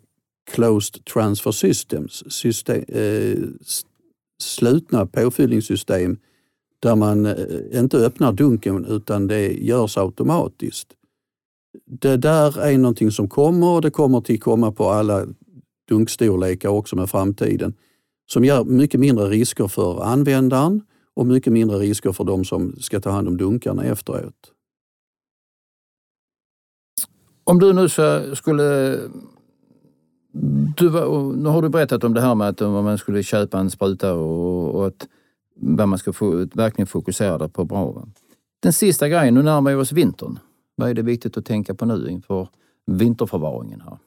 Closed 0.52 1.06
Transfer 1.06 1.52
Systems, 1.52 2.24
system, 2.28 2.84
eh, 2.88 3.38
slutna 4.40 5.06
påfyllningssystem 5.06 6.18
där 6.80 6.96
man 6.96 7.26
eh, 7.26 7.36
inte 7.80 7.98
öppnar 7.98 8.34
dunken 8.34 8.86
utan 8.86 9.28
det 9.28 9.54
görs 9.54 9.98
automatiskt. 9.98 10.88
Det 11.86 12.18
där 12.18 12.60
är 12.60 12.78
någonting 12.78 13.12
som 13.12 13.30
kommer 13.30 13.68
och 13.68 13.82
det 13.82 13.92
kommer 13.92 14.22
till 14.22 14.40
komma 14.40 14.72
på 14.72 14.90
alla 14.90 15.26
dunkstorlekar 15.90 16.70
också 16.70 16.96
med 16.96 17.10
framtiden. 17.10 17.74
Som 18.26 18.46
ger 18.46 18.64
mycket 18.64 19.00
mindre 19.00 19.30
risker 19.30 19.68
för 19.68 20.04
användaren 20.04 20.82
och 21.14 21.26
mycket 21.26 21.54
mindre 21.54 21.78
risker 21.78 22.12
för 22.12 22.24
de 22.24 22.46
som 22.46 22.76
ska 22.80 23.00
ta 23.00 23.10
hand 23.10 23.28
om 23.28 23.38
dunkarna 23.38 23.84
efteråt. 23.84 24.52
Om 27.44 27.60
du 27.60 27.74
nu 27.74 27.90
skulle... 28.36 29.00
Du, 30.78 30.90
nu 31.36 31.50
har 31.50 31.62
du 31.62 31.70
berättat 31.70 32.04
om 32.04 32.14
det 32.14 32.22
här 32.22 32.36
med 32.36 32.48
att 32.48 32.62
om 32.62 32.86
man 32.86 32.98
skulle 32.98 33.24
köpa 33.24 33.60
en 33.60 33.70
spruta 33.70 34.14
och, 34.14 34.76
och 34.76 34.88
att 34.88 35.08
vad 35.56 35.88
man 35.88 36.00
ska 36.00 36.14
få, 36.14 36.48
verkligen 36.54 36.88
fokusera 36.88 37.50
på 37.50 37.66
bra. 37.66 38.08
Den 38.60 38.74
sista 38.74 39.10
grejen, 39.10 39.34
nu 39.34 39.44
närmar 39.44 39.72
vi 39.72 39.78
oss 39.78 39.92
vintern. 39.92 40.40
Vad 40.76 40.90
är 40.90 40.94
det 40.94 41.02
viktigt 41.02 41.38
att 41.38 41.46
tänka 41.46 41.76
på 41.76 41.86
nu 41.86 42.10
inför 42.10 42.50
vinterförvaringen? 42.86 43.82
här? 43.82 43.98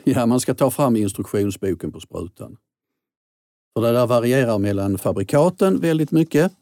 Ja, 0.04 0.26
man 0.26 0.40
ska 0.40 0.54
ta 0.54 0.70
fram 0.70 0.96
instruktionsboken 0.96 1.92
på 1.92 2.00
sprutan. 2.00 2.56
För 3.74 3.82
det 3.82 3.92
där 3.92 4.06
varierar 4.06 4.58
mellan 4.58 4.98
fabrikaten 4.98 5.80
väldigt 5.80 6.10
mycket. 6.10 6.52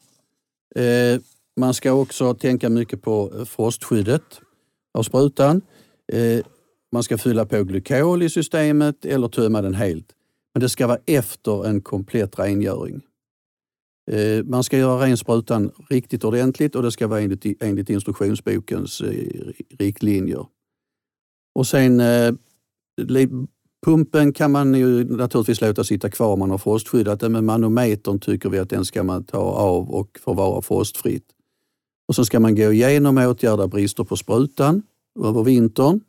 Eh, 0.77 1.21
man 1.57 1.75
ska 1.75 1.93
också 1.93 2.35
tänka 2.35 2.69
mycket 2.69 3.03
på 3.03 3.33
eh, 3.39 3.45
frostskyddet 3.45 4.41
av 4.99 5.03
sprutan. 5.03 5.63
Eh, 6.13 6.45
man 6.93 7.03
ska 7.03 7.19
fylla 7.19 7.47
på 7.47 7.65
glykol 7.65 8.23
i 8.23 8.31
systemet 8.31 9.05
eller 9.05 9.29
tömma 9.29 9.63
den 9.63 9.75
helt. 9.75 10.07
Men 10.55 10.61
det 10.61 10.69
ska 10.69 10.87
vara 10.87 10.99
efter 11.07 11.67
en 11.67 11.81
komplett 11.81 12.39
rengöring. 12.39 13.03
Eh, 14.11 14.45
man 14.45 14.65
ska 14.65 14.79
göra 14.79 15.07
ren 15.07 15.17
sprutan 15.17 15.71
riktigt 15.91 16.25
ordentligt 16.25 16.75
och 16.75 16.83
det 16.83 16.93
ska 16.93 17.07
vara 17.07 17.21
enligt, 17.21 17.63
enligt 17.63 17.91
instruktionsbokens 17.91 19.01
eh, 19.01 19.53
riktlinjer. 19.79 20.47
Och 21.55 21.67
sen 21.67 22.01
eh, 22.01 22.33
pumpen 23.85 24.33
kan 24.33 24.51
man 24.51 24.75
ju 24.75 25.05
naturligtvis 25.17 25.61
låta 25.61 25.85
sitta 25.85 26.11
kvar 26.11 26.33
om 26.33 26.39
man 26.39 26.51
har 26.51 26.59
frostskyddat 26.59 27.21
den, 27.21 27.33
men 27.33 27.45
manometern 27.45 28.21
tycker 28.21 28.51
vi 28.51 28.59
att 28.59 28.71
den 28.71 28.85
ska 28.85 29.03
man 29.03 29.25
ta 29.25 29.39
av 29.39 29.91
och 29.91 30.19
förvara 30.25 30.63
frostfritt. 30.63 31.25
Och 32.09 32.15
så 32.15 32.25
ska 32.25 32.41
man 32.41 32.57
gå 32.57 32.73
igenom 32.73 33.19
och 33.19 33.25
åtgärda 33.25 33.67
brister 33.67 34.05
på 34.05 34.17
sprutan 34.17 34.83
över 35.21 35.43
vintern. 35.43 36.01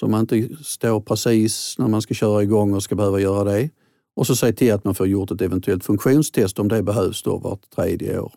Så 0.00 0.08
man 0.08 0.20
inte 0.20 0.64
står 0.64 1.00
precis 1.00 1.78
när 1.78 1.88
man 1.88 2.02
ska 2.02 2.14
köra 2.14 2.42
igång 2.42 2.74
och 2.74 2.82
ska 2.82 2.94
behöva 2.94 3.20
göra 3.20 3.44
det. 3.44 3.70
Och 4.16 4.26
så 4.26 4.36
se 4.36 4.52
till 4.52 4.72
att 4.72 4.84
man 4.84 4.94
får 4.94 5.06
gjort 5.06 5.30
ett 5.30 5.40
eventuellt 5.40 5.84
funktionstest 5.84 6.58
om 6.58 6.68
det 6.68 6.82
behövs 6.82 7.22
då 7.22 7.38
vart 7.38 7.70
tredje 7.70 8.18
år. 8.18 8.32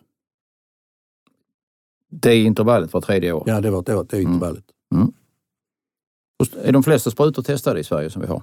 Det 2.10 2.30
är 2.30 2.44
intervallet 2.44 2.92
var 2.92 3.00
tredje 3.00 3.32
år? 3.32 3.44
Ja, 3.46 3.60
det, 3.60 3.70
var, 3.70 3.82
det, 3.82 3.94
var, 3.94 4.04
det 4.04 4.16
är 4.16 4.20
mm. 4.20 4.32
intervallet. 4.32 4.64
Mm. 4.94 5.02
Mm. 5.02 5.14
Är 6.62 6.72
de 6.72 6.82
flesta 6.82 7.10
sprutor 7.10 7.42
testade 7.42 7.80
i 7.80 7.84
Sverige 7.84 8.10
som 8.10 8.22
vi 8.22 8.28
har? 8.28 8.42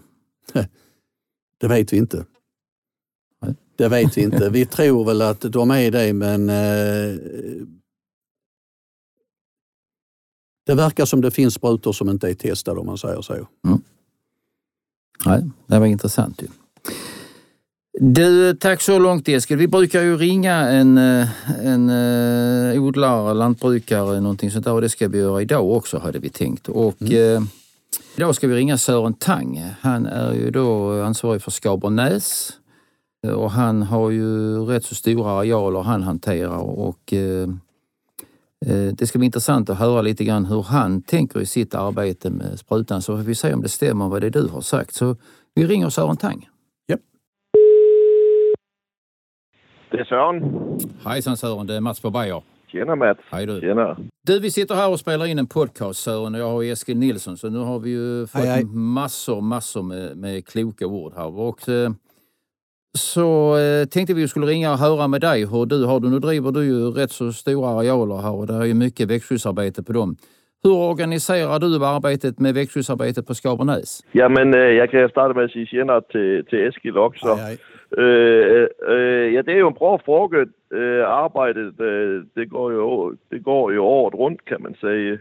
Det 1.58 1.68
vet 1.68 1.94
vi 1.94 1.98
inte. 1.98 2.26
Det 3.76 3.88
vet 3.88 4.18
vi 4.18 4.22
inte. 4.22 4.50
Vi 4.50 4.66
tror 4.76 5.06
väl 5.06 5.22
att 5.22 5.42
de 5.42 5.72
är 5.72 5.92
det, 5.92 6.14
men 6.14 6.50
eh, 6.50 7.16
det 10.66 10.76
verkar 10.76 11.06
som 11.06 11.22
det 11.22 11.32
finns 11.32 11.54
sprutor 11.54 11.94
som 11.94 12.10
inte 12.10 12.30
är 12.30 12.34
testade 12.34 12.80
om 12.80 12.86
man 12.86 12.98
säger 12.98 13.22
så. 13.22 13.34
Mm. 13.34 13.82
Nej, 15.26 15.44
det 15.68 15.80
var 15.80 15.86
intressant 15.86 16.42
ju. 16.42 16.48
Du, 18.00 18.54
tack 18.54 18.82
så 18.82 19.00
långt 19.00 19.28
Eskil. 19.28 19.58
Vi 19.58 19.68
brukar 19.68 20.02
ju 20.02 20.18
ringa 20.18 20.54
en, 20.54 20.98
eh, 20.98 21.28
en 21.66 21.90
uh, 21.90 22.84
odlare, 22.84 23.34
lantbrukare, 23.34 24.20
någonting 24.20 24.52
sånt 24.52 24.66
där 24.66 24.74
och 24.74 24.82
det 24.82 24.90
ska 24.90 25.08
vi 25.08 25.18
göra 25.18 25.42
idag 25.42 25.72
också 25.72 25.98
hade 25.98 26.20
vi 26.20 26.30
tänkt. 26.30 26.70
Och 26.70 27.02
mm. 27.02 27.14
uh, 27.14 27.48
idag 28.16 28.36
ska 28.36 28.48
vi 28.48 28.56
ringa 28.56 28.78
Sören 28.78 29.14
Tang. 29.14 29.64
Han 29.82 30.06
är 30.06 30.34
ju 30.34 30.52
då 30.52 31.02
ansvarig 31.02 31.42
för 31.42 31.52
Skabernäs 31.52 32.52
och 33.36 33.52
han 33.52 33.84
har 33.84 34.10
ju 34.10 34.58
rätt 34.66 34.86
så 34.86 34.96
stora 34.96 35.32
arealer 35.32 35.82
han 35.82 36.04
hanterar 36.04 36.80
och 36.80 37.14
uh, 37.14 37.48
det 38.98 39.08
ska 39.08 39.20
bli 39.20 39.26
intressant 39.26 39.70
att 39.70 39.78
höra 39.78 40.02
lite 40.02 40.24
grann 40.24 40.46
hur 40.46 40.64
han 40.64 41.02
tänker 41.02 41.42
i 41.42 41.46
sitt 41.46 41.76
arbete 41.76 42.30
med 42.30 42.60
sprutan 42.60 43.02
så 43.02 43.18
får 43.18 43.24
vi 43.24 43.36
se 43.36 43.54
om 43.54 43.62
det 43.62 43.70
stämmer 43.70 44.10
vad 44.10 44.22
det 44.22 44.30
du 44.30 44.48
har 44.48 44.62
sagt. 44.62 44.94
Så 44.94 45.16
vi 45.56 45.68
ringer 45.68 45.90
Sören 45.90 46.18
Tang. 46.18 46.50
Det 49.92 50.00
är 50.00 50.06
Sören. 50.06 50.44
Hejsan 51.06 51.38
Sören, 51.38 51.68
det 51.68 51.76
är 51.76 51.82
Mats 51.82 52.00
på 52.00 52.10
Bayer. 52.10 52.44
Tjena 52.74 52.96
Mats. 52.96 53.20
Hej 53.32 53.46
du. 53.46 53.60
Tjena. 53.60 53.98
Du, 54.28 54.40
vi 54.40 54.52
sitter 54.52 54.76
här 54.76 54.92
och 54.92 55.00
spelar 55.00 55.26
in 55.26 55.40
en 55.40 55.48
podcast 55.48 56.04
Sören 56.04 56.36
och 56.36 56.42
jag 56.42 56.50
har 56.50 56.64
Eskil 56.64 56.98
Nilsson 56.98 57.38
så 57.38 57.50
nu 57.50 57.60
har 57.60 57.80
vi 57.80 57.90
ju 57.90 58.28
fått 58.28 58.42
hej, 58.42 58.50
hej. 58.50 58.66
massor, 58.66 59.42
massor 59.42 59.84
med, 59.84 60.18
med 60.18 60.48
kloka 60.48 60.86
ord 60.88 61.14
här. 61.16 61.40
Och, 61.40 61.70
eh, 61.70 61.90
så 62.98 63.58
eh, 63.58 63.86
tänkte 63.86 64.14
vi 64.14 64.28
skulle 64.28 64.46
ringa 64.46 64.72
och 64.72 64.78
höra 64.78 65.08
med 65.08 65.22
dig 65.22 65.40
hur 65.46 65.66
du 65.66 65.86
har 65.86 66.00
det. 66.00 66.10
Nu 66.10 66.20
driver 66.20 66.52
du 66.52 66.66
ju 66.66 66.92
rätt 66.92 67.12
så 67.12 67.32
stora 67.32 67.70
arealer 67.70 68.22
här 68.22 68.36
och 68.36 68.48
det 68.48 68.54
är 68.54 68.66
ju 68.66 68.74
mycket 68.74 69.10
växtskyddsarbete 69.10 69.84
på 69.84 69.94
dem. 69.94 70.16
Hur 70.64 70.78
organiserar 70.92 71.60
du 71.60 71.86
arbetet 71.86 72.40
med 72.40 72.54
växtskyddsarbetet 72.54 73.28
på 73.28 73.34
Skabernäs? 73.34 74.00
Ja, 74.12 74.30
men 74.30 74.54
eh, 74.54 74.60
jag 74.60 74.92
kan 74.92 75.10
starta 75.10 75.34
med 75.34 75.46
att 75.46 75.52
säga 75.52 75.66
tjena 75.66 76.02
till, 76.02 76.46
till 76.46 76.68
Eskil 76.68 76.98
också. 76.98 77.34
Hej. 77.36 77.58
Øh, 77.98 78.68
øh, 78.88 79.34
ja, 79.34 79.42
det 79.42 79.54
er 79.54 79.60
jo 79.60 79.68
en 79.68 79.80
bra 79.82 79.98
fråga. 80.06 80.46
Øh, 80.74 81.00
eh, 81.00 81.06
arbetet 81.08 81.80
eh, 81.80 81.86
øh, 81.86 82.24
det, 82.36 82.50
går 82.50 82.72
ju 82.72 83.16
det 83.32 83.44
går 83.44 83.72
ju 83.72 83.80
året 83.80 84.14
runt 84.14 84.46
kan 84.46 84.62
man 84.64 84.76
säga. 84.76 85.14
Eh, 85.14 85.20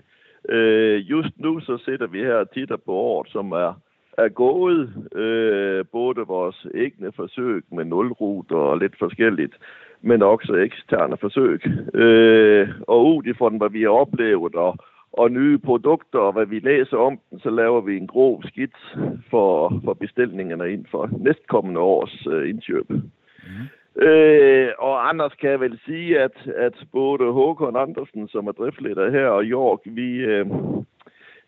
øh, 0.49 1.11
just 1.11 1.39
nu 1.39 1.61
så 1.61 1.79
sitter 1.79 2.07
vi 2.07 2.25
här 2.25 2.41
och 2.41 2.51
tittar 2.51 2.77
på 2.77 2.93
året, 2.93 3.33
som 3.33 3.53
är, 3.53 3.75
är 4.19 4.29
gått. 4.29 4.89
Eh, 5.17 5.87
både 5.93 6.25
våra 6.25 6.53
egna 6.75 7.13
försök 7.13 7.65
med 7.71 7.87
nollrutor 7.87 8.59
och 8.59 8.79
lite 8.79 8.97
forskelligt, 8.97 9.55
men 10.01 10.23
också 10.23 10.61
externa 10.61 11.17
försök. 11.17 11.67
Och 12.87 13.21
utifrån 13.21 13.59
vad 13.59 13.73
vi 13.73 13.85
har 13.85 14.01
upplevt 14.01 14.55
och, 14.55 14.77
och 15.11 15.33
nya 15.33 15.59
produkter, 15.59 16.21
och 16.21 16.35
vad 16.35 16.49
vi 16.49 16.61
läser 16.61 16.97
om 16.97 17.19
så 17.43 17.51
laver 17.51 17.81
vi 17.81 17.99
en 17.99 18.07
grov 18.07 18.43
skits 18.43 18.81
för, 19.31 19.81
för 19.85 19.95
beställningarna 19.95 20.69
inför 20.69 21.09
nästkommande 21.19 21.81
års 21.81 22.27
inköp. 22.27 22.91
Mm. 22.91 23.67
Øh, 23.97 24.69
og 24.79 25.09
Anders 25.09 25.35
kan 25.41 25.51
jeg 25.51 25.61
vel 25.61 25.79
sige, 25.85 26.21
at, 26.21 26.37
at 26.57 26.75
både 26.93 27.33
Håkon 27.33 27.77
Andersen, 27.77 28.29
som 28.29 28.47
er 28.47 28.53
driftleder 28.53 29.11
her, 29.11 29.27
og 29.27 29.47
jag 29.47 29.79
vi, 29.85 30.17
øh, 30.17 30.47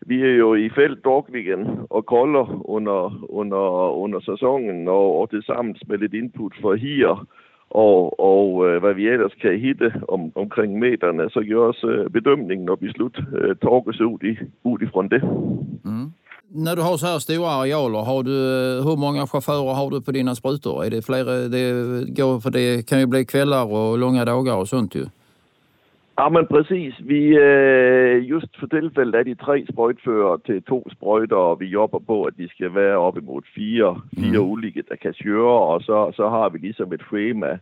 vi 0.07 0.23
er 0.23 0.35
jo 0.35 0.55
i 0.55 0.69
felt 0.69 1.05
dagligen 1.05 1.67
og 1.91 2.07
kolder 2.07 2.63
under, 2.69 3.27
under, 3.29 3.93
under 3.93 4.21
sæsonen, 4.21 4.89
og, 4.89 5.21
og 5.21 5.31
det 5.31 5.45
sammen 5.45 5.77
med 5.87 5.99
lidt 5.99 6.15
input 6.15 6.53
från 6.61 6.79
hier 6.79 7.27
och, 7.75 8.21
och 8.21 8.69
øh, 8.69 8.83
vad 8.83 8.95
vi 8.95 9.09
ellers 9.09 9.35
kan 9.35 9.59
hitta 9.59 9.93
om, 10.09 10.33
omkring 10.35 10.79
meterna 10.79 11.29
så 11.29 11.41
görs 11.41 11.85
øh, 11.85 12.11
bedömningen 12.11 12.69
och 12.69 12.79
beslut 12.79 13.19
eh, 13.19 13.25
øh, 13.35 13.57
tages 13.57 14.01
ut, 14.01 14.23
i, 14.23 14.39
utifrån 14.65 15.09
det. 15.09 15.23
Mm. 15.85 16.13
När 16.49 16.77
du 16.77 16.83
har 16.83 16.97
så 16.97 17.07
här 17.07 17.19
stora 17.19 17.51
arealer, 17.51 17.99
har 17.99 18.23
du, 18.23 18.39
hur 18.85 18.97
många 18.97 19.27
chaufförer 19.27 19.75
har 19.75 19.91
du 19.91 20.03
på 20.03 20.13
dina 20.13 20.35
sprutor? 20.35 20.85
Är 20.85 20.91
det 20.91 21.03
flera? 21.07 21.33
Det, 21.49 21.73
går, 22.17 22.41
för 22.41 22.51
det 22.51 22.89
kan 22.89 23.01
ju 23.01 23.07
bli 23.07 23.25
kvällar 23.25 23.65
och 23.65 23.99
långa 23.99 24.25
dagar 24.25 24.57
och 24.57 24.69
sånt 24.69 24.95
ju. 24.95 25.07
Ja, 26.17 26.31
men 26.31 26.47
precis. 26.47 26.95
Vi, 27.01 27.37
øh, 27.39 28.25
just 28.25 28.57
för 28.57 28.67
tillfället 28.67 29.15
är 29.15 29.25
de 29.25 29.35
tre 29.35 29.67
sprøjtfører 29.67 30.37
till 30.37 30.63
två 30.63 30.85
sprøjter, 30.93 31.37
och 31.37 31.61
vi 31.61 31.67
jobbar 31.67 32.01
på 32.01 32.27
att 32.27 32.37
de 32.37 32.49
ska 32.49 32.69
vara 32.69 33.09
uppemot 33.09 33.45
fyra, 33.57 34.01
fyra 34.17 34.29
mm. 34.29 34.51
olika 34.51 34.97
kan 34.97 35.13
köra 35.15 35.75
och 35.75 35.83
så, 35.83 36.13
så 36.17 36.29
har 36.29 36.51
vi 36.51 36.59
liksom 36.59 36.93
ett 36.93 37.03
schema. 37.03 37.59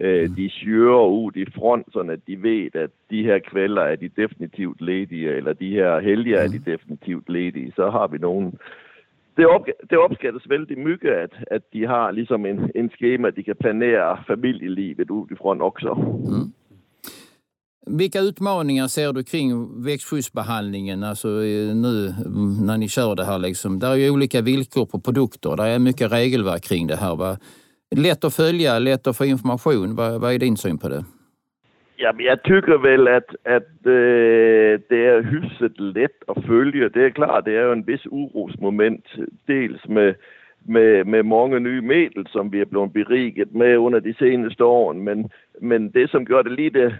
Øh, 0.00 0.24
mm. 0.24 0.34
De 0.34 0.50
kører 0.64 1.28
ut 1.28 1.36
i 1.36 1.44
front, 1.58 1.86
så 1.92 2.00
att 2.00 2.26
de 2.26 2.36
vet 2.36 2.76
att 2.76 2.90
de 3.10 3.22
här 3.22 3.38
kvällar 3.38 3.86
är 3.86 3.96
de 3.96 4.08
definitivt 4.08 4.80
lediga, 4.80 5.36
eller 5.36 5.54
de 5.54 5.74
här 5.74 6.00
helger 6.00 6.36
är 6.36 6.48
de 6.48 6.56
mm. 6.56 6.64
definitivt 6.64 7.28
lediga. 7.28 7.72
Så 7.76 7.90
har 7.90 8.08
vi 8.08 8.18
någon 8.18 8.58
det, 9.36 9.46
op, 9.46 9.66
det 9.90 9.96
opskattes 9.96 10.46
väldigt 10.46 10.78
mycket 10.78 11.24
att, 11.24 11.52
att 11.52 11.62
de 11.72 11.84
har 11.84 12.12
liksom 12.12 12.46
en, 12.46 12.70
en 12.74 12.88
schema, 12.88 13.30
de 13.30 13.42
kan 13.42 13.56
planera 13.56 14.24
familjelivet 14.26 15.08
utifrån 15.10 15.60
också. 15.60 15.92
Mm. 16.28 16.52
Vilka 17.86 18.20
utmaningar 18.20 18.88
ser 18.88 19.12
du 19.12 19.24
kring 19.24 19.82
växtskyddsbehandlingen 19.84 21.04
alltså 21.04 21.28
nu 21.28 22.14
när 22.66 22.78
ni 22.78 22.88
kör 22.88 23.14
det 23.14 23.24
här? 23.24 23.38
Liksom? 23.38 23.78
Det 23.78 23.86
är 23.86 23.94
ju 23.94 24.10
olika 24.10 24.40
villkor 24.40 24.86
på 24.86 25.00
produkter. 25.00 25.56
Det 25.56 25.62
är 25.62 25.78
mycket 25.78 26.12
regelverk 26.12 26.62
kring 26.62 26.86
det 26.86 26.96
här. 26.96 27.16
Va? 27.16 27.36
Lätt 27.96 28.24
att 28.24 28.34
följa, 28.34 28.78
lätt 28.78 29.06
att 29.06 29.16
få 29.16 29.24
information. 29.24 29.96
Vad, 29.96 30.20
vad 30.20 30.34
är 30.34 30.38
din 30.38 30.56
syn 30.56 30.78
på 30.78 30.88
det? 30.88 31.04
Ja, 31.96 32.12
men 32.12 32.24
jag 32.24 32.42
tycker 32.42 32.78
väl 32.78 33.08
att, 33.08 33.28
att 33.28 33.86
äh, 33.86 34.80
det 34.88 35.06
är 35.06 35.22
hyfsat 35.22 35.80
lätt 35.80 36.22
att 36.26 36.44
följa. 36.44 36.88
Det 36.88 37.04
är 37.04 37.10
klart, 37.10 37.44
det 37.44 37.56
är 37.56 37.72
en 37.72 37.82
viss 37.82 38.06
orosmoment. 38.06 39.04
Dels 39.46 39.88
med 39.88 40.14
med, 40.68 41.06
med 41.06 41.24
många 41.24 41.58
nya 41.58 41.82
medel 41.82 42.26
som 42.26 42.50
vi 42.50 42.58
har 42.58 42.66
blivit 42.66 42.92
beriget 42.92 43.52
med 43.52 43.78
under 43.78 44.00
de 44.00 44.14
senaste 44.14 44.64
åren. 44.64 45.04
Men, 45.04 45.30
men 45.60 45.90
det 45.90 46.10
som 46.10 46.24
gör 46.24 46.42
det 46.42 46.50
lite 46.50 46.96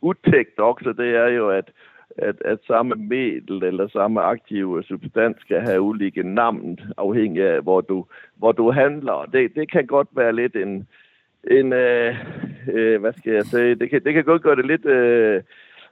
otäckt 0.00 0.58
också 0.58 0.92
det 0.92 1.16
är 1.16 1.28
ju 1.28 1.58
att 1.58 1.68
att, 2.18 2.42
att 2.42 2.64
samma 2.64 2.94
medel 2.94 3.62
eller 3.62 3.88
samma 3.88 4.22
aktiva 4.22 4.82
substans 4.82 5.36
ska 5.40 5.60
ha 5.60 5.78
olika 5.78 6.22
namn 6.22 6.76
avhängigt 6.96 7.58
av 7.58 7.64
var 7.64 7.82
du, 7.82 8.04
var 8.34 8.52
du 8.52 8.72
handlar. 8.72 9.26
Det, 9.26 9.54
det 9.54 9.66
kan 9.66 9.86
gott 9.86 10.08
vara 10.10 10.30
lite 10.30 10.62
en, 10.62 10.86
en 11.50 11.72
øh, 11.72 12.14
øh, 12.68 12.74
äh, 12.74 12.94
äh, 12.94 13.02
vad 13.02 13.12
ska 13.12 13.30
jag 13.30 13.46
säga, 13.46 13.74
det 13.74 13.90
kan, 13.90 14.00
det 14.04 14.12
kan 14.12 14.24
gott 14.24 14.44
göra 14.44 14.56
det 14.56 14.66
lite, 14.66 14.90
äh, 14.90 15.34
øh, 15.34 15.42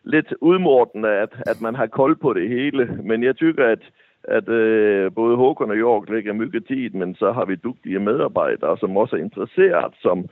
lite 0.05 0.35
utmattande 0.43 1.23
att, 1.23 1.49
att 1.49 1.61
man 1.61 1.75
har 1.75 1.87
koll 1.87 2.17
på 2.17 2.33
det 2.33 2.49
hela. 2.49 2.87
Men 3.03 3.23
jag 3.23 3.37
tycker 3.37 3.63
att 3.63 3.83
att 4.29 4.49
äh, 4.49 5.11
både 5.15 5.37
Håkon 5.37 5.71
och 5.71 5.77
jag 5.77 6.11
lägger 6.11 6.33
mycket 6.33 6.67
tid 6.67 6.95
men 6.95 7.15
så 7.15 7.33
har 7.33 7.47
vi 7.47 7.57
duktiga 7.57 8.01
medarbetare 8.01 8.79
som 8.79 8.97
också 8.97 9.17
är 9.17 9.21
intresserade 9.21 9.95
som 10.03 10.29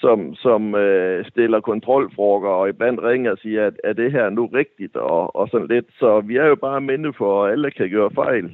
som, 0.00 0.34
som 0.34 0.74
äh, 0.74 1.24
ställer 1.24 1.60
kontrollfrågor 1.60 2.54
och 2.54 2.68
ibland 2.68 3.04
ringer 3.04 3.32
och 3.32 3.38
säger 3.38 3.66
att 3.66 3.78
är 3.84 3.94
det 3.94 4.08
här 4.08 4.30
nog 4.30 4.56
riktigt 4.56 4.96
och, 4.96 5.36
och 5.36 5.48
sånt 5.48 5.70
lite. 5.70 5.92
Så 5.98 6.20
vi 6.20 6.36
är 6.38 6.48
ju 6.48 6.56
bara 6.56 6.80
människor 6.80 7.26
och 7.26 7.48
alla 7.48 7.70
kan 7.70 7.88
göra 7.88 8.10
fel. 8.10 8.50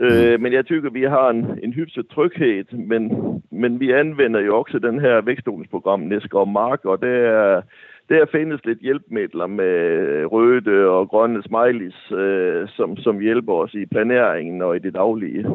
Mm. 0.00 0.42
men 0.42 0.52
jag 0.52 0.66
tycker 0.66 0.90
vi 0.90 1.04
har 1.04 1.30
en, 1.30 1.58
en 1.62 1.72
hyfsad 1.72 2.08
trygghet 2.08 2.66
men, 2.70 3.10
men 3.50 3.78
vi 3.78 3.94
använder 3.94 4.40
ju 4.40 4.50
också 4.50 4.78
den 4.78 4.98
här 4.98 5.22
växtodlingsprogram 5.22 6.08
Näska 6.08 6.44
mark 6.44 6.84
och 6.84 6.98
det 6.98 7.08
är 7.08 7.62
där 8.06 8.26
finns 8.26 8.64
lite 8.64 8.86
hjälpmedel 8.86 9.48
med 9.48 10.32
röda 10.32 10.90
och 10.90 11.10
gröna 11.10 11.42
smileys 11.42 12.10
äh, 12.10 12.68
som, 12.76 12.96
som 12.96 13.22
hjälper 13.22 13.52
oss 13.52 13.74
i 13.74 13.86
planeringen 13.86 14.62
och 14.62 14.76
i 14.76 14.78
det 14.78 14.90
dagliga. 14.90 15.50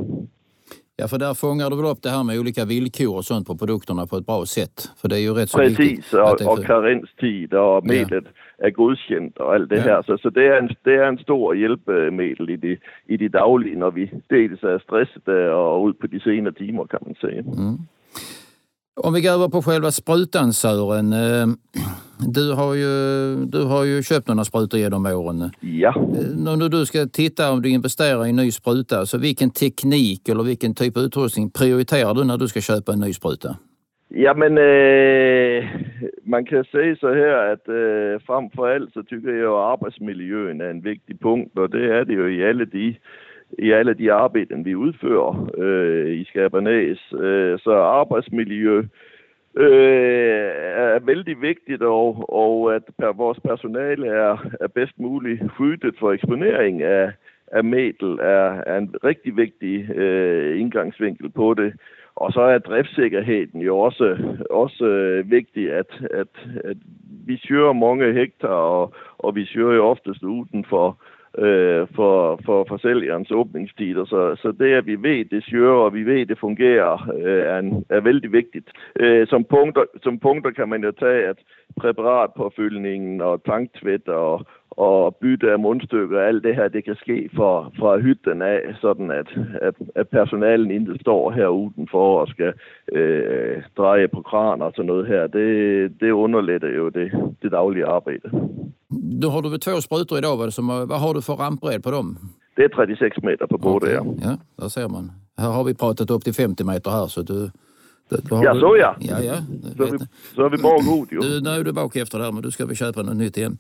Ja, 1.00 1.08
för 1.08 1.18
där 1.18 1.34
fångar 1.34 1.70
du 1.70 1.76
väl 1.76 1.86
upp 1.86 2.02
det 2.02 2.10
här 2.10 2.24
med 2.24 2.40
olika 2.40 2.66
villkor 2.66 3.18
och 3.18 3.26
sånt 3.26 3.48
på 3.48 3.58
produkterna 3.58 4.08
på 4.08 4.18
ett 4.18 4.26
bra 4.26 4.46
sätt? 4.46 4.78
För 5.02 5.08
det 5.10 5.16
är 5.16 5.20
ju 5.20 5.34
rätt 5.34 5.50
så 5.50 5.58
Precis, 5.58 6.14
och, 6.14 6.42
och 6.42 6.66
karenstid 6.66 7.54
och 7.54 7.86
medlet 7.86 8.24
ja. 8.58 8.66
är 8.66 8.72
godkänt 8.72 9.38
och 9.38 9.54
allt 9.54 9.70
det 9.70 9.76
ja. 9.76 9.82
här. 9.82 10.02
Så, 10.02 10.18
så 10.18 10.30
det, 10.30 10.48
är 10.48 10.58
en, 10.58 10.70
det 10.84 10.94
är 10.94 11.08
en 11.08 11.18
stor 11.18 11.56
hjälpmedel 11.56 12.50
i 12.50 12.58
det, 12.58 12.78
i 13.06 13.18
det 13.18 13.28
dagliga 13.28 13.80
när 13.80 13.92
vi 13.92 14.12
dels 14.28 14.64
är 14.64 14.80
stressade 14.80 15.54
och 15.54 15.88
ut 15.90 16.00
på 16.00 16.08
de 16.08 16.20
sena 16.20 16.52
timmar 16.52 16.86
kan 16.88 17.00
man 17.06 17.16
säga. 17.16 17.42
Mm. 17.42 17.78
Om 19.04 19.14
vi 19.14 19.22
går 19.22 19.32
över 19.32 19.48
på 19.48 19.62
själva 19.62 19.92
sprutan 19.92 20.54
Sören. 20.54 21.14
Eh, 21.14 21.48
du 22.36 22.54
har 22.54 22.74
ju, 22.76 22.96
du 23.46 23.62
har 23.66 23.84
ju 23.86 24.04
köpt 24.04 24.28
några 24.28 24.44
sprutor 24.44 24.80
genom 24.80 25.06
åren. 25.06 25.52
Ja. 25.62 25.94
Eh, 25.98 26.56
när 26.60 26.70
du 26.70 26.86
ska 26.86 27.06
titta 27.06 27.52
om 27.52 27.62
du 27.62 27.70
investerar 27.70 28.26
i 28.26 28.30
en 28.30 28.36
ny 28.36 28.52
spruta, 28.52 29.06
så 29.06 29.18
vilken 29.18 29.50
teknik 29.50 30.30
eller 30.30 30.44
vilken 30.44 30.76
typ 30.76 30.98
av 30.98 31.04
utrustning 31.04 31.52
prioriterar 31.52 32.14
du 32.14 32.24
när 32.24 32.38
du 32.38 32.48
ska 32.48 32.62
köpa 32.62 32.92
en 32.92 33.00
ny 33.00 33.14
spruta? 33.14 33.50
Ja 34.08 34.34
men 34.34 34.58
eh, 34.58 35.70
man 36.24 36.46
kan 36.46 36.64
säga 36.64 36.96
så 36.96 37.08
här 37.08 37.54
att 37.54 37.68
eh, 37.68 38.26
framför 38.28 38.76
allt 38.76 38.94
så 38.94 39.04
tycker 39.04 39.30
jag 39.30 39.54
att 39.54 39.82
arbetsmiljön 39.82 40.62
är 40.62 40.70
en 40.70 40.82
viktig 40.82 41.22
punkt 41.22 41.58
och 41.58 41.70
det 41.70 41.98
är 41.98 42.06
det 42.06 42.14
ju 42.14 42.36
i 42.36 42.50
alla 42.50 42.66
de 42.66 42.96
i 43.58 43.72
alla 43.72 43.94
de 43.94 44.12
arbeten 44.12 44.66
vi 44.66 44.76
utför 44.76 45.50
øh, 45.58 46.20
i 46.20 46.24
Skabernæs. 46.24 47.14
Øh, 47.14 47.60
så 47.60 47.72
arbejdsmiljø 47.72 48.84
øh, 49.56 50.50
er 50.76 51.00
vældig 51.00 51.42
vigtigt, 51.42 51.82
og, 51.82 52.34
og 52.34 52.76
at 52.76 52.84
per, 53.00 53.12
vores 53.12 53.40
personale 53.40 54.08
er, 54.08 54.46
er 54.62 54.68
bedst 54.68 55.00
muligt 55.00 55.42
skyddet 55.54 55.96
for 56.00 56.12
eksponering 56.12 56.84
af, 56.84 57.12
af 57.52 57.64
medel 57.64 58.20
er, 58.22 58.64
er 58.68 58.78
en 58.78 58.96
rigtig 59.04 59.38
vigtig 59.38 59.90
øh, 59.96 60.60
indgangsvinkel 60.60 61.30
på 61.30 61.54
det. 61.54 61.74
Og 62.16 62.32
så 62.32 62.42
er 62.42 62.58
driftssikkerheden 62.58 63.62
jo 63.62 63.80
også, 63.80 64.18
også 64.50 64.86
øh, 64.86 65.32
vigtig, 65.32 65.74
at, 65.74 66.02
at, 66.12 66.48
at 66.64 66.78
vi 67.26 67.38
syrer 67.38 67.74
mange 67.74 68.14
hektar, 68.14 68.48
og, 68.48 68.94
og 69.18 69.36
vi 69.36 69.46
syrer 69.46 69.76
jo 69.76 69.86
oftest 69.86 70.24
uden 70.24 70.66
for, 70.70 70.98
øh, 71.40 71.88
for, 71.96 72.40
for, 72.46 72.66
for 72.68 72.78
sælgerens 72.78 73.32
åbningstider. 73.32 74.06
Så, 74.06 74.36
så 74.42 74.52
det, 74.52 74.74
at 74.74 74.86
vi 74.86 74.96
ved, 74.96 75.26
det 75.26 75.44
syrer, 75.44 75.72
og 75.72 75.94
vi 75.94 76.04
ved, 76.04 76.26
det 76.26 76.40
fungerer, 76.40 77.10
øh, 77.26 77.44
er, 77.54 77.60
en, 77.60 77.86
er 77.90 78.00
vældig 78.00 78.32
vigtigt. 78.32 78.70
Øh, 79.00 79.28
som, 79.28 79.44
punkter, 79.44 79.84
som 80.04 80.20
punkter 80.20 80.52
kan 80.52 80.70
man 80.70 80.84
jo 80.84 80.92
tage, 80.92 81.28
at 81.28 81.38
præparatpåfyldningen 81.80 83.22
og 83.22 83.44
tanktvæt 83.44 84.08
og, 84.08 84.46
og 84.72 85.16
bytte 85.16 85.52
af 85.52 85.60
mundstykker, 85.60 86.22
alt 86.22 86.44
det 86.44 86.56
her, 86.56 86.68
det 86.68 86.84
kan 86.84 86.96
ske 86.96 87.30
fra, 87.36 87.70
fra 87.80 87.98
hytten 87.98 88.42
af, 88.42 88.62
sådan 88.82 89.12
at, 89.12 89.28
at, 89.62 89.76
at 89.96 90.08
personalen 90.10 90.72
ikke 90.72 90.98
står 91.02 91.32
her 91.32 91.48
udenfor 91.48 92.20
og 92.22 92.28
skal 92.28 92.54
øh, 92.92 93.64
dreje 93.78 94.08
på 94.08 94.22
kran 94.22 94.62
og 94.62 94.72
sådan 94.76 94.88
noget 94.88 95.08
her. 95.08 95.28
Det, 95.28 95.92
det 96.00 96.12
underletter 96.12 96.70
jo 96.70 96.90
det, 96.90 97.36
det 97.42 97.52
daglige 97.52 97.86
arbejde. 97.86 98.32
Du 98.90 99.28
har 99.28 99.42
du 99.42 99.50
väl 99.50 99.60
två 99.60 99.82
sprutor 99.82 100.18
idag, 100.18 100.38
vad, 100.38 100.54
som, 100.54 100.68
vad 100.68 101.00
har 101.00 101.14
du 101.14 101.22
för 101.22 101.36
rampbredd 101.36 101.84
på 101.84 101.92
dem? 101.92 102.18
Det 102.56 102.64
är 102.64 102.70
36 102.70 103.18
meter 103.24 103.48
på 103.48 103.58
båda, 103.58 103.76
okay. 103.76 103.94
ja. 103.94 104.16
Ja, 104.22 104.38
där 104.64 104.70
ser 104.70 104.88
man. 104.88 105.12
Här 105.38 105.50
har 105.50 105.64
vi 105.64 105.74
pratat 105.74 106.10
upp 106.10 106.24
till 106.24 106.34
50 106.34 106.64
meter 106.64 106.92
här, 106.92 107.08
så 107.08 107.22
du... 107.22 107.52
ja, 108.30 108.60
så 108.60 108.78
ja. 108.80 108.96
Ja, 109.00 109.20
ja. 109.20 109.36
Så 109.78 109.84
är, 109.84 109.92
vi, 109.92 109.98
så 110.36 110.46
är 110.46 110.50
vi 110.50 110.58
bra 110.58 110.78
god 110.78 111.08
ju. 111.12 111.20
Du, 111.20 111.42
nu 111.42 111.50
är 111.50 111.64
du 111.64 111.72
bak 111.72 111.96
efter 111.96 112.20
där, 112.20 112.32
men 112.32 112.42
du 112.42 112.52
ska 112.52 112.66
väl 112.66 112.76
köpa 112.76 113.02
något 113.02 113.16
nytt 113.16 113.38
igen. 113.38 113.58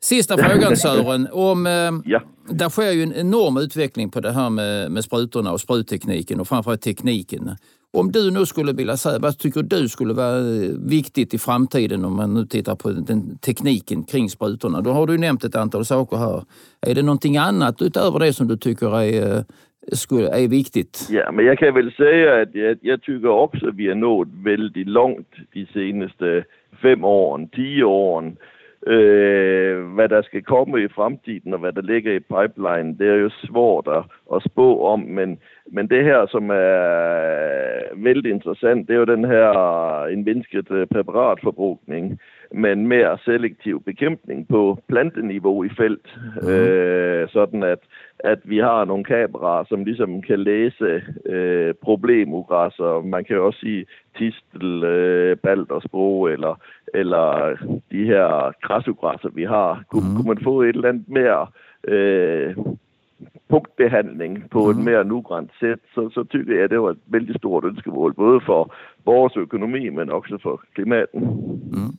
Sista 0.00 0.38
frågan 0.38 0.76
Sören. 0.76 1.28
Om, 1.32 1.66
eh, 1.66 1.72
ja. 2.04 2.22
Där 2.48 2.68
sker 2.68 2.90
ju 2.90 3.02
en 3.02 3.12
enorm 3.14 3.56
utveckling 3.56 4.10
på 4.10 4.20
det 4.20 4.30
här 4.32 4.50
med, 4.50 4.90
med 4.90 5.04
sprutorna 5.04 5.52
och 5.52 5.60
spruttekniken 5.60 6.40
och 6.40 6.48
framförallt 6.48 6.82
tekniken. 6.82 7.50
Om 7.94 8.12
du 8.12 8.30
nu 8.30 8.46
skulle 8.46 8.72
vilja 8.72 8.96
säga, 8.96 9.18
vad 9.18 9.38
tycker 9.38 9.62
du 9.62 9.88
skulle 9.88 10.14
vara 10.14 10.38
eh, 10.38 10.70
viktigt 10.88 11.34
i 11.34 11.38
framtiden 11.38 12.04
om 12.04 12.16
man 12.16 12.34
nu 12.34 12.46
tittar 12.46 12.76
på 12.76 12.90
den 12.90 13.38
tekniken 13.38 14.04
kring 14.04 14.28
sprutorna? 14.28 14.80
Då 14.80 14.90
har 14.90 15.06
du 15.06 15.18
nämnt 15.18 15.44
ett 15.44 15.56
antal 15.56 15.84
saker 15.84 16.16
här. 16.16 16.42
Är 16.86 16.94
det 16.94 17.02
någonting 17.02 17.36
annat 17.36 17.82
utöver 17.82 18.18
det 18.18 18.32
som 18.32 18.48
du 18.48 18.56
tycker 18.56 19.00
är, 19.00 19.36
eh, 19.36 20.42
är 20.42 20.48
viktigt? 20.48 21.08
Ja, 21.10 21.32
men 21.32 21.44
jag 21.44 21.58
kan 21.58 21.74
väl 21.74 21.92
säga 21.92 22.42
att 22.42 22.54
jag, 22.54 22.78
jag 22.80 23.02
tycker 23.02 23.28
också 23.28 23.68
att 23.68 23.74
vi 23.74 23.88
har 23.88 23.94
nått 23.94 24.28
väldigt 24.44 24.88
långt 24.88 25.32
de 25.52 25.66
senaste 25.66 26.44
fem 26.82 27.04
åren, 27.04 27.48
tio 27.48 27.84
åren. 27.84 28.36
Øh, 28.86 29.94
hvad 29.94 30.08
der 30.08 30.22
skal 30.22 30.42
komme 30.42 30.82
i 30.84 30.88
fremtiden 30.88 31.54
og 31.54 31.60
hvad 31.60 31.72
der 31.72 31.82
ligger 31.82 32.12
i 32.12 32.18
pipeline, 32.18 32.98
det 32.98 33.08
er 33.08 33.14
jo 33.14 33.30
svårt 33.30 33.88
at, 33.88 34.04
at 34.36 34.42
spå 34.42 34.86
om, 34.86 35.00
men, 35.00 35.38
men 35.70 35.88
det 35.88 36.04
her, 36.04 36.26
som 36.26 36.50
er 36.50 37.94
vældig 37.96 38.30
interessant, 38.30 38.88
det 38.88 38.94
er 38.94 38.98
jo 38.98 39.14
den 39.16 39.24
her 39.24 39.48
øh, 39.58 40.12
en 40.12 40.24
mindsket 40.24 40.70
øh, 40.70 40.86
præparatforbrugning, 40.86 42.20
men 42.54 42.86
mere 42.86 43.18
selektiv 43.24 43.82
bekæmpning 43.82 44.48
på 44.48 44.78
planteniveau 44.88 45.64
i 45.64 45.68
felt, 45.76 46.18
mm. 46.42 46.48
øh, 46.48 47.28
sådan 47.28 47.62
at, 47.62 47.78
at 48.18 48.38
vi 48.44 48.58
har 48.58 48.84
nogle 48.84 49.04
kameraer, 49.04 49.64
som 49.68 49.84
ligesom 49.84 50.22
kan 50.22 50.38
læse 50.38 51.02
øh, 51.26 51.74
problemugræsser. 51.82 53.02
Man 53.02 53.24
kan 53.24 53.40
også 53.40 53.58
sige 53.60 53.86
tistel, 54.18 54.84
øh, 54.84 55.36
baldersbro 55.36 56.24
eller, 56.24 56.60
eller 56.94 57.56
de 57.92 58.04
her 58.04 58.52
græsugræsser, 58.62 59.28
vi 59.34 59.44
har. 59.44 59.82
Kunne, 59.90 60.08
mm. 60.08 60.16
kunne 60.16 60.28
man 60.28 60.44
få 60.44 60.62
et 60.62 60.76
eller 60.76 60.88
andet 60.88 61.08
mere 61.08 61.46
øh, 61.88 62.56
punktbehandling 63.48 64.50
på 64.50 64.60
mm. 64.64 64.70
et 64.70 64.84
mere 64.84 65.04
nugrænt 65.04 65.50
sæt, 65.60 65.78
så, 65.94 66.10
så 66.14 66.24
tykker 66.24 66.54
jeg, 66.54 66.64
at 66.64 66.70
det 66.70 66.80
var 66.80 66.90
et 66.90 66.98
vældig 67.06 67.36
stort 67.36 67.64
ønskemål, 67.64 68.14
både 68.14 68.40
for 68.46 68.74
vores 69.04 69.36
økonomi, 69.36 69.88
men 69.88 70.10
också 70.10 70.38
för 70.42 70.60
klimatet. 70.74 71.22
Mm. 71.74 71.94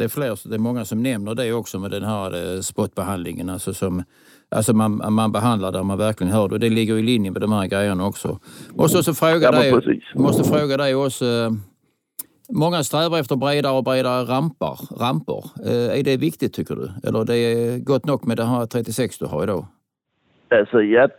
Det 0.00 0.04
är, 0.04 0.08
fler, 0.08 0.48
det 0.50 0.56
är 0.56 0.58
många 0.58 0.84
som 0.84 1.02
nämner 1.02 1.34
det 1.34 1.52
också 1.52 1.78
med 1.78 1.90
den 1.90 2.02
här 2.02 2.26
eh, 2.26 2.60
spotbehandlingen. 2.60 3.48
Alltså, 3.50 3.74
som, 3.74 4.02
alltså 4.48 4.72
man, 4.72 5.14
man 5.14 5.32
behandlar 5.32 5.72
där 5.72 5.82
man 5.82 5.98
verkligen 5.98 6.32
hör 6.32 6.48
det. 6.48 6.58
Det 6.58 6.68
ligger 6.68 6.98
i 6.98 7.02
linje 7.02 7.30
med 7.30 7.40
de 7.40 7.52
här 7.52 7.66
grejerna 7.66 8.06
också. 8.06 8.38
Måste 8.74 8.98
också 8.98 9.12
fråga 9.12 9.40
ja, 9.42 9.52
dig, 9.52 10.00
måste 10.14 10.44
fråga 10.44 10.76
dig 10.76 10.94
också. 10.94 11.24
Eh, 11.24 11.50
många 12.48 12.82
strävar 12.82 13.20
efter 13.20 13.36
bredare 13.36 13.76
och 13.76 13.84
bredare 13.84 14.22
rampar, 14.24 14.76
rampor. 15.00 15.44
Eh, 15.66 15.98
är 15.98 16.02
det 16.04 16.16
viktigt 16.16 16.54
tycker 16.54 16.74
du? 16.76 17.08
Eller 17.08 17.24
det 17.24 17.36
är 17.36 17.78
gott 17.78 18.04
nog 18.04 18.26
med 18.26 18.36
det 18.36 18.44
här 18.44 18.66
36 18.66 19.18
du 19.18 19.26
har 19.26 19.42
idag? 19.42 19.64
Alltså 20.48 20.82
jag 20.82 21.10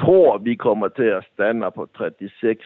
tror 0.00 0.38
vi 0.38 0.56
kommer 0.56 0.88
till 0.88 1.14
att 1.14 1.24
stanna 1.34 1.70
på 1.70 1.86
36. 1.86 2.60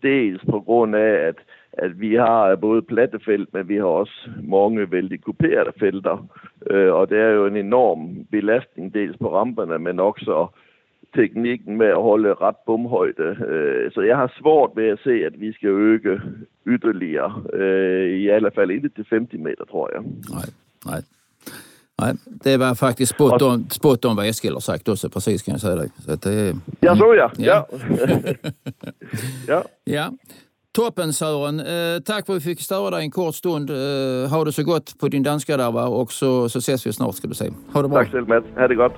dels 0.00 0.42
på 0.42 0.60
grund 0.60 0.94
av 0.94 1.28
att 1.28 1.36
at 1.72 2.00
vi 2.00 2.14
har 2.14 2.56
både 2.56 2.82
platte 2.82 3.18
felt, 3.24 3.54
men 3.54 3.68
vi 3.68 3.76
har 3.76 3.84
også 3.84 4.30
mange 4.42 4.90
vældig 4.90 5.20
kuperede 5.20 5.72
felter. 5.80 6.28
Øh, 6.70 6.92
og 6.92 7.10
det 7.10 7.18
er 7.18 7.28
jo 7.30 7.46
en 7.46 7.56
enorm 7.56 8.26
belastning, 8.30 8.94
dels 8.94 9.16
på 9.18 9.36
ramperne, 9.36 9.78
men 9.78 10.00
også 10.00 10.46
teknikken 11.14 11.76
med 11.76 11.86
at 11.86 12.02
holde 12.02 12.34
ret 12.34 12.56
bumhøjde. 12.66 13.36
Øh, 13.48 13.92
så 13.92 14.00
jeg 14.00 14.16
har 14.16 14.32
svårt 14.40 14.70
ved 14.76 14.88
at 14.88 14.98
se, 15.04 15.10
at 15.10 15.40
vi 15.40 15.52
skal 15.52 15.68
øge 15.68 16.20
ytterligere. 16.66 17.42
Øh, 17.52 18.10
I 18.10 18.28
alle 18.28 18.50
fald 18.54 18.70
ikke 18.70 18.88
til 18.88 19.06
50 19.10 19.40
meter, 19.40 19.64
tror 19.70 19.90
jeg. 19.94 20.02
Nej, 20.30 20.48
nej. 20.86 21.02
Nej, 22.00 22.12
det 22.44 22.58
var 22.58 22.74
faktiskt 22.74 23.14
spot 23.14 23.42
on, 23.42 23.70
spot 23.70 24.04
on 24.04 24.16
vad 24.16 24.28
Eskil 24.28 24.52
har 24.52 24.60
sagt 24.60 24.88
också, 24.88 25.08
precis 25.08 25.42
kan 25.42 25.52
jag 25.52 25.60
säga 25.60 25.74
dig. 25.74 25.90
Så 25.98 26.12
att 26.12 26.22
det, 26.22 26.56
ja, 26.80 26.96
så 26.96 27.14
ja. 27.18 27.30
ja. 27.38 27.66
Ja. 29.48 29.62
ja. 29.84 30.10
Toppen 30.74 31.12
Sören! 31.12 31.60
Eh, 31.60 32.00
tack 32.00 32.26
för 32.26 32.32
att 32.32 32.36
vi 32.36 32.40
fick 32.40 32.60
störa 32.60 32.90
dig 32.90 33.04
en 33.04 33.10
kort 33.10 33.34
stund. 33.34 33.70
Eh, 33.70 34.30
ha 34.30 34.44
det 34.44 34.52
så 34.52 34.62
gott 34.62 34.98
på 34.98 35.08
din 35.08 35.22
danska 35.22 35.56
där 35.56 35.72
va? 35.72 35.86
och 35.86 36.12
så, 36.12 36.48
så 36.48 36.58
ses 36.58 36.86
vi 36.86 36.92
snart 36.92 37.14
ska 37.14 37.28
du 37.28 37.34
se. 37.34 37.50
Ha 37.72 37.82
det 37.82 37.88
bra! 37.88 37.98
Tack 37.98 38.12
själv 38.12 38.28
Mats, 38.28 38.44
ha 38.56 38.68
det 38.68 38.74
gott! 38.74 38.92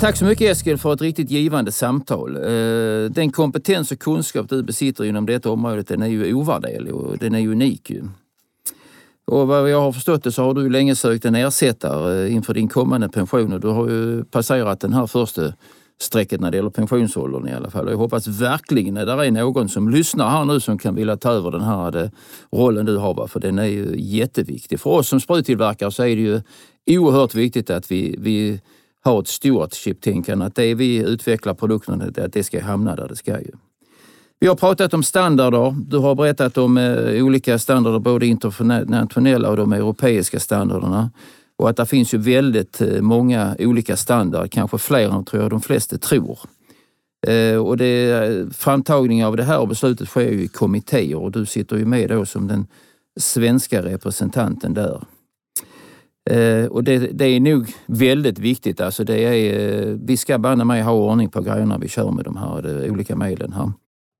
Tack 0.00 0.16
så 0.16 0.24
mycket 0.24 0.50
Eskil 0.50 0.78
för 0.78 0.92
ett 0.92 1.00
riktigt 1.00 1.30
givande 1.30 1.72
samtal. 1.72 2.36
Eh, 2.36 3.10
den 3.10 3.32
kompetens 3.32 3.92
och 3.92 3.98
kunskap 3.98 4.48
du 4.48 4.62
besitter 4.62 5.04
inom 5.04 5.26
detta 5.26 5.50
området 5.50 5.88
den 5.88 6.02
är 6.02 6.06
ju 6.06 6.34
ovärderlig 6.34 6.94
och 6.94 7.18
den 7.18 7.34
är 7.34 7.38
ju 7.38 7.52
unik. 7.52 7.92
Och 9.30 9.46
vad 9.48 9.70
jag 9.70 9.80
har 9.80 9.92
förstått 9.92 10.24
det 10.24 10.32
så 10.32 10.42
har 10.42 10.54
du 10.54 10.70
länge 10.70 10.96
sökt 10.96 11.24
en 11.24 11.34
ersättare 11.34 12.26
eh, 12.26 12.34
inför 12.34 12.54
din 12.54 12.68
kommande 12.68 13.08
pension 13.08 13.52
och 13.52 13.60
du 13.60 13.68
har 13.68 13.88
ju 13.88 14.24
passerat 14.24 14.80
den 14.80 14.92
här 14.92 15.06
första 15.06 15.52
strecket 16.00 16.40
när 16.40 16.50
det 16.50 16.56
gäller 16.56 16.70
pensionsåldern 16.70 17.48
i 17.48 17.52
alla 17.52 17.70
fall. 17.70 17.90
Jag 17.90 17.96
hoppas 17.96 18.26
verkligen 18.26 18.96
att 18.96 19.06
det 19.06 19.26
är 19.26 19.30
någon 19.30 19.68
som 19.68 19.88
lyssnar 19.88 20.30
här 20.30 20.44
nu 20.44 20.60
som 20.60 20.78
kan 20.78 20.94
vilja 20.94 21.16
ta 21.16 21.32
över 21.32 21.50
den 21.50 21.60
här 21.60 21.96
eh, 21.96 22.10
rollen 22.52 22.86
du 22.86 22.96
har, 22.96 23.26
för 23.26 23.40
den 23.40 23.58
är 23.58 23.64
ju 23.64 23.94
jätteviktig. 23.96 24.80
För 24.80 24.90
oss 24.90 25.08
som 25.08 25.20
spruttillverkare 25.20 25.90
så 25.90 26.02
är 26.02 26.16
det 26.16 26.22
ju 26.22 26.40
oerhört 26.98 27.34
viktigt 27.34 27.70
att 27.70 27.90
vi, 27.90 28.16
vi 28.18 28.60
har 29.04 29.20
ett 29.20 29.28
stewardship-tänkande, 29.28 30.46
att 30.46 30.54
det 30.54 30.74
vi 30.74 30.96
utvecklar 30.96 31.54
produkterna, 31.54 32.04
att 32.04 32.32
det 32.32 32.44
ska 32.44 32.62
hamna 32.62 32.96
där 32.96 33.08
det 33.08 33.16
ska. 33.16 33.40
Ju. 33.40 33.52
Vi 34.42 34.46
har 34.46 34.54
pratat 34.54 34.94
om 34.94 35.02
standarder. 35.02 35.74
Du 35.86 35.98
har 35.98 36.14
berättat 36.14 36.58
om 36.58 36.76
eh, 36.76 37.24
olika 37.24 37.58
standarder, 37.58 37.98
både 37.98 38.26
internationella 38.26 39.50
och 39.50 39.56
de 39.56 39.72
europeiska 39.72 40.40
standarderna. 40.40 41.10
Och 41.58 41.70
att 41.70 41.76
det 41.76 41.86
finns 41.86 42.14
ju 42.14 42.18
väldigt 42.18 42.80
eh, 42.80 43.00
många 43.00 43.56
olika 43.58 43.96
standarder, 43.96 44.48
kanske 44.48 44.78
fler 44.78 45.08
än 45.08 45.24
tror 45.24 45.42
jag 45.42 45.50
de 45.50 45.60
flesta 45.60 45.98
tror. 45.98 46.38
Eh, 47.26 47.56
och 47.56 47.76
det, 47.76 48.10
eh, 48.10 48.46
framtagning 48.50 49.24
av 49.24 49.36
det 49.36 49.44
här 49.44 49.66
beslutet 49.66 50.08
sker 50.08 50.30
ju 50.30 50.42
i 50.42 50.48
kommittéer 50.48 51.18
och 51.18 51.32
du 51.32 51.46
sitter 51.46 51.76
ju 51.76 51.84
med 51.84 52.08
då 52.08 52.26
som 52.26 52.48
den 52.48 52.66
svenska 53.20 53.82
representanten 53.82 54.74
där. 54.74 55.02
Eh, 56.30 56.66
och 56.66 56.84
det, 56.84 56.98
det, 56.98 57.24
är 57.24 57.40
nog 57.40 57.72
väldigt 57.86 58.38
viktigt. 58.38 58.80
Alltså 58.80 59.04
det 59.04 59.24
är, 59.24 59.88
eh, 59.88 59.96
vi 60.02 60.16
ska 60.16 60.38
banne 60.38 60.64
mig 60.64 60.82
ha 60.82 60.92
ordning 60.92 61.28
på 61.28 61.40
grejerna 61.40 61.78
vi 61.78 61.88
kör 61.88 62.10
med 62.10 62.24
de 62.24 62.36
här 62.36 62.62
de 62.62 62.90
olika 62.90 63.16
medlen. 63.16 63.52
här. 63.52 63.72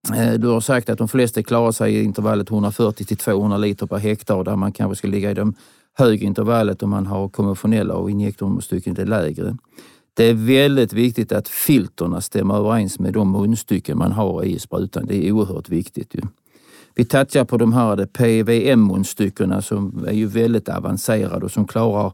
Eh, 0.08 0.32
du 0.32 0.48
har 0.48 0.60
sagt 0.60 0.88
att 0.88 0.98
de 0.98 1.08
flesta 1.08 1.42
klarar 1.42 1.72
sig 1.72 1.94
i 1.94 2.02
intervallet 2.02 2.50
140 2.50 3.04
till 3.04 3.16
200 3.16 3.56
liter 3.56 3.86
per 3.86 3.98
hektar 3.98 4.44
där 4.44 4.56
man 4.56 4.72
kanske 4.72 4.96
ska 4.96 5.08
ligga 5.08 5.30
i 5.30 5.34
det 5.34 5.52
högre 5.98 6.26
intervallet 6.26 6.82
om 6.82 6.90
man 6.90 7.06
har 7.06 7.28
konventionella 7.28 7.94
och 7.94 8.10
injektormunstycken 8.10 8.94
det 8.94 9.04
lägre. 9.04 9.56
Det 10.14 10.24
är 10.24 10.34
väldigt 10.34 10.92
viktigt 10.92 11.32
att 11.32 11.48
filterna 11.48 12.20
stämmer 12.20 12.54
överens 12.54 12.98
med 12.98 13.12
de 13.12 13.32
munstycken 13.32 13.98
man 13.98 14.12
har 14.12 14.44
i 14.44 14.58
sprutan. 14.58 15.06
Det 15.06 15.28
är 15.28 15.32
oerhört 15.32 15.68
viktigt. 15.68 16.14
Ju. 16.14 16.20
Vi 16.94 17.04
touchar 17.04 17.44
på 17.44 17.56
de 17.56 17.72
här 17.72 18.06
PVM-munstyckena 18.06 19.62
som 19.62 20.04
är 20.08 20.12
ju 20.12 20.26
väldigt 20.26 20.68
avancerade 20.68 21.44
och 21.44 21.50
som 21.50 21.66
klarar 21.66 22.12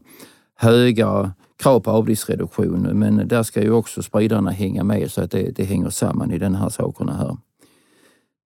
höga 0.55 1.31
krav 1.63 1.79
på 1.79 1.91
avdriftsreduktion. 1.91 2.81
Men 2.81 3.27
där 3.27 3.43
ska 3.43 3.61
ju 3.61 3.71
också 3.71 4.03
spridarna 4.03 4.51
hänga 4.51 4.83
med 4.83 5.11
så 5.11 5.21
att 5.21 5.31
det, 5.31 5.51
det 5.55 5.63
hänger 5.63 5.89
samman 5.89 6.31
i 6.31 6.37
de 6.37 6.55
här 6.55 6.69
sakerna 6.69 7.13
här. 7.13 7.37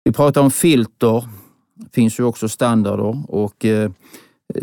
Vi 0.06 0.12
pratar 0.12 0.40
om 0.40 0.50
filter. 0.50 1.24
Det 1.74 1.94
finns 1.94 2.20
ju 2.20 2.24
också 2.24 2.48
standarder 2.48 3.24
och 3.28 3.64
eh, 3.64 3.90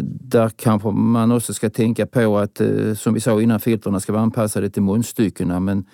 där 0.01 0.49
kanske 0.49 0.91
man 0.91 1.31
också 1.31 1.53
ska 1.53 1.69
tänka 1.69 2.05
på 2.05 2.37
att, 2.37 2.61
eh, 2.61 2.93
som 2.93 3.13
vi 3.13 3.19
sa 3.19 3.41
innan, 3.41 3.59
filterna 3.59 3.99
ska 3.99 4.11
vara 4.11 4.23
anpassade 4.23 4.69
till 4.69 4.81
munstyckena. 4.81 5.59
Men 5.59 5.85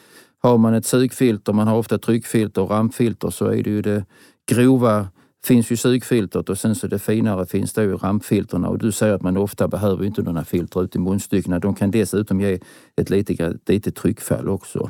har 0.41 0.57
man 0.57 0.73
ett 0.73 0.85
sugfilter, 0.85 1.53
man 1.53 1.67
har 1.67 1.77
ofta 1.77 1.97
tryckfilter 1.97 2.61
och 2.61 2.69
rampfilter, 2.69 3.29
så 3.29 3.45
är 3.45 3.63
det 3.63 3.69
ju 3.69 3.81
det 3.81 4.05
grova 4.51 5.07
finns 5.45 5.71
ju 5.71 5.77
sugfiltret 5.77 6.49
och 6.49 6.57
sen 6.57 6.75
så 6.75 6.87
det 6.87 6.99
finare 6.99 7.45
finns 7.45 7.73
då 7.73 7.81
ju 7.81 7.97
rampfilterna 7.97 8.69
och 8.69 8.77
du 8.77 8.91
säger 8.91 9.13
att 9.13 9.21
man 9.21 9.37
ofta 9.37 9.67
behöver 9.67 10.05
inte 10.05 10.21
några 10.21 10.43
filter 10.43 10.83
ut 10.83 10.95
i 10.95 10.99
munstyckena. 10.99 11.59
De 11.59 11.75
kan 11.75 11.91
dessutom 11.91 12.41
ge 12.41 12.59
ett 12.95 13.09
litet, 13.09 13.69
litet 13.69 13.95
tryckfall 13.95 14.49
också. 14.49 14.89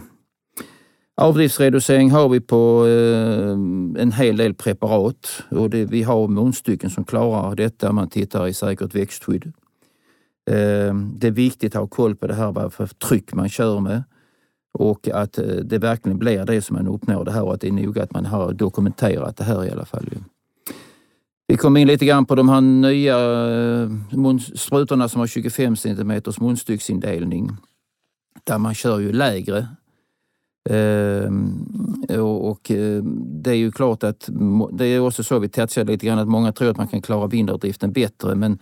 Avdriftsreducering 1.19 2.11
har 2.11 2.29
vi 2.29 2.39
på 2.39 2.87
eh, 2.87 3.51
en 4.01 4.11
hel 4.11 4.37
del 4.37 4.53
preparat 4.53 5.43
och 5.49 5.69
det, 5.69 5.85
vi 5.85 6.03
har 6.03 6.27
munstycken 6.27 6.89
som 6.89 7.03
klarar 7.03 7.55
detta. 7.55 7.91
Man 7.91 8.09
tittar 8.09 8.47
i 8.47 8.53
säkert 8.53 8.95
växtskydd. 8.95 9.45
Eh, 10.49 10.95
det 10.95 11.27
är 11.27 11.31
viktigt 11.31 11.75
att 11.75 11.81
ha 11.81 11.87
koll 11.87 12.15
på 12.15 12.27
det 12.27 12.33
här 12.33 12.51
vad 12.51 12.73
för 12.73 12.87
tryck 12.87 13.33
man 13.33 13.49
kör 13.49 13.79
med 13.79 14.03
och 14.73 15.07
att 15.07 15.37
eh, 15.37 15.45
det 15.45 15.77
verkligen 15.77 16.17
blir 16.19 16.45
det 16.45 16.61
som 16.61 16.75
man 16.75 16.87
uppnår 16.87 17.25
det 17.25 17.31
här 17.31 17.43
och 17.43 17.53
att 17.53 17.61
det 17.61 17.67
är 17.67 17.71
noga 17.71 18.03
att 18.03 18.13
man 18.13 18.25
har 18.25 18.53
dokumenterat 18.53 19.37
det 19.37 19.43
här 19.43 19.65
i 19.65 19.71
alla 19.71 19.85
fall. 19.85 20.09
Vi 21.47 21.57
kom 21.57 21.77
in 21.77 21.87
lite 21.87 22.05
grann 22.05 22.25
på 22.25 22.35
de 22.35 22.49
här 22.49 22.61
nya 22.61 23.17
eh, 23.49 24.37
sprutorna 24.55 25.09
som 25.09 25.19
har 25.19 25.27
25 25.27 25.75
cm 25.75 26.21
munstycksindelning 26.39 27.51
där 28.43 28.57
man 28.57 28.73
kör 28.73 28.99
ju 28.99 29.11
lägre 29.11 29.67
Ehm, 30.69 31.65
och 32.19 32.71
eh, 32.71 33.03
det 33.03 33.51
är 33.51 33.55
ju 33.55 33.71
klart 33.71 34.03
att 34.03 34.29
det 34.71 34.85
är 34.85 34.99
också 34.99 35.23
så 35.23 35.39
vi 35.39 35.49
touchade 35.49 35.91
lite 35.91 36.05
grann 36.05 36.19
att 36.19 36.27
många 36.27 36.51
tror 36.51 36.69
att 36.69 36.77
man 36.77 36.87
kan 36.87 37.01
klara 37.01 37.27
vindavdriften 37.27 37.91
bättre 37.91 38.35
men 38.35 38.59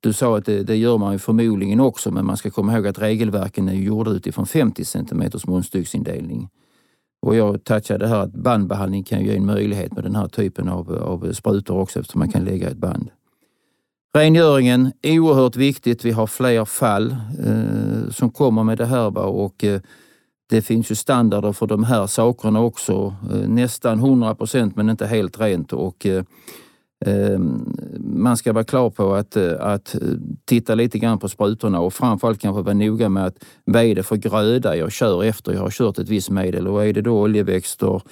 du 0.00 0.12
sa 0.12 0.38
att 0.38 0.44
det, 0.44 0.62
det, 0.62 0.76
gör 0.76 0.98
man 0.98 1.12
ju 1.12 1.18
förmodligen 1.18 1.80
också 1.80 2.10
men 2.10 2.26
man 2.26 2.36
ska 2.36 2.50
komma 2.50 2.74
ihåg 2.74 2.86
att 2.86 2.98
regelverken 2.98 3.68
är 3.68 3.74
gjorda 3.74 4.10
utifrån 4.10 4.46
50 4.46 4.84
cm 4.84 5.30
munstycksindelning. 5.46 6.48
Och 7.22 7.36
jag 7.36 7.64
touchade 7.64 8.08
här 8.08 8.18
att 8.18 8.32
bandbehandling 8.32 9.04
kan 9.04 9.24
ge 9.24 9.36
en 9.36 9.46
möjlighet 9.46 9.92
med 9.92 10.04
den 10.04 10.14
här 10.14 10.28
typen 10.28 10.68
av, 10.68 10.92
av 10.92 11.32
sprutor 11.32 11.78
också 11.78 12.00
eftersom 12.00 12.18
man 12.18 12.30
kan 12.30 12.44
lägga 12.44 12.70
ett 12.70 12.76
band. 12.76 13.10
Rengöringen, 14.14 14.92
oerhört 15.02 15.56
viktigt. 15.56 16.04
Vi 16.04 16.10
har 16.10 16.26
fler 16.26 16.64
fall 16.64 17.16
eh, 17.46 18.10
som 18.10 18.30
kommer 18.30 18.64
med 18.64 18.78
det 18.78 18.86
här 18.86 19.18
och 19.18 19.64
eh, 19.64 19.80
det 20.50 20.62
finns 20.62 20.90
ju 20.90 20.94
standarder 20.94 21.52
för 21.52 21.66
de 21.66 21.84
här 21.84 22.06
sakerna 22.06 22.60
också. 22.60 23.14
Eh, 23.30 23.48
nästan 23.48 23.98
100 23.98 24.34
procent 24.34 24.76
men 24.76 24.90
inte 24.90 25.06
helt 25.06 25.40
rent. 25.40 25.72
Och, 25.72 26.06
eh, 26.06 26.24
ehm, 27.06 27.76
man 27.98 28.36
ska 28.36 28.52
vara 28.52 28.64
klar 28.64 28.90
på 28.90 29.14
att, 29.14 29.36
eh, 29.36 29.52
att 29.60 29.96
titta 30.44 30.74
lite 30.74 30.98
grann 30.98 31.18
på 31.18 31.28
sprutorna 31.28 31.80
och 31.80 31.92
framförallt 31.92 32.40
kanske 32.40 32.62
vara 32.62 32.74
noga 32.74 33.08
med 33.08 33.26
att 33.26 33.44
vad 33.64 33.82
är 33.82 33.94
det 33.94 34.02
för 34.02 34.16
gröda 34.16 34.76
jag 34.76 34.92
kör 34.92 35.24
efter 35.24 35.52
jag 35.52 35.60
har 35.60 35.70
kört 35.70 35.98
ett 35.98 36.08
visst 36.08 36.30
medel 36.30 36.68
och 36.68 36.86
är 36.86 36.92
det 36.92 37.02
då 37.02 37.20
oljeväxter, 37.20 38.02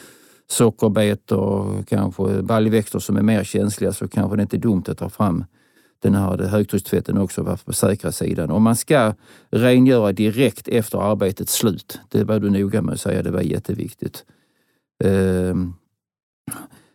sockerbetor, 0.50 1.82
kanske 1.88 2.42
baljväxter 2.42 2.98
som 2.98 3.16
är 3.16 3.22
mer 3.22 3.44
känsliga 3.44 3.92
så 3.92 4.08
kanske 4.08 4.36
det 4.36 4.42
inte 4.42 4.56
är 4.56 4.60
dumt 4.60 4.84
att 4.88 4.98
ta 4.98 5.08
fram 5.08 5.44
den 6.02 6.14
här 6.14 6.38
högtryckstvätten 6.38 7.18
också 7.18 7.42
var 7.42 7.56
på 7.56 7.72
säkra 7.72 8.12
sidan. 8.12 8.50
Och 8.50 8.62
man 8.62 8.76
ska 8.76 9.14
rengöra 9.50 10.12
direkt 10.12 10.68
efter 10.68 10.98
arbetets 10.98 11.54
slut. 11.54 12.00
Det 12.08 12.24
var 12.24 12.40
du 12.40 12.50
noga 12.50 12.82
med 12.82 12.94
att 12.94 13.00
säga, 13.00 13.22
det 13.22 13.30
var 13.30 13.40
jätteviktigt. 13.40 14.24
Ehm. 15.04 15.74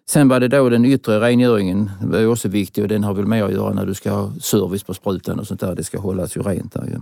Sen 0.09 0.27
var 0.27 0.39
det 0.39 0.47
då 0.47 0.69
den 0.69 0.85
yttre 0.85 1.19
rengöringen, 1.19 1.91
det 2.01 2.07
var 2.07 2.25
också 2.25 2.47
viktig 2.47 2.83
och 2.83 2.87
den 2.87 3.03
har 3.03 3.13
väl 3.13 3.25
mer 3.25 3.43
att 3.43 3.51
göra 3.51 3.73
när 3.73 3.85
du 3.85 3.93
ska 3.93 4.11
ha 4.11 4.33
service 4.41 4.83
på 4.83 4.93
sprutan 4.93 5.39
och 5.39 5.47
sånt 5.47 5.59
där. 5.59 5.75
Det 5.75 5.83
ska 5.83 5.99
hållas 5.99 6.37
ju 6.37 6.41
rent 6.41 6.73
där. 6.73 6.85
ju. 6.85 6.99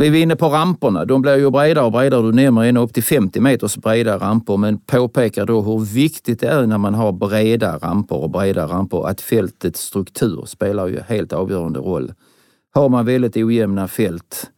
Vi 0.00 0.10
var 0.10 0.16
inne 0.16 0.36
på 0.36 0.48
ramperna. 0.48 1.04
De 1.04 1.22
blir 1.22 1.36
ju 1.36 1.50
bredare 1.50 1.84
och 1.84 1.92
bredare. 1.92 2.22
Du 2.22 2.32
nämner 2.32 2.62
ända 2.62 2.80
upp 2.80 2.94
till 2.94 3.02
50 3.02 3.40
meters 3.40 3.76
breda 3.76 4.18
ramper, 4.18 4.56
men 4.56 4.78
påpekar 4.78 5.46
då 5.46 5.60
hur 5.60 5.78
viktigt 5.78 6.40
det 6.40 6.46
är 6.46 6.66
när 6.66 6.78
man 6.78 6.94
har 6.94 7.12
breda 7.12 7.78
ramper 7.78 8.16
och 8.16 8.30
breda 8.30 8.66
ramper 8.66 9.08
att 9.08 9.20
fältets 9.20 9.80
struktur 9.80 10.44
spelar 10.46 10.86
ju 10.86 11.00
helt 11.00 11.32
avgörande 11.32 11.80
roll. 11.80 12.12
Har 12.74 12.88
man 12.88 13.06
väldigt 13.06 13.36
ojämna 13.36 13.88
fält, 13.88 14.50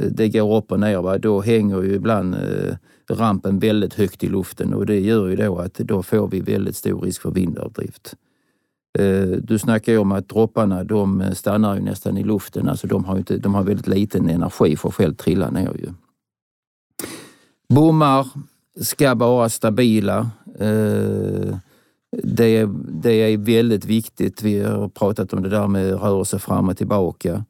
eh, 0.00 0.06
det 0.06 0.28
går 0.28 0.56
upp 0.56 0.72
och 0.72 0.80
ner, 0.80 1.02
va? 1.02 1.18
då 1.18 1.40
hänger 1.40 1.82
ju 1.82 1.94
ibland 1.94 2.34
eh, 2.34 2.74
rampen 3.10 3.58
väldigt 3.58 3.94
högt 3.94 4.24
i 4.24 4.28
luften 4.28 4.74
och 4.74 4.86
det 4.86 5.00
gör 5.00 5.28
ju 5.28 5.36
då 5.36 5.58
att 5.58 5.74
då 5.74 6.02
får 6.02 6.28
vi 6.28 6.40
väldigt 6.40 6.76
stor 6.76 7.00
risk 7.00 7.22
för 7.22 7.30
vindavdrift. 7.30 8.14
Eh, 8.98 9.28
du 9.42 9.58
snackar 9.58 9.92
ju 9.92 9.98
om 9.98 10.12
att 10.12 10.28
dropparna 10.28 10.84
de 10.84 11.24
stannar 11.34 11.74
ju 11.74 11.80
nästan 11.80 12.18
i 12.18 12.24
luften. 12.24 12.68
Alltså 12.68 12.86
de, 12.86 13.04
har 13.04 13.18
inte, 13.18 13.38
de 13.38 13.54
har 13.54 13.62
väldigt 13.62 13.86
liten 13.86 14.28
energi 14.28 14.76
för 14.76 14.88
att 14.88 14.94
själv 14.94 15.14
trilla 15.14 15.50
ner. 15.50 15.76
Ju. 15.78 15.88
Bommar 17.68 18.26
ska 18.80 19.14
vara 19.14 19.48
stabila. 19.48 20.30
Eh, 20.58 21.56
det, 22.22 22.68
det 23.02 23.12
är 23.12 23.36
väldigt 23.36 23.84
viktigt. 23.84 24.42
Vi 24.42 24.62
har 24.62 24.88
pratat 24.88 25.32
om 25.32 25.42
det 25.42 25.48
där 25.48 25.66
med 25.66 26.02
rörelse 26.02 26.38
fram 26.38 26.68
och 26.68 26.76
tillbaka. 26.76 27.44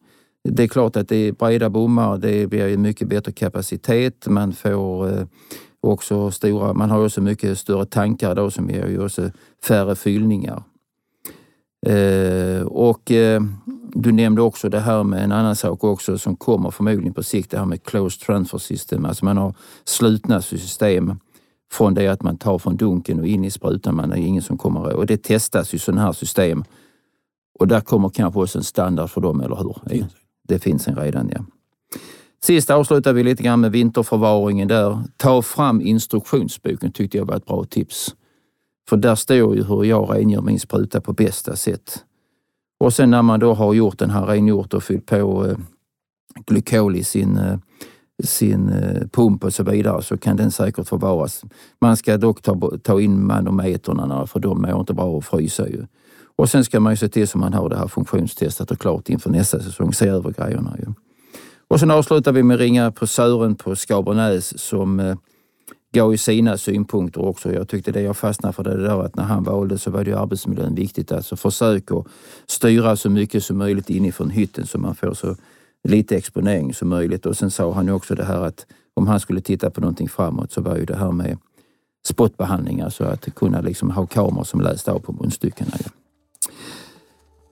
Det 0.49 0.63
är 0.63 0.69
klart 0.69 0.97
att 0.97 1.09
det 1.09 1.17
är 1.17 1.33
breda 1.33 1.71
bommar, 1.71 2.19
det 2.19 2.47
blir 2.47 2.77
mycket 2.77 3.09
bättre 3.09 3.33
kapacitet. 3.33 4.27
Man 4.27 4.53
får 4.53 5.09
eh, 5.09 5.27
också 5.81 6.31
stora, 6.31 6.73
man 6.73 6.91
har 6.91 7.05
också 7.05 7.21
mycket 7.21 7.59
större 7.59 7.87
tankar 7.87 8.35
då 8.35 8.51
som 8.51 8.71
ger 8.71 8.87
ju 8.87 9.05
också 9.05 9.31
färre 9.65 9.97
fyllningar. 9.97 10.63
Eh, 11.89 12.63
och 12.63 13.11
eh, 13.11 13.43
du 13.93 14.13
nämnde 14.13 14.43
också 14.43 14.69
det 14.69 14.81
här 14.81 15.05
med 15.05 15.25
en 15.25 15.33
annan 15.33 15.57
sak 15.57 15.85
också 15.85 16.19
som 16.19 16.37
kommer 16.37 16.71
förmodligen 16.71 17.15
på 17.15 17.23
sikt, 17.23 17.51
det 17.51 17.59
här 17.59 17.65
med 17.65 17.85
closed 17.85 18.21
transfer 18.21 18.59
system. 18.59 19.05
Alltså 19.05 19.25
man 19.25 19.37
har 19.37 19.55
slutna 19.85 20.43
system 20.43 21.21
från 21.73 21.95
det 21.95 22.09
att 22.09 22.23
man 22.23 22.37
tar 22.37 22.59
från 22.59 22.77
dunken 22.77 23.21
och 23.21 23.27
in 23.27 23.45
i 23.45 23.51
sprutan. 23.51 23.97
Man 23.97 24.13
är 24.13 24.17
ingen 24.17 24.43
som 24.43 24.59
kommer 24.59 24.95
Och 24.95 25.07
det 25.07 25.23
testas 25.23 25.75
ju 25.75 25.79
sådana 25.79 26.03
här 26.03 26.13
system. 26.13 26.65
Och 27.59 27.69
där 27.69 27.81
kommer 27.81 28.09
kanske 28.09 28.41
också 28.41 28.59
en 28.59 28.65
standard 28.65 29.11
för 29.11 29.21
dem, 29.21 29.41
eller 29.41 29.57
hur? 29.57 29.77
Det, 29.85 30.07
det 30.49 30.59
finns 30.59 30.89
en 30.89 30.97
redan, 30.97 31.31
ja. 31.35 31.45
Sist 32.43 32.71
avslutar 32.71 33.13
vi 33.13 33.25
lite 33.25 33.43
grann 33.43 33.61
med 33.61 33.73
vinterförvaringen 33.73 34.69
där. 34.69 34.99
Ta 35.17 35.43
fram 35.43 35.81
instruktionsboken 35.81 36.93
tyckte 36.93 37.19
jag 37.19 37.25
var 37.25 37.37
ett 37.37 37.47
bra 37.47 37.65
tips. 37.65 38.15
För 38.89 38.97
där 38.97 39.15
står 39.15 39.57
ju 39.57 39.65
hur 39.65 39.85
jag 39.85 40.11
rengör 40.11 40.43
min 40.43 40.61
spruta 40.61 41.01
på 41.01 41.13
bästa 41.13 41.57
sätt. 41.57 42.05
Och 42.81 42.93
sen 42.93 43.11
när 43.11 43.23
man 43.23 43.41
då 43.41 43.55
har 43.55 43.75
gjort 43.75 43.99
den 43.99 44.11
här 44.11 44.27
rengjort 44.27 44.75
och 44.75 44.83
fyllt 44.83 45.07
på 45.07 45.47
eh, 45.47 45.57
glykol 46.47 46.97
i 46.97 47.05
sin, 47.05 47.37
eh, 47.37 47.59
sin 48.25 48.69
eh, 48.69 49.09
pump 49.09 49.45
och 49.45 49.55
så 49.55 49.63
vidare 49.63 50.03
så 50.03 50.19
kan 50.19 50.37
den 50.37 50.51
säkert 50.51 50.89
förvaras. 50.89 51.45
Man 51.81 51.97
ska 51.97 52.17
dock 52.17 52.43
ta, 52.43 52.71
ta 52.83 53.01
in 53.01 53.27
manometrarna 53.27 54.27
för 54.27 54.41
de 54.41 54.63
mår 54.63 54.81
inte 54.81 54.95
bra 54.95 55.19
att 55.19 55.25
frysa 55.25 55.69
ju. 55.69 55.87
Och 56.37 56.51
sen 56.51 56.65
ska 56.65 56.81
man 56.81 56.93
ju 56.93 56.97
se 56.97 57.09
till 57.09 57.29
så 57.29 57.39
man 57.39 57.55
har 57.55 57.69
det 57.69 57.77
här 57.77 57.89
funktionstestat 57.89 58.71
och 58.71 58.79
klart 58.79 59.09
inför 59.09 59.31
nästa 59.31 59.61
säsong, 59.61 59.93
se 59.93 60.09
över 60.09 60.31
grejerna. 60.31 60.77
Ju. 60.79 60.93
Och 61.69 61.81
sen 61.81 61.91
avslutar 61.91 62.33
vi 62.33 62.43
med 62.43 62.55
att 62.55 62.61
ringa 62.61 62.93
på 62.93 63.07
Sören 63.07 63.55
på 63.55 63.77
Skabernäs 63.77 64.59
som 64.59 65.01
eh, 65.01 65.17
gav 65.93 66.13
ju 66.13 66.19
sina 66.19 66.59
synpunkter 66.59 67.25
också. 67.25 67.53
Jag 67.53 67.69
tyckte 67.69 67.93
det 67.93 68.01
jag 68.01 68.17
fastnade 68.17 68.53
för 68.53 68.65
det 68.65 68.83
där 68.83 69.05
att 69.05 69.17
när 69.17 69.25
han 69.25 69.45
valde 69.45 69.79
så 69.79 69.91
var 69.91 70.05
det 70.05 70.11
ju 70.11 70.17
arbetsmiljön 70.17 70.75
viktigt. 70.75 71.13
Alltså 71.13 71.37
försök 71.37 71.91
att 71.91 72.07
styra 72.47 72.97
så 72.97 73.11
mycket 73.11 73.45
som 73.45 73.59
möjligt 73.59 73.91
inifrån 73.91 74.31
hytten 74.31 74.67
så 74.67 74.79
man 74.79 74.95
får 74.95 75.15
så 75.15 75.37
lite 75.89 76.17
exponering 76.17 76.75
som 76.75 76.89
möjligt. 76.89 77.27
Och 77.27 77.37
sen 77.37 77.51
sa 77.51 77.73
han 77.73 77.87
ju 77.87 77.93
också 77.93 78.15
det 78.15 78.25
här 78.25 78.45
att 78.45 78.67
om 78.95 79.07
han 79.07 79.21
skulle 79.21 79.41
titta 79.41 79.71
på 79.71 79.81
någonting 79.81 80.09
framåt 80.09 80.53
så 80.53 80.61
var 80.61 80.77
ju 80.77 80.85
det 80.85 80.97
här 80.97 81.13
med 81.13 81.39
spottbehandlingar, 82.05 82.91
så 82.91 83.05
alltså 83.05 83.29
att 83.29 83.35
kunna 83.35 83.61
liksom 83.61 83.91
ha 83.91 84.07
kameror 84.07 84.45
som 84.45 84.61
läste 84.61 84.93
av 84.93 84.99
på 84.99 85.13
munstyckena. 85.13 85.71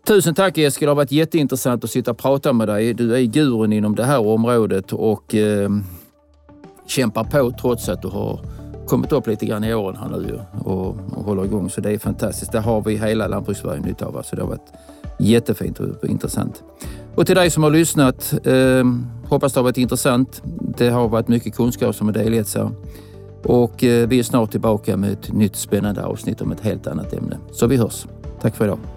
Tusen 0.07 0.34
tack 0.34 0.59
Eskil, 0.59 0.87
det 0.87 0.91
har 0.91 0.97
varit 0.97 1.12
jätteintressant 1.12 1.84
att 1.84 1.91
sitta 1.91 2.11
och 2.11 2.18
prata 2.18 2.53
med 2.53 2.68
dig. 2.68 2.95
Du 2.95 3.16
är 3.16 3.22
gurun 3.22 3.72
inom 3.72 3.95
det 3.95 4.05
här 4.05 4.26
området 4.26 4.93
och 4.93 5.34
eh, 5.34 5.70
kämpar 6.87 7.24
på 7.24 7.53
trots 7.61 7.89
att 7.89 8.03
du 8.03 8.09
har 8.09 8.41
kommit 8.87 9.12
upp 9.12 9.26
lite 9.26 9.47
grann 9.47 9.64
i 9.64 9.74
åren 9.74 9.97
här 9.97 10.09
nu 10.09 10.41
och, 10.59 10.87
och 10.89 11.24
håller 11.24 11.45
igång. 11.45 11.70
Så 11.70 11.80
det 11.80 11.91
är 11.91 11.99
fantastiskt. 11.99 12.53
Det 12.53 12.61
har 12.61 12.82
vi 12.82 12.97
hela 12.97 13.26
Lantbrukssverige 13.26 13.80
nytta 13.80 14.07
av. 14.07 14.22
Så 14.22 14.37
det 14.37 14.43
har 14.43 14.49
varit 14.49 14.72
jättefint 15.18 15.80
och 15.80 16.09
intressant. 16.09 16.62
Och 17.14 17.26
till 17.26 17.37
dig 17.37 17.51
som 17.51 17.62
har 17.62 17.70
lyssnat, 17.70 18.34
eh, 18.47 18.84
hoppas 19.28 19.53
det 19.53 19.61
har 19.61 19.64
varit 19.64 19.78
intressant. 19.78 20.43
Det 20.78 20.89
har 20.89 21.09
varit 21.09 21.28
mycket 21.28 21.55
kunskap 21.55 21.95
som 21.95 22.07
har 22.07 22.14
delgetts 22.14 22.55
här. 22.55 22.70
Och 23.43 23.84
eh, 23.84 24.09
vi 24.09 24.18
är 24.18 24.22
snart 24.22 24.51
tillbaka 24.51 24.97
med 24.97 25.12
ett 25.12 25.32
nytt 25.32 25.57
spännande 25.57 26.05
avsnitt 26.05 26.41
om 26.41 26.53
ett 26.53 26.61
helt 26.61 26.87
annat 26.87 27.12
ämne. 27.12 27.39
Så 27.53 27.66
vi 27.66 27.76
hörs. 27.76 28.07
Tack 28.41 28.57
för 28.57 28.64
idag. 28.64 28.95